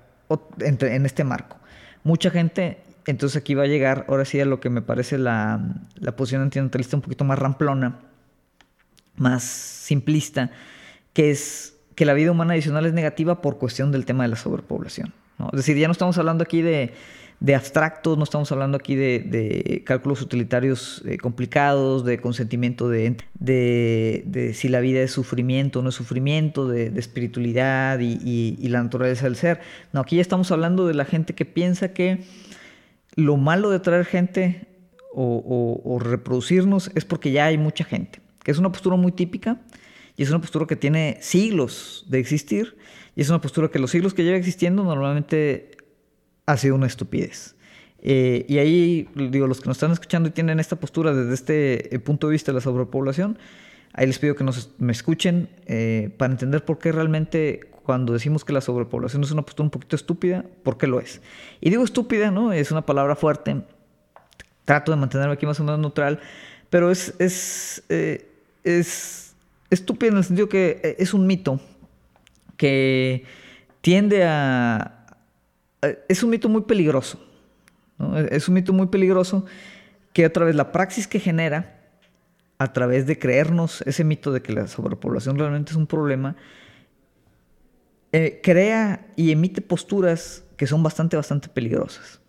en 0.60 1.06
este 1.06 1.24
marco, 1.24 1.56
mucha 2.04 2.32
gente, 2.32 2.84
entonces 3.08 3.42
aquí 3.42 3.54
va 3.54 3.64
a 3.64 3.68
llegar 3.68 4.08
ahora 4.10 4.26
sí 4.26 4.42
a 4.42 4.46
lo 4.46 4.60
que 4.60 4.70
me 4.70 4.82
parece 4.82 5.18
la, 5.18 5.62
la 5.96 6.18
posición 6.18 6.42
antinatalista 6.42 6.98
un 6.98 7.02
poquito 7.02 7.24
más 7.24 7.40
ramplona, 7.40 8.02
más 9.18 9.44
simplista, 9.44 10.52
que 11.14 11.32
es 11.32 11.78
que 11.96 12.06
la 12.06 12.14
vida 12.14 12.32
humana 12.32 12.54
adicional 12.54 12.86
es 12.86 12.94
negativa 12.94 13.42
por 13.42 13.58
cuestión 13.58 13.92
del 13.92 14.06
tema 14.06 14.24
de 14.24 14.30
la 14.30 14.36
sobrepoblación. 14.36 15.14
Es 15.52 15.58
decir, 15.58 15.78
ya 15.78 15.88
no 15.88 15.92
estamos 15.92 16.18
hablando 16.18 16.44
aquí 16.44 16.62
de, 16.62 16.94
abstractos, 17.54 18.18
no 18.18 18.24
estamos 18.24 18.52
hablando 18.52 18.78
aquí 18.78 18.96
de, 18.96 19.82
cálculos 19.86 20.22
utilitarios 20.22 21.02
eh, 21.06 21.18
complicados, 21.18 22.06
de 22.06 22.20
consentimiento 22.20 22.90
de, 22.90 23.18
de, 23.34 24.52
si 24.54 24.70
la 24.70 24.80
vida 24.80 25.02
es 25.02 25.12
sufrimiento 25.12 25.80
o 25.80 25.82
no 25.82 25.90
es 25.90 25.96
sufrimiento, 25.96 26.68
de, 26.68 26.88
espiritualidad 26.98 28.00
y, 28.00 28.68
la 28.68 28.84
naturaleza 28.84 29.26
del 29.26 29.36
ser. 29.36 29.62
No, 29.94 30.02
aquí 30.02 30.18
ya 30.18 30.22
estamos 30.22 30.52
hablando 30.52 30.88
de 30.88 30.94
la 30.94 31.06
gente 31.06 31.34
que 31.34 31.46
piensa 31.46 31.94
que 31.94 32.24
lo 33.16 33.38
malo 33.38 33.70
de 33.70 33.80
traer 33.80 34.06
gente 34.06 34.68
o 35.18 35.98
reproducirnos 36.02 36.92
es 36.94 37.06
porque 37.06 37.32
ya 37.32 37.46
hay 37.46 37.58
mucha 37.58 37.86
gente 37.86 38.25
que 38.46 38.52
es 38.52 38.60
una 38.60 38.72
postura 38.72 38.96
muy 38.96 39.12
típica 39.12 39.60
y 40.16 40.22
es 40.22 40.30
una 40.30 40.40
postura 40.40 40.68
que 40.68 40.76
tiene 40.76 41.18
siglos 41.20 42.06
de 42.08 42.20
existir 42.20 42.78
y 43.16 43.22
es 43.22 43.30
una 43.30 43.42
postura 43.42 43.70
que 43.70 43.80
los 43.80 43.90
siglos 43.90 44.14
que 44.14 44.24
lleva 44.24 44.38
existiendo 44.38 44.84
normalmente 44.84 45.72
ha 46.46 46.56
sido 46.56 46.76
una 46.76 46.86
estupidez. 46.86 47.56
Eh, 47.98 48.46
y 48.48 48.60
ahí, 48.60 49.10
digo, 49.16 49.48
los 49.48 49.62
que 49.62 49.68
nos 49.68 49.78
están 49.78 49.92
escuchando 49.92 50.30
y 50.30 50.32
tienen 50.32 50.60
esta 50.60 50.76
postura 50.76 51.12
desde 51.12 51.34
este 51.34 51.96
eh, 51.96 51.98
punto 51.98 52.28
de 52.28 52.34
vista 52.34 52.52
de 52.52 52.58
la 52.58 52.62
sobrepoblación, 52.62 53.40
ahí 53.94 54.06
les 54.06 54.20
pido 54.20 54.36
que 54.36 54.44
nos, 54.44 54.70
me 54.78 54.92
escuchen 54.92 55.50
eh, 55.66 56.12
para 56.16 56.32
entender 56.32 56.64
por 56.64 56.78
qué 56.78 56.92
realmente 56.92 57.62
cuando 57.82 58.14
decimos 58.14 58.46
que 58.46 58.54
la 58.54 58.62
sobrepoblación 58.62 59.24
es 59.24 59.32
una 59.32 59.42
postura 59.42 59.66
un 59.66 59.72
poquito 59.72 59.96
estúpida, 59.96 60.46
¿por 60.62 60.78
qué 60.78 60.86
lo 60.86 61.00
es? 61.00 61.20
Y 61.62 61.72
digo 61.72 61.84
estúpida, 61.84 62.30
¿no? 62.30 62.54
Es 62.54 62.70
una 62.70 62.86
palabra 62.86 63.16
fuerte. 63.16 63.64
Trato 64.66 64.92
de 64.92 64.98
mantenerme 64.98 65.34
aquí 65.34 65.48
más 65.48 65.60
o 65.60 65.64
menos 65.64 65.80
neutral, 65.80 66.20
pero 66.70 66.92
es, 66.92 67.16
es 67.18 67.84
es 68.66 69.36
estúpido 69.70 70.12
en 70.12 70.18
el 70.18 70.24
sentido 70.24 70.50
que 70.50 70.82
eh, 70.84 70.96
es 71.00 71.14
un 71.14 71.26
mito 71.26 71.62
que 72.58 73.24
tiende 73.82 74.26
a... 74.26 75.08
Es 76.10 76.24
un 76.24 76.32
mito 76.32 76.50
muy 76.50 76.64
peligroso. 76.64 77.24
Es 78.30 78.48
un 78.48 78.56
mito 78.56 78.74
muy 78.74 78.88
peligroso 78.88 79.46
que 80.12 80.26
otra 80.26 80.46
vez 80.46 80.56
la 80.56 80.72
praxis 80.72 81.08
que 81.08 81.20
genera 81.20 81.80
a 82.58 82.74
través 82.74 83.06
de 83.06 83.20
creernos 83.20 83.82
ese 83.82 84.04
mito 84.04 84.32
de 84.32 84.42
que 84.42 84.54
la 84.54 84.68
sobrepoblación 84.68 85.38
realmente 85.38 85.72
es 85.72 85.78
un 85.78 85.88
problema, 85.88 86.36
eh, 88.12 88.40
crea 88.42 89.08
y 89.16 89.32
emite 89.32 89.62
posturas 89.62 90.44
que 90.58 90.68
son 90.68 90.82
bastante, 90.82 91.18
bastante 91.18 91.50
peligrosas 91.50 92.22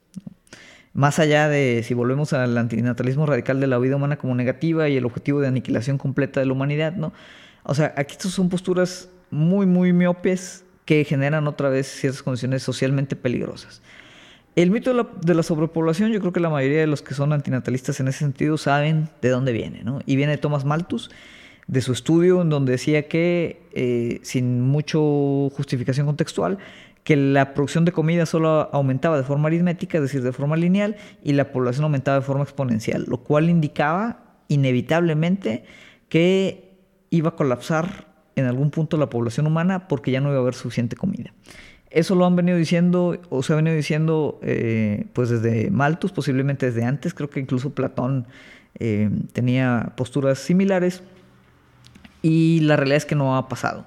más 0.97 1.19
allá 1.19 1.51
de 1.51 1.83
si 1.85 1.93
volvemos 1.93 2.33
al 2.33 2.57
antinatalismo 2.57 3.27
radical 3.27 3.61
de 3.61 3.67
la 3.67 3.77
vida 3.77 3.97
humana 3.97 4.17
como 4.17 4.35
negativa 4.35 4.89
y 4.89 4.97
el 4.97 5.05
objetivo 5.05 5.41
de 5.41 5.49
aniquilación 5.49 5.99
completa 5.99 6.41
de 6.41 6.47
la 6.47 6.55
humanidad, 6.55 6.95
¿no? 6.95 7.13
O 7.65 7.75
sea, 7.75 7.93
aquí 7.99 8.13
estas 8.13 8.33
son 8.33 8.49
posturas 8.49 9.11
muy, 9.31 9.67
muy 9.67 9.93
miopes 9.93 10.65
que 10.87 11.05
generan 11.05 11.47
otra 11.49 11.69
vez 11.69 11.87
ciertas 11.87 12.23
condiciones 12.23 12.63
socialmente 12.63 13.15
peligrosas. 13.15 13.83
El 14.55 14.71
mito 14.71 14.95
de 15.21 15.35
la, 15.35 15.43
sobrepoblación, 15.43 16.13
yo 16.13 16.21
creo 16.21 16.33
que 16.33 16.41
la 16.41 16.49
mayoría 16.49 16.81
de 16.81 16.87
los 16.87 17.03
que 17.03 17.13
son 17.13 17.35
antinatalistas 17.35 18.01
en 18.01 18.09
ese 18.09 18.21
sentido 18.21 18.57
saben 18.57 19.11
de 19.21 19.29
dónde 19.29 19.53
viene, 19.53 19.83
¿no? 19.85 20.01
Y 20.07 20.17
viene 20.17 20.33
de 20.33 20.39
Thomas 20.39 20.65
Malthus, 20.65 21.11
de 21.67 21.83
su 21.83 21.93
estudio, 21.93 22.41
en 22.41 22.49
donde 22.49 22.73
decía 22.73 23.07
que, 23.07 23.61
eh, 23.73 24.21
sin 24.23 24.63
mucho 24.63 25.51
justificación 25.55 26.07
contextual, 26.07 26.57
que 27.07 27.15
la 27.15 27.55
producción 27.55 27.85
de 27.85 27.93
comida 27.93 28.27
solo 28.27 28.69
aumentaba 28.73 29.17
de 29.17 29.23
forma 29.23 29.47
aritmética, 29.47 29.99
es 29.99 30.03
decir, 30.03 30.25
de 30.25 30.33
forma 30.33 30.57
lineal, 30.57 30.97
y 31.23 31.35
la 31.35 31.53
población 31.53 31.85
aumentaba 31.85 32.19
de 32.19 32.25
forma 32.25 32.43
exponencial, 32.43 33.05
lo 33.07 33.19
cual 33.19 33.49
indicaba 33.49 34.25
inevitablemente 34.49 35.63
que 36.09 36.75
iba 37.11 37.29
a 37.29 37.37
colapsar 37.37 38.09
en 38.35 38.47
algún 38.47 38.73
punto 38.73 38.97
la 38.97 39.09
población 39.09 39.47
humana 39.47 39.87
porque 39.87 40.11
ya 40.11 40.21
no 40.21 40.31
iba 40.31 40.39
a 40.39 40.41
haber 40.41 40.55
suficiente 40.55 40.97
comida. 40.97 41.33
Eso 41.91 42.17
lo 42.17 42.27
han 42.27 42.35
venido 42.35 42.59
diciendo, 42.59 43.17
o 43.31 43.45
se 43.45 43.53
ha 43.53 43.57
venido 43.57 43.77
diciendo, 43.77 44.41
eh, 44.43 45.07
pues 45.13 45.31
desde 45.31 45.71
Malthus, 45.71 46.11
posiblemente 46.11 46.67
desde 46.67 46.85
antes. 46.85 47.15
Creo 47.15 47.31
que 47.31 47.39
incluso 47.39 47.71
Platón 47.71 48.27
eh, 48.81 49.11
tenía 49.33 49.93
posturas 49.97 50.41
similares. 50.41 51.05
Y 52.21 52.59
la 52.63 52.75
realidad 52.75 52.97
es 52.97 53.07
que 53.07 53.15
no 53.15 53.37
ha 53.37 53.49
pasado. 53.49 53.87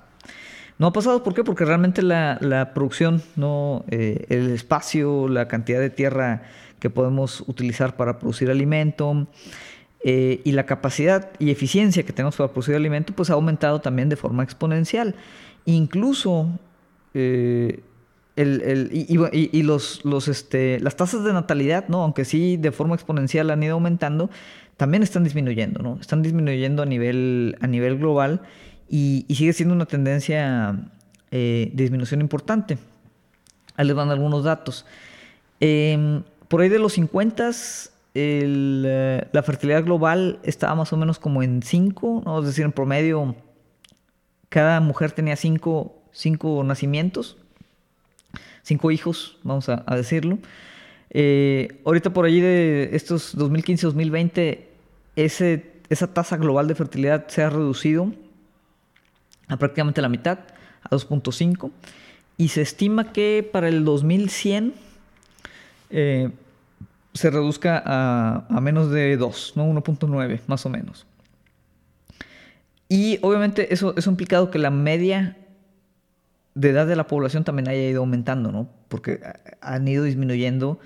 No 0.79 0.87
ha 0.87 0.93
pasado, 0.93 1.21
¿por 1.23 1.35
qué? 1.35 1.43
Porque 1.43 1.65
realmente 1.65 2.01
la, 2.01 2.71
producción, 2.73 3.21
no, 3.35 3.85
eh, 3.89 4.25
el 4.29 4.49
espacio, 4.49 5.27
la 5.27 5.47
cantidad 5.47 5.79
de 5.79 5.91
tierra 5.91 6.41
que 6.79 6.89
podemos 6.89 7.41
utilizar 7.47 7.95
para 7.95 8.17
producir 8.17 8.49
alimento 8.49 9.27
y 10.01 10.51
la 10.53 10.65
capacidad 10.65 11.29
y 11.39 11.51
eficiencia 11.51 12.03
que 12.03 12.13
tenemos 12.13 12.37
para 12.37 12.49
producir 12.49 12.73
alimento, 12.73 13.13
pues 13.13 13.29
ha 13.29 13.33
aumentado 13.33 13.81
también 13.81 14.07
de 14.07 14.15
forma 14.15 14.43
exponencial. 14.43 15.13
Incluso 15.65 16.49
y, 18.35 19.63
los, 19.63 20.05
los, 20.05 20.27
este, 20.27 20.79
las 20.79 20.95
tasas 20.95 21.23
de 21.23 21.33
natalidad, 21.33 21.87
¿no? 21.87 22.03
aunque 22.03 22.25
sí 22.25 22.57
de 22.57 22.71
forma 22.71 22.95
exponencial 22.95 23.49
han 23.49 23.61
ido 23.61 23.73
aumentando, 23.73 24.29
también 24.77 25.03
están 25.03 25.25
disminuyendo, 25.25 25.81
¿no? 25.83 25.97
Están 25.99 26.21
disminuyendo 26.21 26.81
a 26.81 26.85
nivel, 26.85 27.57
a 27.59 27.67
nivel 27.67 27.97
global 27.97 28.43
y, 28.89 29.25
sigue 29.29 29.53
siendo 29.53 29.75
una 29.75 29.85
tendencia 29.85 30.75
eh, 31.31 31.71
de 31.73 31.83
disminución 31.83 32.21
importante. 32.21 32.77
Ahí 33.75 33.85
les 33.85 33.95
van 33.95 34.09
algunos 34.09 34.43
datos. 34.43 34.85
Em, 35.59 36.23
por 36.47 36.61
ahí 36.61 36.69
de 36.69 36.79
los 36.79 36.93
50, 36.93 37.51
eh, 38.15 39.27
la 39.31 39.43
fertilidad 39.43 39.83
global 39.83 40.39
estaba 40.43 40.75
más 40.75 40.91
o 40.91 40.97
menos 40.97 41.19
como 41.19 41.43
en 41.43 41.61
5, 41.61 42.23
¿no? 42.25 42.39
es 42.39 42.45
decir, 42.47 42.65
en 42.65 42.71
promedio 42.71 43.35
cada 44.49 44.79
mujer 44.79 45.11
tenía 45.11 45.35
5 45.35 45.93
nacimientos 46.65 47.37
cinco 48.69 48.91
hijos, 48.91 49.37
vamos 49.43 49.67
a, 49.67 49.83
decirlo. 49.95 50.37
Eh, 51.09 51.81
ahorita 51.85 52.11
por 52.11 52.25
allí 52.25 52.39
de 52.39 52.91
estos 52.93 53.35
2015-2020, 53.35 54.59
esa 55.15 56.13
tasa 56.13 56.37
global 56.37 56.67
de 56.67 56.75
fertilidad 56.75 57.27
se 57.27 57.41
ha 57.41 57.49
reducido 57.49 58.11
a 59.49 59.57
prácticamente 59.57 60.01
la 60.01 60.09
mitad, 60.09 60.39
a 60.83 60.89
2.5, 60.89 61.71
y 62.37 62.47
se 62.47 62.61
estima 62.61 63.11
que 63.11 63.47
para 63.51 63.67
el 63.67 63.83
2100 63.83 64.73
eh, 65.89 66.29
se 67.13 67.29
reduzca 67.29 67.83
a, 67.85 68.61
menos 68.61 68.91
de 68.91 69.17
2, 69.17 69.53
¿no? 69.57 69.65
1.9 69.73 70.39
más 70.47 70.65
o 70.65 70.69
menos. 70.69 71.05
Y 72.87 73.19
obviamente 73.21 73.73
eso, 73.73 73.93
eso 73.97 74.09
ha 74.09 74.13
implicado 74.13 74.49
que 74.51 74.57
la 74.57 74.69
media 74.69 75.37
de 76.55 76.69
edad 76.69 76.87
de 76.87 76.95
la 76.95 77.07
población 77.07 77.43
también 77.43 77.67
haya 77.67 77.81
ido 77.81 77.99
aumentando, 77.99 78.51
¿no? 78.51 78.69
Porque 78.87 79.21
han 79.61 79.87
ido 79.87 80.03
disminuyendo 80.03 80.79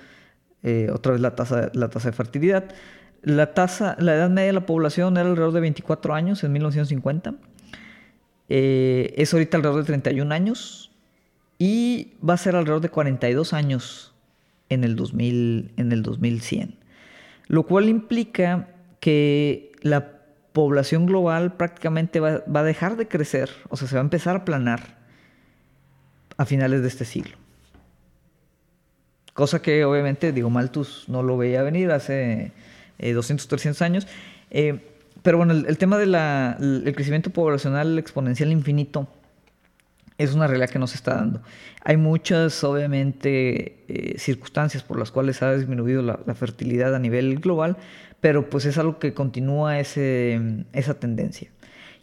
eh, 0.64 0.89
otra 0.93 1.11
vez 1.11 1.22
la 1.22 1.36
tasa, 1.36 1.70
la 1.74 1.89
tasa 1.89 2.09
de 2.09 2.16
fertilidad. 2.16 2.66
La, 3.22 3.53
tasa, 3.53 3.95
la 3.99 4.16
edad 4.16 4.30
media 4.30 4.47
de 4.47 4.53
la 4.53 4.66
población 4.66 5.18
era 5.18 5.30
alrededor 5.30 5.53
de 5.53 5.61
24 5.61 6.14
años 6.14 6.43
en 6.43 6.51
1950. 6.51 7.36
Eh, 8.49 9.13
es 9.17 9.33
ahorita 9.33 9.57
alrededor 9.57 9.81
de 9.81 9.87
31 9.87 10.33
años 10.33 10.91
y 11.57 12.13
va 12.27 12.33
a 12.33 12.37
ser 12.37 12.55
alrededor 12.55 12.81
de 12.81 12.89
42 12.89 13.53
años 13.53 14.13
en 14.69 14.83
el, 14.83 14.95
2000, 14.95 15.71
en 15.77 15.91
el 15.91 16.03
2100. 16.03 16.75
Lo 17.47 17.63
cual 17.63 17.89
implica 17.89 18.69
que 18.99 19.71
la 19.81 20.19
población 20.53 21.05
global 21.05 21.55
prácticamente 21.55 22.19
va, 22.19 22.43
a 22.53 22.63
dejar 22.63 22.95
de 22.95 23.07
crecer, 23.07 23.49
o 23.69 23.77
sea, 23.77 23.87
se 23.87 23.95
va 23.95 24.01
a 24.01 24.03
empezar 24.03 24.35
a 24.35 24.39
aplanar 24.39 24.97
a 26.37 26.45
finales 26.45 26.81
de 26.81 26.87
este 26.87 27.05
siglo. 27.05 27.37
Cosa 29.33 29.61
que 29.61 29.83
obviamente, 29.83 30.31
digo, 30.31 30.49
Malthus 30.49 31.05
no 31.07 31.23
lo 31.23 31.37
veía 31.37 31.63
venir 31.63 31.91
hace 31.91 32.51
200, 32.99 33.45
eh, 33.45 33.49
300 33.49 33.81
años. 33.81 34.07
Eh, 34.51 34.92
pero 35.24 35.38
bueno, 35.38 35.53
el, 35.53 35.78
tema 35.78 35.97
del 35.97 36.93
crecimiento 36.93 37.30
poblacional 37.30 37.97
exponencial 37.97 38.51
infinito 38.51 39.07
es 40.17 40.34
una 40.34 40.47
realidad 40.47 40.69
que 40.69 40.80
no 40.80 40.88
se 40.88 40.97
está 40.97 41.15
dando. 41.15 41.41
Hay 41.84 41.97
muchas, 41.97 42.63
obviamente, 42.63 43.84
eh, 43.88 44.19
circunstancias 44.19 44.84
por 44.84 44.99
las 44.99 45.11
cuales 45.11 45.41
ha 45.41 45.53
disminuido 45.55 46.01
la, 46.01 46.17
fertilidad 46.36 46.93
a 46.93 46.99
nivel 46.99 47.39
global, 47.39 47.78
pero 48.19 48.49
pues 48.49 48.65
es 48.65 48.78
algo 48.78 48.99
que 48.99 49.13
continúa 49.13 49.80
ese, 49.80 50.65
esa 50.74 50.99
tendencia. 50.99 51.49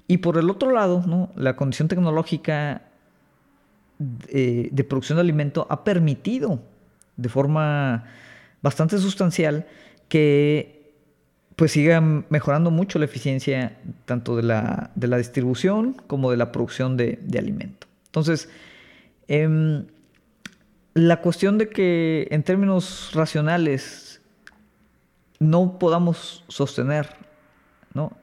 Y 0.07 0.18
por 0.18 0.39
el 0.39 0.51
otro 0.51 0.73
lado, 0.73 1.05
¿no? 1.07 1.31
la 1.37 1.57
condición 1.57 1.89
tecnológica 1.89 2.83
eh, 4.29 4.68
de 4.73 4.85
producción 4.85 5.16
de 5.16 5.21
alimento 5.21 5.66
ha 5.68 5.85
permitido 5.85 6.62
de 7.16 7.29
forma 7.29 8.05
bastante 8.62 8.99
sustancial 8.99 9.66
que 10.09 10.80
pues 11.61 11.73
siga 11.73 12.01
mejorando 12.01 12.71
mucho 12.71 12.99
la 12.99 13.05
eficiencia 13.05 13.77
tanto 14.07 14.35
de 14.35 14.43
la, 14.43 14.93
de 14.95 15.09
la 15.09 15.19
distribución 15.19 15.93
como 16.07 16.31
de 16.31 16.39
la 16.39 16.53
producción 16.53 16.97
de, 16.97 17.19
alimento. 17.37 17.87
Entonces, 18.07 18.49
em, 19.29 19.85
la 20.95 21.21
cuestión 21.21 21.59
de 21.59 21.69
que 21.69 22.29
en 22.31 22.45
términos 22.45 23.11
racionales 23.13 24.23
no 25.39 25.79
podamos 25.79 26.47
sostener 26.49 27.11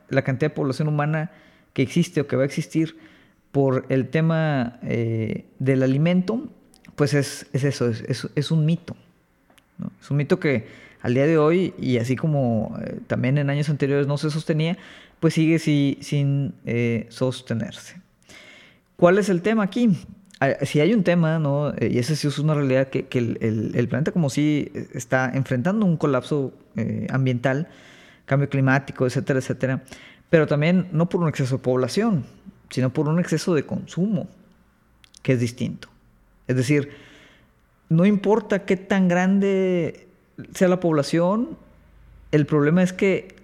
la 0.09 0.23
cantidad 0.23 0.49
de 0.49 0.55
población 0.55 0.87
humana 0.87 1.29
que 1.73 1.83
existe 1.83 2.21
o 2.21 2.25
que 2.25 2.37
va 2.37 2.41
a 2.41 2.47
existir, 2.47 2.97
por 3.51 3.85
el 3.89 4.09
tema 4.09 4.79
eh, 4.81 5.45
del 5.59 5.83
alimento, 5.83 6.49
pues 6.95 7.13
es, 7.13 7.47
eso, 7.53 7.87
es, 7.87 8.49
un 8.49 8.65
mito. 8.65 8.97
Es 10.01 10.09
un 10.09 10.17
mito 10.17 10.39
que 10.39 10.86
al 11.07 11.13
día 11.13 11.25
de 11.25 11.37
hoy, 11.37 11.73
y 11.79 11.99
así 11.99 12.17
como 12.17 12.77
eh, 12.83 12.99
también 13.07 13.37
en 13.37 13.49
años 13.49 13.69
anteriores 13.69 14.07
no 14.07 14.17
se 14.17 14.29
sostenía, 14.29 14.77
pues 15.21 15.35
sigue 15.35 15.57
sin 15.57 16.53
eh, 16.65 17.05
sostenerse. 17.07 18.01
¿Cuál 18.97 19.17
es 19.17 19.29
el 19.29 19.41
tema 19.41 19.63
aquí? 19.63 19.97
Ah, 20.41 20.49
si 20.63 20.81
hay 20.81 20.93
un 20.93 21.05
tema, 21.05 21.39
¿no? 21.39 21.73
y 21.79 21.97
ese 21.97 22.17
sí 22.17 22.27
es 22.27 22.39
una 22.39 22.55
realidad, 22.55 22.89
que, 22.89 23.07
el, 23.09 23.87
planeta 23.87 24.11
como 24.11 24.29
si 24.29 24.69
está 24.93 25.31
enfrentando 25.33 25.85
un 25.85 25.95
colapso 25.95 26.51
ambiental, 27.09 27.69
cambio 28.25 28.49
climático, 28.49 29.05
etcétera, 29.05 29.39
etcétera, 29.39 29.83
pero 30.29 30.45
también 30.45 30.89
no 30.91 31.07
por 31.07 31.21
un 31.21 31.29
exceso 31.29 31.55
de 31.55 31.63
población, 31.63 32.25
sino 32.69 32.91
por 32.91 33.07
un 33.07 33.17
exceso 33.21 33.55
de 33.55 33.65
consumo, 33.65 34.27
que 35.23 35.31
es 35.31 35.39
distinto. 35.39 35.87
Es 36.47 36.57
decir, 36.57 36.89
no 37.87 38.05
importa 38.05 38.65
qué 38.65 38.75
tan 38.75 39.07
grande 39.07 40.07
sea 40.53 40.67
la 40.67 40.79
población, 40.79 41.57
el 42.31 42.45
problema 42.45 42.83
es 42.83 42.93
que 42.93 43.35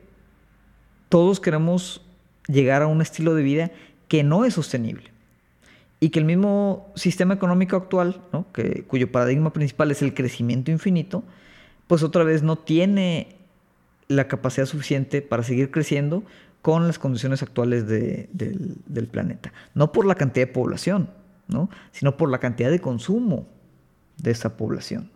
todos 1.09 1.39
queremos 1.39 2.01
llegar 2.47 2.81
a 2.81 2.87
un 2.87 3.01
estilo 3.01 3.35
de 3.35 3.43
vida 3.43 3.71
que 4.07 4.23
no 4.23 4.45
es 4.45 4.55
sostenible. 4.55 5.11
Y 5.99 6.09
que 6.09 6.19
el 6.19 6.25
mismo 6.25 6.91
sistema 6.95 7.33
económico 7.33 7.77
actual, 7.77 8.21
que, 8.53 8.83
cuyo 8.83 9.11
paradigma 9.11 9.53
principal 9.53 9.91
es 9.91 10.01
el 10.01 10.13
crecimiento 10.13 10.69
infinito, 10.69 11.23
pues 11.87 12.03
otra 12.03 12.23
vez 12.23 12.43
no 12.43 12.57
tiene 12.57 13.37
la 14.07 14.27
capacidad 14.27 14.65
suficiente 14.65 15.21
para 15.21 15.43
seguir 15.43 15.71
creciendo 15.71 16.23
con 16.61 16.87
las 16.87 16.99
condiciones 16.99 17.41
actuales 17.43 17.87
del, 17.87 19.07
planeta. 19.11 19.53
No 19.75 19.91
por 19.91 20.05
la 20.05 20.15
cantidad 20.15 20.47
de 20.47 20.53
población, 20.53 21.09
¿no? 21.47 21.69
sino 21.91 22.17
por 22.17 22.29
la 22.29 22.39
cantidad 22.39 22.71
de 22.71 22.79
consumo 22.79 23.47
de 24.17 24.31
esa 24.31 24.57
población. 24.57 25.11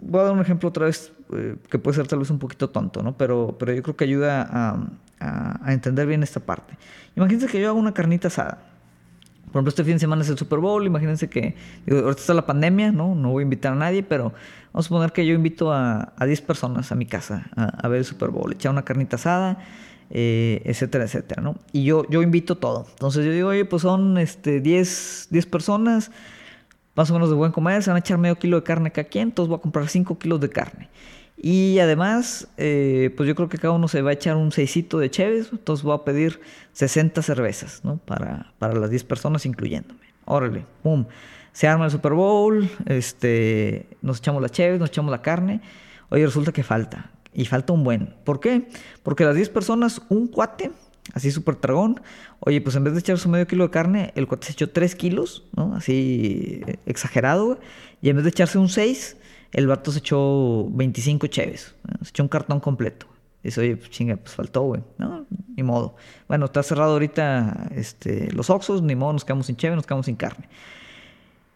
Voy 0.00 0.20
a 0.20 0.24
dar 0.24 0.32
un 0.32 0.40
ejemplo 0.40 0.68
otra 0.68 0.86
vez 0.86 1.12
eh, 1.32 1.56
que 1.70 1.78
puede 1.78 1.96
ser 1.96 2.06
tal 2.06 2.18
vez 2.18 2.30
un 2.30 2.38
poquito 2.38 2.70
tonto, 2.70 3.02
¿no? 3.02 3.16
pero, 3.16 3.56
pero 3.58 3.72
yo 3.72 3.82
creo 3.82 3.96
que 3.96 4.04
ayuda 4.04 4.48
a, 4.50 4.78
entender 5.66 6.06
bien 6.06 6.22
esta 6.22 6.40
parte. 6.40 6.78
Imagínense 7.14 7.46
que 7.46 7.60
yo 7.60 7.68
hago 7.68 7.78
una 7.78 7.92
carnita 7.92 8.28
asada. 8.28 8.58
Por 9.44 9.56
ejemplo, 9.56 9.68
este 9.68 9.84
fin 9.84 9.94
de 9.94 9.98
semana 9.98 10.22
es 10.22 10.30
el 10.30 10.38
Super 10.38 10.60
Bowl. 10.60 10.86
Imagínense 10.86 11.28
que 11.28 11.56
ahorita 11.90 12.20
está 12.20 12.32
la 12.32 12.46
pandemia, 12.46 12.90
¿no? 12.90 13.14
No 13.14 13.30
voy 13.32 13.42
a 13.42 13.44
invitar 13.44 13.74
a 13.74 13.76
nadie, 13.76 14.02
pero 14.02 14.32
vamos 14.72 14.86
a 14.86 14.88
suponer 14.88 15.12
que 15.12 15.26
yo 15.26 15.34
invito 15.34 15.72
a, 15.74 16.14
a 16.16 16.24
10 16.24 16.40
personas 16.40 16.90
a 16.90 16.94
mi 16.94 17.04
casa 17.04 17.50
a, 17.54 17.86
ver 17.88 17.98
el 17.98 18.04
Super 18.06 18.30
Bowl, 18.30 18.50
echar 18.50 18.72
una 18.72 18.82
carnita 18.82 19.16
asada, 19.16 19.58
eh, 20.08 20.62
etcétera, 20.64 21.04
etcétera, 21.04 21.42
¿no? 21.42 21.56
Y 21.72 21.84
yo, 21.84 22.08
yo 22.08 22.22
invito 22.22 22.56
todo. 22.56 22.86
Entonces 22.90 23.24
yo 23.26 23.32
digo, 23.32 23.48
oye, 23.48 23.66
pues 23.66 23.82
son 23.82 24.16
este, 24.16 24.60
10, 24.60 25.28
10 25.30 25.46
personas, 25.46 26.10
más 26.94 27.10
o 27.10 27.14
menos 27.14 27.28
de 27.28 27.36
buen 27.36 27.52
comer, 27.52 27.82
se 27.82 27.90
van 27.90 27.96
a 27.96 28.00
echar 28.00 28.18
medio 28.18 28.36
kilo 28.36 28.58
de 28.58 28.62
carne 28.62 28.90
cada 28.90 29.08
quien, 29.08 29.28
entonces 29.28 29.48
voy 29.48 29.58
a 29.58 29.62
comprar 29.62 29.88
5 29.88 30.18
kilos 30.18 30.40
de 30.40 30.50
carne. 30.50 30.88
Y 31.42 31.78
además, 31.78 32.48
eh, 32.58 33.14
pues 33.16 33.26
yo 33.26 33.34
creo 33.34 33.48
que 33.48 33.56
cada 33.56 33.72
uno 33.72 33.88
se 33.88 34.02
va 34.02 34.10
a 34.10 34.12
echar 34.12 34.36
un 34.36 34.52
seisito 34.52 34.98
de 34.98 35.10
cheves, 35.10 35.48
entonces 35.52 35.82
voy 35.82 35.94
a 35.94 36.04
pedir 36.04 36.40
60 36.74 37.22
cervezas, 37.22 37.82
¿no? 37.82 37.96
Para, 37.96 38.52
para 38.58 38.74
las 38.74 38.90
10 38.90 39.04
personas, 39.04 39.46
incluyéndome. 39.46 40.00
Órale, 40.26 40.66
pum. 40.82 41.06
Se 41.52 41.66
arma 41.66 41.86
el 41.86 41.90
Super 41.90 42.12
Bowl, 42.12 42.68
este, 42.86 43.86
nos 44.02 44.18
echamos 44.18 44.42
la 44.42 44.50
cheves, 44.50 44.78
nos 44.78 44.90
echamos 44.90 45.10
la 45.10 45.22
carne. 45.22 45.62
Oye, 46.10 46.26
resulta 46.26 46.52
que 46.52 46.62
falta. 46.62 47.10
Y 47.32 47.46
falta 47.46 47.72
un 47.72 47.84
buen. 47.84 48.14
¿Por 48.24 48.38
qué? 48.38 48.68
Porque 49.02 49.24
las 49.24 49.34
10 49.34 49.48
personas, 49.48 50.02
un 50.10 50.28
cuate, 50.28 50.72
así 51.14 51.30
súper 51.30 51.56
tragón. 51.56 52.00
Oye, 52.40 52.60
pues 52.60 52.76
en 52.76 52.84
vez 52.84 52.94
de 52.94 53.00
echar 53.00 53.18
su 53.18 53.28
medio 53.28 53.46
kilo 53.46 53.64
de 53.64 53.70
carne, 53.70 54.12
el 54.16 54.26
cuate 54.26 54.46
se 54.46 54.52
echó 54.52 54.70
3 54.70 54.94
kilos, 54.94 55.44
¿no? 55.56 55.74
Así 55.74 56.62
eh, 56.66 56.76
exagerado, 56.86 57.60
Y 58.02 58.10
en 58.10 58.16
vez 58.16 58.24
de 58.24 58.30
echarse 58.30 58.58
un 58.58 58.68
6, 58.68 59.16
el 59.52 59.66
vato 59.66 59.92
se 59.92 59.98
echó 59.98 60.68
25 60.70 61.26
cheves. 61.26 61.74
Se 62.02 62.10
echó 62.10 62.22
un 62.22 62.28
cartón 62.28 62.60
completo. 62.60 63.06
Dice, 63.42 63.60
oye, 63.60 63.76
pues 63.76 63.90
chinga, 63.90 64.16
pues 64.16 64.34
faltó, 64.34 64.62
güey. 64.62 64.82
No, 64.98 65.26
ni 65.56 65.62
modo. 65.62 65.96
Bueno, 66.28 66.46
está 66.46 66.62
cerrado 66.62 66.92
ahorita 66.92 67.68
este, 67.74 68.30
los 68.32 68.50
oxos, 68.50 68.82
ni 68.82 68.94
modo, 68.94 69.14
nos 69.14 69.24
quedamos 69.24 69.46
sin 69.46 69.56
cheve, 69.56 69.76
nos 69.76 69.86
quedamos 69.86 70.06
sin 70.06 70.16
carne. 70.16 70.48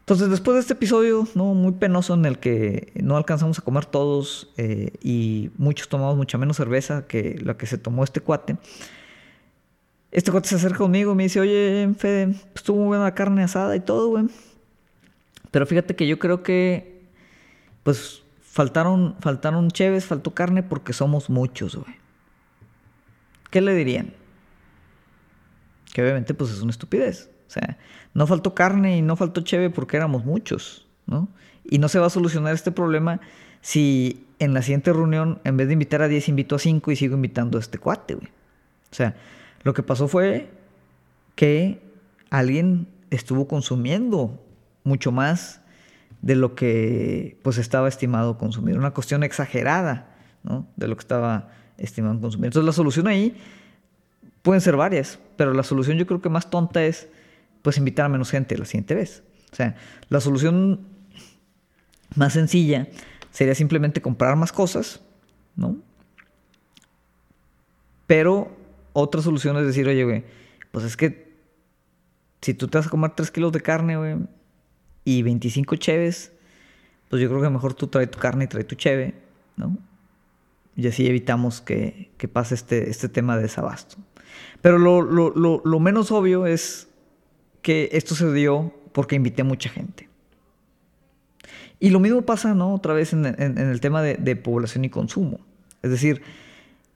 Entonces, 0.01 0.29
después 0.29 0.55
de 0.57 0.61
este 0.61 0.75
episodio, 0.75 1.27
¿no? 1.35 1.55
Muy 1.55 1.73
penoso 1.73 2.13
en 2.13 2.27
el 2.27 2.39
que 2.39 2.93
no 2.95 3.17
alcanzamos 3.17 3.59
a 3.59 3.63
comer 3.63 3.87
todos 3.87 4.53
eh, 4.59 4.93
y 5.03 5.51
muchos 5.57 5.89
tomamos 5.89 6.17
mucha 6.17 6.37
menos 6.37 6.59
cerveza 6.59 7.07
que 7.07 7.39
la 7.43 7.57
que 7.57 7.67
se 7.67 7.79
tomó 7.79 8.05
este 8.05 8.21
cuate. 8.21 8.59
Este 10.15 10.31
cuate 10.31 10.49
se 10.49 10.55
acerca 10.55 10.79
conmigo 10.79 11.11
y 11.11 11.15
me 11.17 11.25
dice, 11.25 11.41
oye, 11.41 11.93
Fede, 11.99 12.29
pues, 12.29 12.47
estuvo 12.55 12.79
muy 12.79 12.87
buena 12.87 13.03
la 13.03 13.17
carne 13.17 13.43
asada 13.43 13.75
y 13.75 13.81
todo, 13.81 14.11
güey. 14.11 14.27
Pero 15.51 15.67
fíjate 15.67 15.97
que 15.97 16.07
yo 16.07 16.21
creo 16.21 16.45
que, 16.45 17.03
pues, 17.83 18.23
faltaron, 18.41 19.17
faltaron 19.19 19.73
cheves, 19.73 20.05
faltó 20.05 20.33
carne 20.33 20.62
porque 20.62 20.93
somos 20.93 21.31
muchos, 21.31 21.75
güey. 21.75 21.97
¿Qué 23.51 23.61
le 23.61 23.75
dirían? 23.75 24.15
Que 25.93 26.03
obviamente, 26.03 26.33
pues, 26.33 26.53
es 26.53 26.62
una 26.62 26.71
estupidez. 26.71 27.29
O 27.49 27.51
sea, 27.51 27.77
no 28.15 28.29
faltó 28.29 28.55
carne 28.55 28.97
y 28.97 29.03
no 29.03 29.17
faltó 29.17 29.41
cheve 29.41 29.69
porque 29.69 29.97
éramos 29.97 30.25
muchos, 30.25 30.87
¿no? 31.07 31.29
Y 31.65 31.79
no 31.79 31.89
se 31.89 31.99
va 31.99 32.07
a 32.07 32.11
solucionar 32.11 32.55
este 32.55 32.71
problema 32.71 33.21
si 33.62 34.29
en 34.39 34.55
la 34.55 34.62
siguiente 34.62 34.93
reunión, 34.93 35.41
en 35.43 35.57
vez 35.57 35.67
de 35.67 35.73
invitar 35.73 36.03
a 36.03 36.09
10, 36.09 36.29
invito 36.29 36.55
a 36.55 36.61
5 36.61 36.93
y 36.93 36.97
sigo 36.97 37.17
invitando 37.17 37.59
a 37.59 37.61
este 37.61 37.79
cuate, 37.79 38.15
güey. 38.15 38.29
O 38.29 38.95
sea, 38.95 39.17
lo 39.65 39.75
que 39.75 39.83
pasó 39.83 40.07
fue 40.07 40.51
que 41.35 41.83
alguien 42.31 42.87
estuvo 43.11 43.49
consumiendo 43.49 44.41
mucho 44.85 45.11
más 45.11 45.62
de 46.23 46.37
lo 46.37 46.55
que 46.55 47.39
pues 47.43 47.59
estaba 47.59 47.89
estimado 47.89 48.39
consumir. 48.39 48.79
Una 48.79 48.93
cuestión 48.93 49.25
exagerada, 49.25 50.15
¿no? 50.43 50.67
De 50.77 50.87
lo 50.87 50.97
que 50.97 51.01
estaba 51.01 51.51
estimado 51.77 52.21
consumir. 52.21 52.47
Entonces 52.47 52.67
la 52.67 52.73
solución 52.73 53.09
ahí 53.09 53.37
pueden 54.43 54.61
ser 54.61 54.77
varias, 54.77 55.19
pero 55.37 55.55
la 55.55 55.62
solución 55.62 55.97
yo 55.97 56.07
creo 56.07 56.21
que 56.21 56.29
más 56.29 56.51
tonta 56.51 56.85
es 56.85 57.09
pues 57.62 57.79
invitar 57.79 58.07
a 58.07 58.09
menos 58.11 58.31
gente 58.31 58.59
la 58.59 58.67
siguiente 58.67 58.95
vez. 58.95 59.23
O 59.51 59.57
sea, 59.57 59.77
la 60.11 60.21
solución 60.21 60.87
más 62.15 62.35
sencilla 62.35 62.89
sería 63.31 63.55
simplemente 63.55 64.03
comprar 64.03 64.37
más 64.37 64.53
cosas, 64.53 65.01
¿no? 65.57 65.79
Pero 68.07 68.64
otra 68.95 69.20
solución 69.20 69.59
es 69.59 69.66
decir, 69.66 69.86
oye, 69.86 70.05
güey, 70.05 70.24
pues 70.70 70.86
es 70.86 70.97
que 70.97 71.34
si 72.40 72.55
tú 72.55 72.68
te 72.68 72.78
vas 72.78 72.86
a 72.86 72.90
comer 72.90 73.11
3 73.14 73.30
kilos 73.30 73.53
de 73.53 73.61
carne, 73.61 73.99
güey, 73.99 74.16
y 75.05 75.22
25 75.22 75.76
cheves, 75.76 76.32
pues 77.11 77.20
yo 77.20 77.28
creo 77.28 77.42
que 77.42 77.51
mejor 77.51 77.74
tú 77.74 77.88
traes 77.88 78.11
tu 78.11 78.18
carne 78.18 78.45
y 78.45 78.49
trae 78.49 78.64
tu 78.64 78.74
cheve, 78.74 79.12
¿no? 79.57 79.76
Y 80.74 80.88
así 80.88 81.07
evitamos 81.07 81.61
que, 81.61 82.11
pase 82.32 82.55
este, 82.55 82.88
este 82.88 83.11
tema 83.11 83.36
de 83.36 83.42
desabasto. 83.42 83.97
Pero 84.62 84.78
lo, 84.78 85.03
lo 85.03 85.80
menos 85.80 86.11
obvio 86.11 86.47
es 86.47 86.88
que 87.61 87.90
esto 87.92 88.14
se 88.14 88.32
dio 88.32 88.74
porque 88.92 89.14
invité 89.14 89.42
a 89.42 89.45
mucha 89.45 89.68
gente. 89.68 90.09
Y 91.84 91.90
lo 91.90 92.01
mismo 92.01 92.22
pasa, 92.22 92.55
¿no? 92.55 92.72
Otra 92.72 92.95
vez 92.95 93.12
en, 93.12 93.26
el 93.26 93.80
tema 93.80 94.01
de, 94.01 94.36
población 94.36 94.86
y 94.86 94.88
consumo. 94.88 95.40
Es 95.82 95.90
decir, 95.90 96.22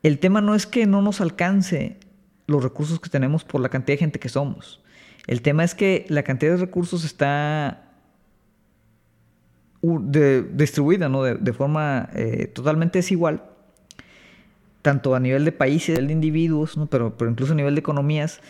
el 0.02 0.18
tema 0.18 0.40
no 0.40 0.54
es 0.54 0.66
que 0.66 0.86
no 0.86 1.02
nos 1.02 1.20
alcance 1.20 1.98
los 2.46 2.62
recursos 2.62 3.00
que 3.00 3.10
tenemos 3.10 3.44
por 3.44 3.60
la 3.60 3.68
cantidad 3.68 3.94
de 3.94 3.98
gente 3.98 4.18
que 4.18 4.28
somos. 4.28 4.82
El 5.26 5.42
tema 5.42 5.64
es 5.64 5.74
que 5.74 6.06
la 6.08 6.22
cantidad 6.22 6.52
de 6.52 6.58
recursos 6.58 7.04
está 7.04 7.84
distribuida 9.82 11.08
¿no? 11.08 11.22
de, 11.22 11.52
forma 11.52 12.08
eh, 12.14 12.46
totalmente 12.46 12.98
desigual, 12.98 13.44
tanto 14.82 15.14
a 15.14 15.20
nivel 15.20 15.44
de 15.44 15.52
países, 15.52 15.90
a 15.90 15.92
nivel 15.92 16.08
de 16.08 16.12
individuos, 16.14 16.76
¿no? 16.76 16.86
pero, 16.86 17.14
incluso 17.20 17.52
a 17.52 17.56
nivel 17.56 17.74
de 17.74 17.80
economías. 17.80 18.40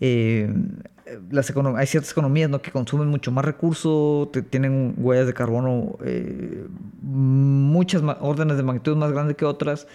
Eh, 0.00 0.52
las 1.30 1.50
hay 1.50 1.86
ciertas 1.86 2.12
economías 2.12 2.48
¿no? 2.48 2.62
que 2.62 2.70
consumen 2.70 3.08
mucho 3.08 3.30
más 3.30 3.44
recursos, 3.44 4.30
tienen 4.48 4.94
huellas 4.96 5.26
de 5.26 5.34
carbono 5.34 5.98
eh, 6.04 6.66
muchas 7.02 8.02
órdenes 8.20 8.56
de 8.56 8.62
magnitud 8.62 8.96
más 8.96 9.12
grandes 9.12 9.36
que 9.36 9.44
otras, 9.44 9.86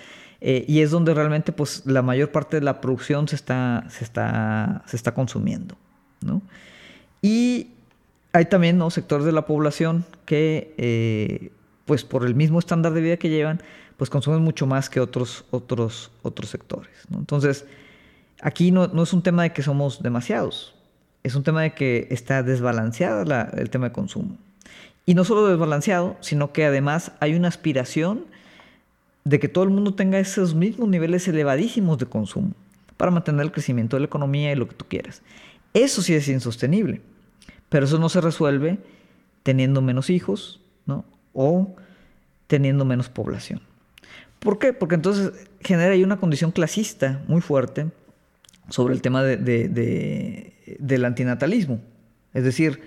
eh, 0.42 0.66
y 0.68 0.82
es 0.82 0.92
donde 0.92 1.14
realmente 1.14 1.52
pues, 1.52 1.84
la 1.86 2.02
mayor 2.02 2.32
parte 2.32 2.58
de 2.58 2.64
la 2.64 2.82
producción 2.82 3.28
se 3.28 3.36
está, 3.36 3.86
se 3.90 4.04
está, 4.04 4.84
se 4.86 4.96
está 4.96 5.14
consumiendo. 5.14 5.76
¿no? 6.22 6.42
Y 7.22 7.72
hay 8.34 8.46
también 8.46 8.78
¿no? 8.78 8.90
sectores 8.90 9.26
de 9.26 9.32
la 9.32 9.46
población 9.46 10.06
que, 10.26 11.52
pues 11.86 12.04
por 12.04 12.26
el 12.26 12.36
mismo 12.36 12.60
estándar 12.60 12.94
de 12.94 13.02
vida 13.02 13.18
que 13.18 13.30
llevan, 13.30 13.62
pues 13.98 14.10
consumen 14.10 14.42
mucho 14.42 14.68
más 14.68 14.90
que 14.90 15.00
otros, 15.00 15.46
otros, 15.52 16.12
otros 16.22 16.50
sectores. 16.50 16.92
¿no? 17.10 17.18
Entonces, 17.18 17.66
Aquí 18.42 18.72
no, 18.72 18.86
es 19.02 19.14
un 19.14 19.24
tema 19.24 19.44
de 19.44 19.54
que 19.54 19.64
somos 19.64 20.04
demasiados, 20.04 20.76
es 21.24 21.36
un 21.36 21.44
tema 21.44 21.64
de 21.64 21.74
que 21.74 22.08
está 22.12 22.44
desbalanceado 22.44 23.26
el 23.58 23.70
tema 23.70 23.88
de 23.88 23.92
consumo. 23.92 24.38
Y 25.06 25.16
no 25.16 25.24
solo 25.24 25.48
desbalanceado, 25.48 26.18
sino 26.20 26.52
que 26.52 26.66
además 26.66 27.14
hay 27.20 27.34
una 27.34 27.48
aspiración 27.48 28.26
de 29.28 29.40
que 29.40 29.50
todo 29.50 29.66
el 29.66 29.72
mundo 29.72 29.94
tenga 29.94 30.20
esos 30.20 30.56
mismos 30.56 30.88
niveles 30.88 31.28
elevadísimos 31.28 31.98
de 31.98 32.06
consumo 32.06 32.54
para 32.96 33.12
mantener 33.12 33.42
el 33.42 33.52
crecimiento 33.52 33.98
de 33.98 34.02
la 34.02 34.06
economía 34.06 34.52
y 34.52 34.56
lo 34.56 34.70
que 34.70 34.76
tú 34.76 34.86
quieras. 34.88 35.22
Eso 35.74 36.02
sí 36.02 36.14
es 36.14 36.30
insostenible, 36.30 37.02
pero 37.68 37.86
eso 37.86 38.00
no 38.00 38.08
se 38.08 38.22
resuelve 38.22 38.80
teniendo 39.44 39.82
menos 39.82 40.10
hijos 40.10 40.62
¿no? 40.86 41.04
o 41.34 41.76
teniendo 42.48 42.86
menos 42.86 43.10
población. 43.10 43.62
¿Por 44.40 44.60
qué? 44.60 44.72
Porque 44.72 44.96
entonces 44.96 45.34
genera 45.60 45.92
ahí 45.92 46.04
una 46.04 46.18
condición 46.18 46.52
clasista 46.52 47.22
muy 47.28 47.42
fuerte 47.42 47.88
sobre 48.70 48.94
el 48.94 49.02
tema 49.02 49.24
de, 49.24 50.54
del 50.80 51.06
antinatalismo. 51.06 51.82
Es 52.34 52.46
decir, 52.46 52.82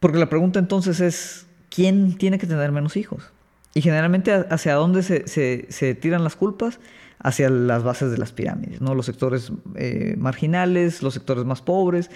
porque 0.00 0.18
la 0.18 0.28
pregunta 0.28 0.58
entonces 0.58 1.00
es, 1.00 1.46
¿quién 1.70 2.18
tiene 2.18 2.38
que 2.38 2.46
tener 2.46 2.72
menos 2.72 2.96
hijos? 2.98 3.32
Y 3.74 3.82
generalmente 3.82 4.32
hacia 4.32 4.74
dónde 4.74 5.02
se, 5.02 5.94
tiran 5.94 6.24
las 6.24 6.36
culpas? 6.36 6.80
Hacia 7.18 7.50
las 7.50 7.82
bases 7.82 8.10
de 8.10 8.18
las 8.18 8.32
pirámides, 8.32 8.80
¿no? 8.80 8.94
Los 8.94 9.06
sectores 9.06 9.52
eh, 9.74 10.14
marginales, 10.18 11.02
los 11.02 11.14
sectores 11.14 11.44
más 11.44 11.60
pobres. 11.60 12.10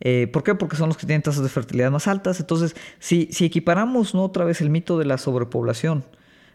Eh, 0.00 0.28
¿Por 0.32 0.44
qué? 0.44 0.54
Porque 0.54 0.76
son 0.76 0.88
los 0.88 0.96
que 0.96 1.06
tienen 1.06 1.22
tasas 1.22 1.42
de 1.42 1.48
fertilidad 1.48 1.90
más 1.90 2.06
altas. 2.06 2.38
Entonces, 2.40 2.76
si, 3.00 3.28
si 3.32 3.46
equiparamos 3.46 4.14
¿no? 4.14 4.22
otra 4.22 4.44
vez 4.44 4.60
el 4.60 4.70
mito 4.70 4.98
de 4.98 5.06
la 5.06 5.18
sobrepoblación 5.18 6.04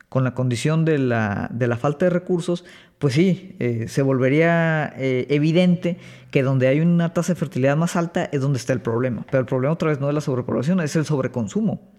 con 0.09 0.23
la 0.23 0.33
condición 0.33 0.85
de 0.85 0.97
la, 0.97 1.49
de 1.51 1.67
la 1.67 1.77
falta 1.77 2.05
de 2.05 2.09
recursos, 2.09 2.65
pues 2.97 3.13
sí, 3.13 3.55
eh, 3.59 3.85
se 3.87 4.01
volvería 4.01 4.93
eh, 4.97 5.27
evidente 5.29 5.97
que 6.31 6.43
donde 6.43 6.67
hay 6.67 6.81
una 6.81 7.13
tasa 7.13 7.33
de 7.33 7.39
fertilidad 7.39 7.77
más 7.77 7.95
alta 7.95 8.25
es 8.31 8.41
donde 8.41 8.57
está 8.57 8.73
el 8.73 8.81
problema. 8.81 9.25
Pero 9.29 9.39
el 9.39 9.45
problema 9.45 9.73
otra 9.73 9.89
vez 9.89 9.99
no 9.99 10.09
es 10.09 10.15
la 10.15 10.21
sobrepoblación, 10.21 10.81
es 10.81 10.95
el 10.95 11.05
sobreconsumo. 11.05 11.98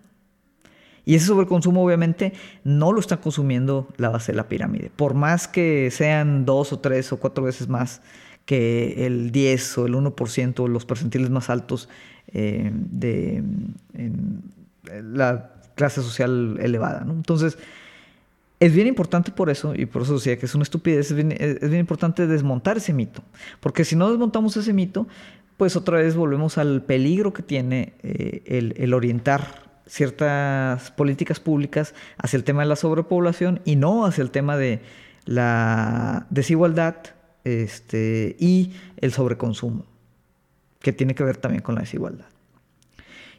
Y 1.10 1.16
ese 1.16 1.26
sobreconsumo 1.26 1.84
obviamente 1.84 2.34
no 2.62 2.92
lo 2.92 3.00
está 3.00 3.16
consumiendo 3.16 3.88
la 3.96 4.10
base 4.10 4.30
de 4.30 4.36
la 4.36 4.46
pirámide. 4.46 4.92
Por 4.94 5.14
más 5.14 5.48
que 5.48 5.90
sean 5.90 6.44
dos 6.44 6.72
o 6.72 6.78
tres 6.78 7.12
o 7.12 7.16
cuatro 7.16 7.42
veces 7.42 7.68
más 7.68 8.00
que 8.44 9.06
el 9.06 9.32
10 9.32 9.78
o 9.78 9.86
el 9.86 9.94
1%, 9.94 10.68
los 10.68 10.84
percentiles 10.84 11.28
más 11.28 11.50
altos 11.50 11.88
eh, 12.28 12.70
de 12.72 13.42
la 15.02 15.50
clase 15.74 16.00
social 16.00 16.56
elevada. 16.62 17.04
Entonces, 17.04 17.58
es 18.60 18.72
bien 18.72 18.86
importante 18.86 19.32
por 19.32 19.50
eso, 19.50 19.74
y 19.74 19.86
por 19.86 20.02
eso 20.02 20.14
decía 20.14 20.38
que 20.38 20.46
es 20.46 20.54
una 20.54 20.62
estupidez, 20.62 21.10
es 21.10 21.16
bien, 21.16 21.80
importante 21.80 22.28
desmontar 22.28 22.76
ese 22.76 22.92
mito. 22.92 23.24
Porque 23.58 23.84
si 23.84 23.96
no 23.96 24.08
desmontamos 24.10 24.56
ese 24.56 24.72
mito, 24.72 25.08
pues 25.56 25.74
otra 25.74 25.98
vez 25.98 26.14
volvemos 26.14 26.56
al 26.56 26.82
peligro 26.82 27.32
que 27.32 27.42
tiene 27.42 27.94
eh, 28.04 28.74
el, 28.76 28.94
orientar 28.94 29.69
ciertas 29.90 30.92
políticas 30.92 31.40
públicas 31.40 31.94
hacia 32.16 32.36
el 32.36 32.44
tema 32.44 32.62
de 32.62 32.68
la 32.68 32.76
sobrepoblación 32.76 33.60
y 33.64 33.74
no 33.74 34.06
hacia 34.06 34.22
el 34.22 34.30
tema 34.30 34.56
de 34.56 34.80
la 35.24 36.26
desigualdad 36.30 36.96
este, 37.44 38.36
y 38.38 38.72
el 38.98 39.12
sobreconsumo, 39.12 39.84
que 40.80 40.92
tiene 40.92 41.14
que 41.14 41.24
ver 41.24 41.38
también 41.38 41.62
con 41.62 41.74
la 41.74 41.80
desigualdad. 41.80 42.26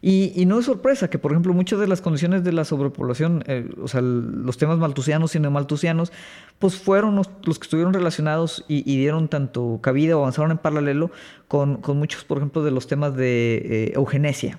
Y, 0.03 0.45
no 0.47 0.57
es 0.57 0.65
sorpresa 0.65 1.11
que, 1.11 1.19
por 1.19 1.31
ejemplo, 1.31 1.53
muchas 1.53 1.79
de 1.79 1.87
las 1.87 2.01
condiciones 2.01 2.43
de 2.43 2.51
la 2.51 2.65
sobrepoblación, 2.65 3.43
eh, 3.45 3.69
o 3.79 3.87
sea, 3.87 4.01
los 4.01 4.57
temas 4.57 4.79
maltusianos 4.79 5.35
y 5.35 5.39
neomaltusianos, 5.39 6.11
pues 6.57 6.75
fueron 6.75 7.15
los, 7.15 7.27
que 7.27 7.63
estuvieron 7.63 7.93
relacionados 7.93 8.65
y, 8.67 8.81
dieron 8.81 9.27
tanto 9.27 9.77
cabida 9.79 10.17
o 10.17 10.21
avanzaron 10.21 10.49
en 10.49 10.57
paralelo 10.57 11.11
con, 11.47 11.81
muchos, 11.89 12.23
por 12.23 12.37
ejemplo, 12.37 12.63
de 12.63 12.71
los 12.71 12.87
temas 12.87 13.15
de 13.15 13.61
eh, 13.63 13.91
eugenesia. 13.93 14.57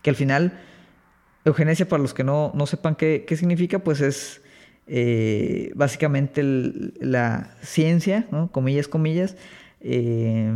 Que 0.00 0.10
al 0.10 0.16
final, 0.16 0.60
eugenesia, 1.44 1.88
para 1.88 2.02
los 2.02 2.14
que 2.14 2.24
no, 2.24 2.52
sepan 2.66 2.94
qué, 2.96 3.24
significa, 3.36 3.78
pues 3.78 4.00
es 4.00 4.42
eh, 4.86 5.72
básicamente 5.74 6.42
la 6.42 7.54
ciencia, 7.62 8.26
comillas, 8.52 8.88
comillas, 8.88 9.36
eh, 9.80 10.52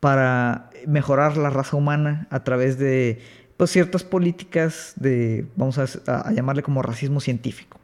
para 0.00 0.70
mejorar 0.86 1.36
la 1.36 1.50
raza 1.50 1.76
humana 1.76 2.26
a 2.30 2.44
través 2.44 2.78
de 2.78 3.20
pues, 3.56 3.70
ciertas 3.70 4.04
políticas 4.04 4.94
de, 4.96 5.46
vamos 5.56 5.78
a, 5.78 6.32
llamarle 6.32 6.62
como 6.62 6.82
racismo 6.82 7.20
científico. 7.20 7.78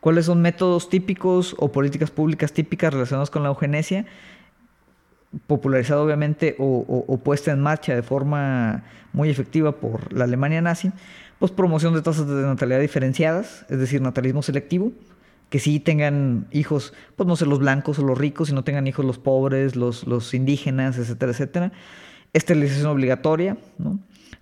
¿Cuáles 0.00 0.26
son 0.26 0.40
métodos 0.40 0.88
típicos 0.88 1.54
o 1.58 1.72
políticas 1.72 2.10
públicas 2.10 2.52
típicas 2.52 2.92
relacionadas 2.92 3.30
con 3.30 3.42
la 3.42 3.50
eugenesia? 3.50 4.06
Popularizada 5.46 6.02
obviamente 6.02 6.56
o, 6.58 7.20
puesta 7.22 7.52
en 7.52 7.60
marcha 7.60 7.94
de 7.94 8.02
forma 8.02 8.82
muy 9.12 9.30
efectiva 9.30 9.72
por 9.72 10.12
la 10.12 10.24
Alemania 10.24 10.60
nazi, 10.60 10.90
pues 11.38 11.52
promoción 11.52 11.94
de 11.94 12.02
tasas 12.02 12.26
de 12.26 12.42
natalidad 12.42 12.80
diferenciadas, 12.80 13.64
es 13.68 13.78
decir, 13.78 14.00
natalismo 14.00 14.42
selectivo, 14.42 14.92
que 15.48 15.58
sí 15.58 15.80
tengan 15.80 16.46
hijos, 16.50 16.94
pues 17.16 17.26
no 17.26 17.36
sé, 17.36 17.46
los 17.46 17.58
blancos 17.58 17.98
o 17.98 18.02
los 18.02 18.18
ricos, 18.18 18.50
y 18.50 18.54
no 18.54 18.64
tengan 18.64 18.86
hijos 18.86 19.04
los 19.04 19.18
pobres, 19.18 19.76
los, 19.76 20.34
indígenas, 20.34 20.98
etcétera, 20.98 21.32
etcétera. 21.32 21.72
Esterilización 22.32 22.86
obligatoria, 22.86 23.56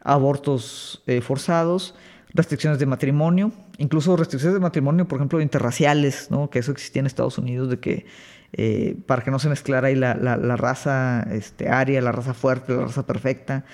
abortos 0.02 1.02
eh, 1.06 1.20
forzados, 1.20 1.94
restricciones 2.34 2.78
de 2.78 2.86
matrimonio, 2.86 3.52
incluso 3.78 4.16
restricciones 4.16 4.54
de 4.54 4.60
matrimonio, 4.60 5.08
por 5.08 5.18
ejemplo, 5.18 5.40
interraciales, 5.40 6.30
¿no? 6.30 6.50
que 6.50 6.58
eso 6.58 6.72
existía 6.72 7.00
en 7.00 7.06
Estados 7.06 7.38
Unidos, 7.38 7.70
de 7.70 7.78
que 7.78 8.06
eh, 8.54 8.96
para 9.06 9.22
que 9.22 9.30
no 9.30 9.38
se 9.38 9.48
mezclara 9.48 9.88
ahí 9.88 9.94
la, 9.94 10.14
la, 10.14 10.56
raza 10.56 11.26
este, 11.30 11.68
aria, 11.68 12.00
la 12.00 12.12
raza 12.12 12.32
fuerte, 12.34 12.74
la 12.74 12.82
raza 12.82 13.06
perfecta. 13.06 13.64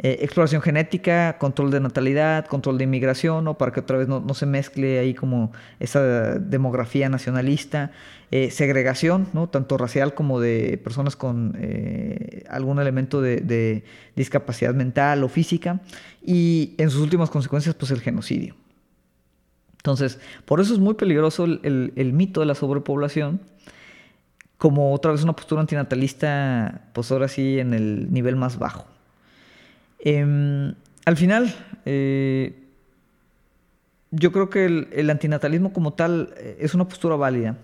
Eh, 0.00 0.18
exploración 0.20 0.62
genética, 0.62 1.38
control 1.38 1.70
de 1.70 1.80
natalidad, 1.80 2.46
control 2.46 2.78
de 2.78 2.84
inmigración, 2.84 3.52
para 3.56 3.72
que 3.72 3.80
otra 3.80 3.96
vez 3.96 4.06
no, 4.06 4.22
se 4.34 4.46
mezcle 4.46 4.98
ahí 4.98 5.12
como 5.14 5.50
esa 5.80 6.38
demografía 6.38 7.08
nacionalista, 7.08 7.90
eh, 8.30 8.50
segregación, 8.52 9.26
¿no? 9.32 9.48
tanto 9.48 9.76
racial 9.76 10.14
como 10.14 10.38
de 10.40 10.78
personas 10.84 11.16
con 11.16 11.58
algún 12.48 12.78
elemento 12.78 13.20
de, 13.20 13.82
discapacidad 14.14 14.74
mental 14.74 15.24
o 15.24 15.28
física, 15.28 15.80
y 16.24 16.74
en 16.78 16.90
sus 16.90 17.00
últimas 17.00 17.30
consecuencias, 17.30 17.74
pues 17.74 17.90
el 17.90 18.00
genocidio. 18.00 18.54
Entonces, 19.78 20.20
por 20.44 20.60
eso 20.60 20.74
es 20.74 20.78
muy 20.78 20.94
peligroso 20.94 21.44
el, 21.44 21.92
el 21.96 22.12
mito 22.12 22.40
de 22.40 22.46
la 22.46 22.54
sobrepoblación, 22.54 23.40
como 24.58 24.92
otra 24.92 25.12
vez 25.12 25.22
una 25.22 25.34
postura 25.34 25.60
antinatalista, 25.60 26.82
pues 26.92 27.10
ahora 27.12 27.28
sí 27.28 27.60
en 27.60 27.72
el 27.74 28.12
nivel 28.12 28.36
más 28.36 28.58
bajo. 28.58 28.86
Em, 30.00 30.74
al 31.04 31.16
final, 31.16 31.54
eh, 31.86 32.54
yo 34.10 34.32
creo 34.32 34.50
que 34.50 34.64
el, 34.64 35.10
antinatalismo 35.10 35.72
como 35.72 35.92
tal 35.92 36.34
eh, 36.36 36.58
es 36.60 36.74
una 36.74 36.88
postura 36.88 37.16
válida, 37.16 37.56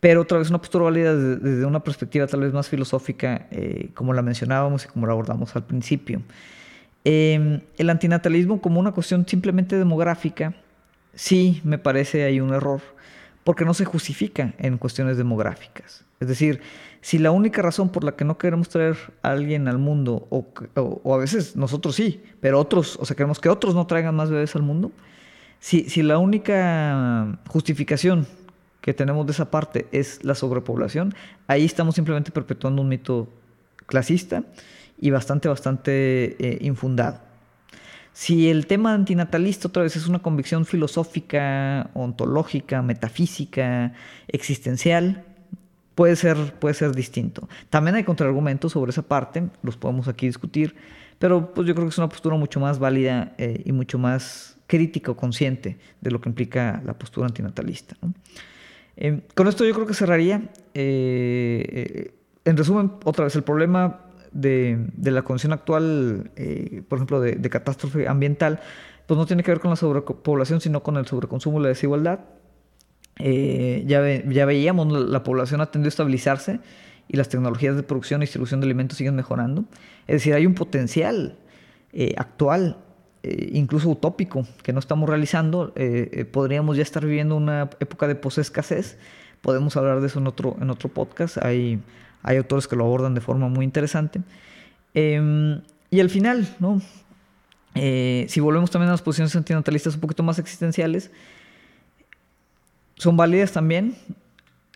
pero 0.00 0.22
otra 0.22 0.38
vez 0.38 0.50
una 0.50 0.60
postura 0.60 0.84
válida 0.84 1.16
desde, 1.16 1.64
una 1.64 1.80
perspectiva 1.80 2.26
tal 2.26 2.40
vez 2.40 2.52
más 2.52 2.68
filosófica, 2.68 3.46
eh, 3.50 3.90
como 3.94 4.12
la 4.12 4.22
mencionábamos 4.22 4.84
y 4.84 4.88
como 4.88 5.06
la 5.06 5.12
abordamos 5.12 5.54
al 5.56 5.64
principio. 5.64 6.20
Em, 7.04 7.60
el 7.78 7.90
antinatalismo 7.90 8.60
como 8.60 8.80
una 8.80 8.92
cuestión 8.92 9.26
simplemente 9.26 9.76
demográfica, 9.78 10.54
sí 11.14 11.60
me 11.64 11.78
parece 11.78 12.24
hay 12.24 12.40
un 12.40 12.52
error, 12.52 12.80
porque 13.46 13.64
no 13.64 13.74
se 13.74 13.84
justifica 13.84 14.54
en 14.58 14.76
cuestiones 14.76 15.16
demográficas. 15.16 16.04
Es 16.18 16.26
decir, 16.26 16.62
si 17.00 17.16
la 17.16 17.30
única 17.30 17.62
razón 17.62 17.90
por 17.90 18.02
la 18.02 18.16
que 18.16 18.24
no 18.24 18.38
queremos 18.38 18.68
traer 18.68 18.96
a 19.22 19.30
alguien 19.30 19.68
al 19.68 19.78
mundo, 19.78 20.26
o, 20.30 21.14
a 21.14 21.16
veces 21.16 21.54
nosotros 21.54 21.94
sí, 21.94 22.20
pero 22.40 22.58
otros, 22.58 22.98
o 23.00 23.04
sea, 23.04 23.14
queremos 23.14 23.38
que 23.38 23.48
otros 23.48 23.76
no 23.76 23.86
traigan 23.86 24.16
más 24.16 24.30
bebés 24.30 24.56
al 24.56 24.62
mundo, 24.62 24.90
si, 25.60 25.88
si 25.88 26.02
la 26.02 26.18
única 26.18 27.38
justificación 27.46 28.26
que 28.80 28.92
tenemos 28.92 29.24
de 29.26 29.30
esa 29.30 29.48
parte 29.48 29.86
es 29.92 30.24
la 30.24 30.34
sobrepoblación, 30.34 31.14
ahí 31.46 31.64
estamos 31.64 31.94
simplemente 31.94 32.32
perpetuando 32.32 32.82
un 32.82 32.88
mito 32.88 33.28
clasista 33.86 34.42
y 34.98 35.10
bastante, 35.10 35.46
bastante 35.46 36.34
eh, 36.44 36.58
infundado. 36.62 37.20
Si 38.16 38.48
el 38.48 38.66
tema 38.66 38.94
antinatalista 38.94 39.68
otra 39.68 39.82
vez 39.82 39.94
es 39.94 40.08
una 40.08 40.20
convicción 40.20 40.64
filosófica, 40.64 41.90
ontológica, 41.92 42.80
metafísica, 42.80 43.92
existencial, 44.26 45.22
puede 45.94 46.16
ser, 46.16 46.54
puede 46.54 46.72
ser 46.72 46.94
distinto. 46.94 47.46
También 47.68 47.94
hay 47.94 48.04
contraargumentos 48.04 48.72
sobre 48.72 48.88
esa 48.88 49.02
parte, 49.02 49.50
los 49.60 49.76
podemos 49.76 50.08
aquí 50.08 50.24
discutir, 50.24 50.76
pero 51.18 51.52
pues 51.52 51.68
yo 51.68 51.74
creo 51.74 51.86
que 51.86 51.90
es 51.90 51.98
una 51.98 52.08
postura 52.08 52.36
mucho 52.36 52.58
más 52.58 52.78
válida 52.78 53.34
eh, 53.36 53.60
y 53.66 53.72
mucho 53.72 53.98
más 53.98 54.56
crítica 54.66 55.10
o 55.10 55.16
consciente 55.16 55.76
de 56.00 56.10
lo 56.10 56.18
que 56.18 56.30
implica 56.30 56.80
la 56.86 56.94
postura 56.94 57.26
antinatalista. 57.26 57.96
Eh, 58.96 59.26
con 59.34 59.46
esto 59.46 59.62
yo 59.66 59.74
creo 59.74 59.86
que 59.86 59.92
cerraría. 59.92 60.40
Eh, 60.72 62.14
en 62.46 62.56
resumen, 62.56 62.92
otra 63.04 63.24
vez, 63.24 63.36
el 63.36 63.42
problema 63.42 64.05
de, 64.40 64.78
la 65.02 65.22
condición 65.22 65.52
actual, 65.52 66.30
por 66.88 66.98
ejemplo, 66.98 67.20
de, 67.20 67.32
de 67.36 67.50
catástrofe 67.50 68.08
ambiental, 68.08 68.60
pues 69.06 69.18
no 69.18 69.26
tiene 69.26 69.42
que 69.42 69.50
ver 69.50 69.60
con 69.60 69.70
la 69.70 69.76
sobrepoblación, 69.76 70.60
sino 70.60 70.82
con 70.82 70.96
el 70.96 71.06
sobreconsumo 71.06 71.60
y 71.60 71.62
la 71.62 71.68
desigualdad. 71.68 72.20
Eh, 73.18 73.84
ya, 73.86 74.02
ya 74.28 74.44
veíamos, 74.44 74.92
la 74.92 75.22
población 75.22 75.60
ha 75.60 75.70
tendido 75.70 75.88
a 75.88 75.90
estabilizarse 75.90 76.60
y 77.08 77.16
las 77.16 77.28
tecnologías 77.28 77.76
de 77.76 77.82
producción 77.82 78.20
y 78.20 78.24
distribución 78.24 78.60
de 78.60 78.66
alimentos 78.66 78.98
siguen 78.98 79.14
mejorando. 79.14 79.64
Es 80.06 80.16
decir, 80.16 80.34
hay 80.34 80.44
un 80.44 80.54
potencial 80.54 81.38
eh, 81.92 82.14
actual, 82.18 82.78
eh, 83.22 83.50
incluso 83.52 83.88
utópico, 83.88 84.46
que 84.62 84.72
no 84.72 84.80
estamos 84.80 85.08
realizando. 85.08 85.72
podríamos 86.32 86.76
ya 86.76 86.82
estar 86.82 87.04
viviendo 87.04 87.36
una 87.36 87.70
época 87.80 88.08
de 88.08 88.16
posescasez. 88.16 88.98
Podemos 89.40 89.76
hablar 89.76 90.00
de 90.00 90.08
eso 90.08 90.18
en 90.18 90.26
otro, 90.26 90.56
en 90.60 90.70
otro 90.70 90.88
podcast. 90.88 91.38
Hay, 91.38 91.80
hay 92.26 92.36
autores 92.36 92.68
que 92.68 92.76
lo 92.76 92.84
abordan 92.84 93.14
de 93.14 93.22
forma 93.22 93.48
muy 93.48 93.64
interesante. 93.64 94.20
Em, 94.92 95.62
y 95.90 96.00
al 96.00 96.10
final, 96.10 96.54
¿no? 96.60 96.82
si 97.74 98.40
volvemos 98.40 98.70
también 98.70 98.88
a 98.88 98.92
las 98.92 99.02
posiciones 99.02 99.36
antinatalistas 99.36 99.96
un 99.96 100.00
poquito 100.00 100.22
más 100.22 100.38
existenciales, 100.38 101.10
son 102.96 103.16
válidas 103.16 103.52
también, 103.52 103.94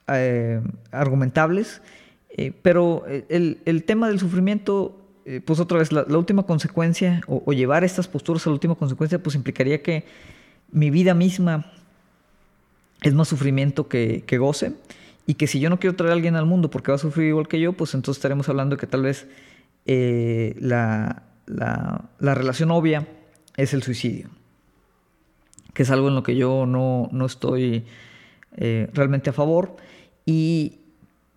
eh, 0.09 0.61
argumentables, 0.91 1.81
eh, 2.31 2.53
pero 2.63 3.05
el, 3.07 3.85
tema 3.85 4.09
del 4.09 4.19
sufrimiento, 4.19 4.99
eh, 5.25 5.41
pues 5.45 5.61
otra 5.61 5.79
vez, 5.79 5.93
la, 5.93 6.05
última 6.17 6.45
consecuencia, 6.45 7.21
o, 7.27 7.53
llevar 7.53 7.85
estas 7.85 8.09
posturas 8.09 8.47
a 8.47 8.51
la 8.51 8.55
última 8.55 8.75
consecuencia, 8.75 9.23
pues 9.23 9.35
implicaría 9.37 9.83
que 9.83 10.05
mi 10.71 10.91
vida 10.91 11.15
misma 11.15 11.73
es 13.03 13.15
más 13.15 13.29
sufrimiento 13.29 13.89
que, 13.89 14.25
goce, 14.39 14.73
y 15.27 15.35
que 15.35 15.47
si 15.47 15.61
yo 15.61 15.71
no 15.71 15.79
quiero 15.79 15.97
traer 15.97 16.11
a 16.11 16.15
alguien 16.15 16.37
al 16.37 16.47
mundo 16.47 16.71
porque 16.71 16.91
va 16.91 16.97
a 16.97 16.99
sufrir 16.99 17.29
igual 17.29 17.49
que 17.49 17.61
yo, 17.61 17.73
pues 17.73 17.95
entonces 17.95 18.19
estaremos 18.19 18.49
hablando 18.49 18.77
de 18.77 18.81
que 18.81 18.87
tal 18.87 19.03
vez 19.03 19.29
la, 19.87 21.23
la 21.47 22.35
relación 22.35 22.71
obvia 22.71 23.07
es 23.57 23.75
el 23.75 23.83
suicidio, 23.83 24.29
que 25.75 25.83
es 25.83 25.91
algo 25.91 26.09
en 26.09 26.15
lo 26.15 26.23
que 26.23 26.37
yo 26.37 26.67
no, 26.67 27.09
no 27.13 27.27
estoy 27.27 27.85
eh, 28.57 28.89
realmente 28.93 29.31
a 29.31 29.33
favor. 29.33 29.77
Y 30.25 30.79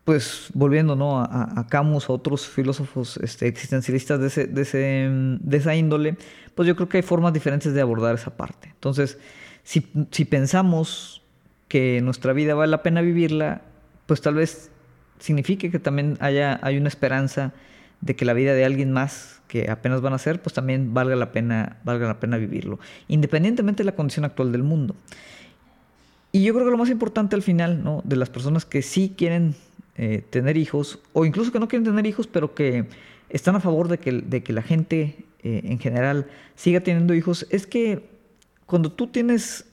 pues 0.06 0.48
volviendo 0.54 0.96
¿no? 0.96 1.20
a, 1.20 1.60
a 1.60 1.68
Camus, 1.68 2.10
a 2.10 2.14
otros 2.14 2.48
filósofos 2.48 3.18
este, 3.18 3.48
existencialistas 3.48 4.20
de, 4.20 4.28
ese, 4.28 4.48
de, 4.48 4.62
ese, 4.62 4.78
de, 4.80 5.58
esa 5.58 5.76
índole, 5.76 6.18
pues 6.56 6.68
yo 6.68 6.76
creo 6.76 6.90
que 6.90 6.98
hay 6.98 7.04
formas 7.04 7.34
diferentes 7.34 7.74
de 7.74 7.82
abordar 7.82 8.16
esa 8.16 8.36
parte. 8.36 8.70
Entonces, 8.74 9.18
si, 9.64 9.88
si 10.12 10.26
pensamos 10.26 11.22
que 11.68 12.02
nuestra 12.02 12.34
vida 12.34 12.54
vale 12.54 12.72
la 12.72 12.84
pena 12.84 13.02
vivirla, 13.02 13.62
pues 14.14 14.22
tal 14.22 14.36
vez 14.36 14.70
signifique 15.18 15.72
que 15.72 15.80
también 15.80 16.18
haya 16.20 16.60
hay 16.62 16.78
una 16.78 16.88
esperanza 16.88 17.52
de 18.00 18.16
que 18.16 18.26
la 18.26 18.34
vida 18.34 18.54
de 18.54 18.64
alguien 18.64 18.92
más 18.92 19.42
que 19.48 19.72
apenas 19.72 20.02
van 20.02 20.14
a 20.14 20.20
ser, 20.20 20.40
pues 20.40 20.54
también 20.54 20.94
valga 20.94 21.16
la 21.16 21.32
pena, 21.32 21.78
valga 21.84 22.06
la 22.06 22.20
pena 22.20 22.38
vivirlo, 22.38 22.78
independientemente 23.08 23.82
de 23.82 23.86
la 23.86 23.96
condición 23.96 24.24
actual 24.24 24.52
del 24.52 24.62
mundo. 24.62 24.96
Y 26.32 26.44
yo 26.44 26.54
creo 26.54 26.64
que 26.64 26.70
lo 26.70 26.78
más 26.78 26.92
importante 26.92 27.36
al 27.36 27.42
final, 27.42 27.84
¿no? 27.84 28.04
De 28.06 28.16
las 28.16 28.30
personas 28.30 28.66
que 28.66 28.84
sí 28.84 29.16
quieren 29.18 29.56
eh, 29.98 30.24
tener 30.30 30.58
hijos, 30.58 31.00
o 31.14 31.26
incluso 31.26 31.52
que 31.52 31.60
no 31.60 31.68
quieren 31.68 31.84
tener 31.84 32.06
hijos, 32.06 32.28
pero 32.28 32.54
que 32.54 32.86
están 33.30 33.56
a 33.56 33.62
favor 33.62 33.88
de 33.88 33.98
que, 33.98 34.12
de 34.12 34.44
que 34.44 34.54
la 34.54 34.62
gente 34.62 35.26
eh, 35.42 35.62
en 35.64 35.80
general 35.80 36.28
siga 36.54 36.82
teniendo 36.82 37.16
hijos, 37.16 37.48
es 37.50 37.66
que 37.66 38.08
cuando 38.68 38.92
tú 38.92 39.08
tienes 39.08 39.66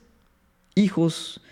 hijos 0.74 1.42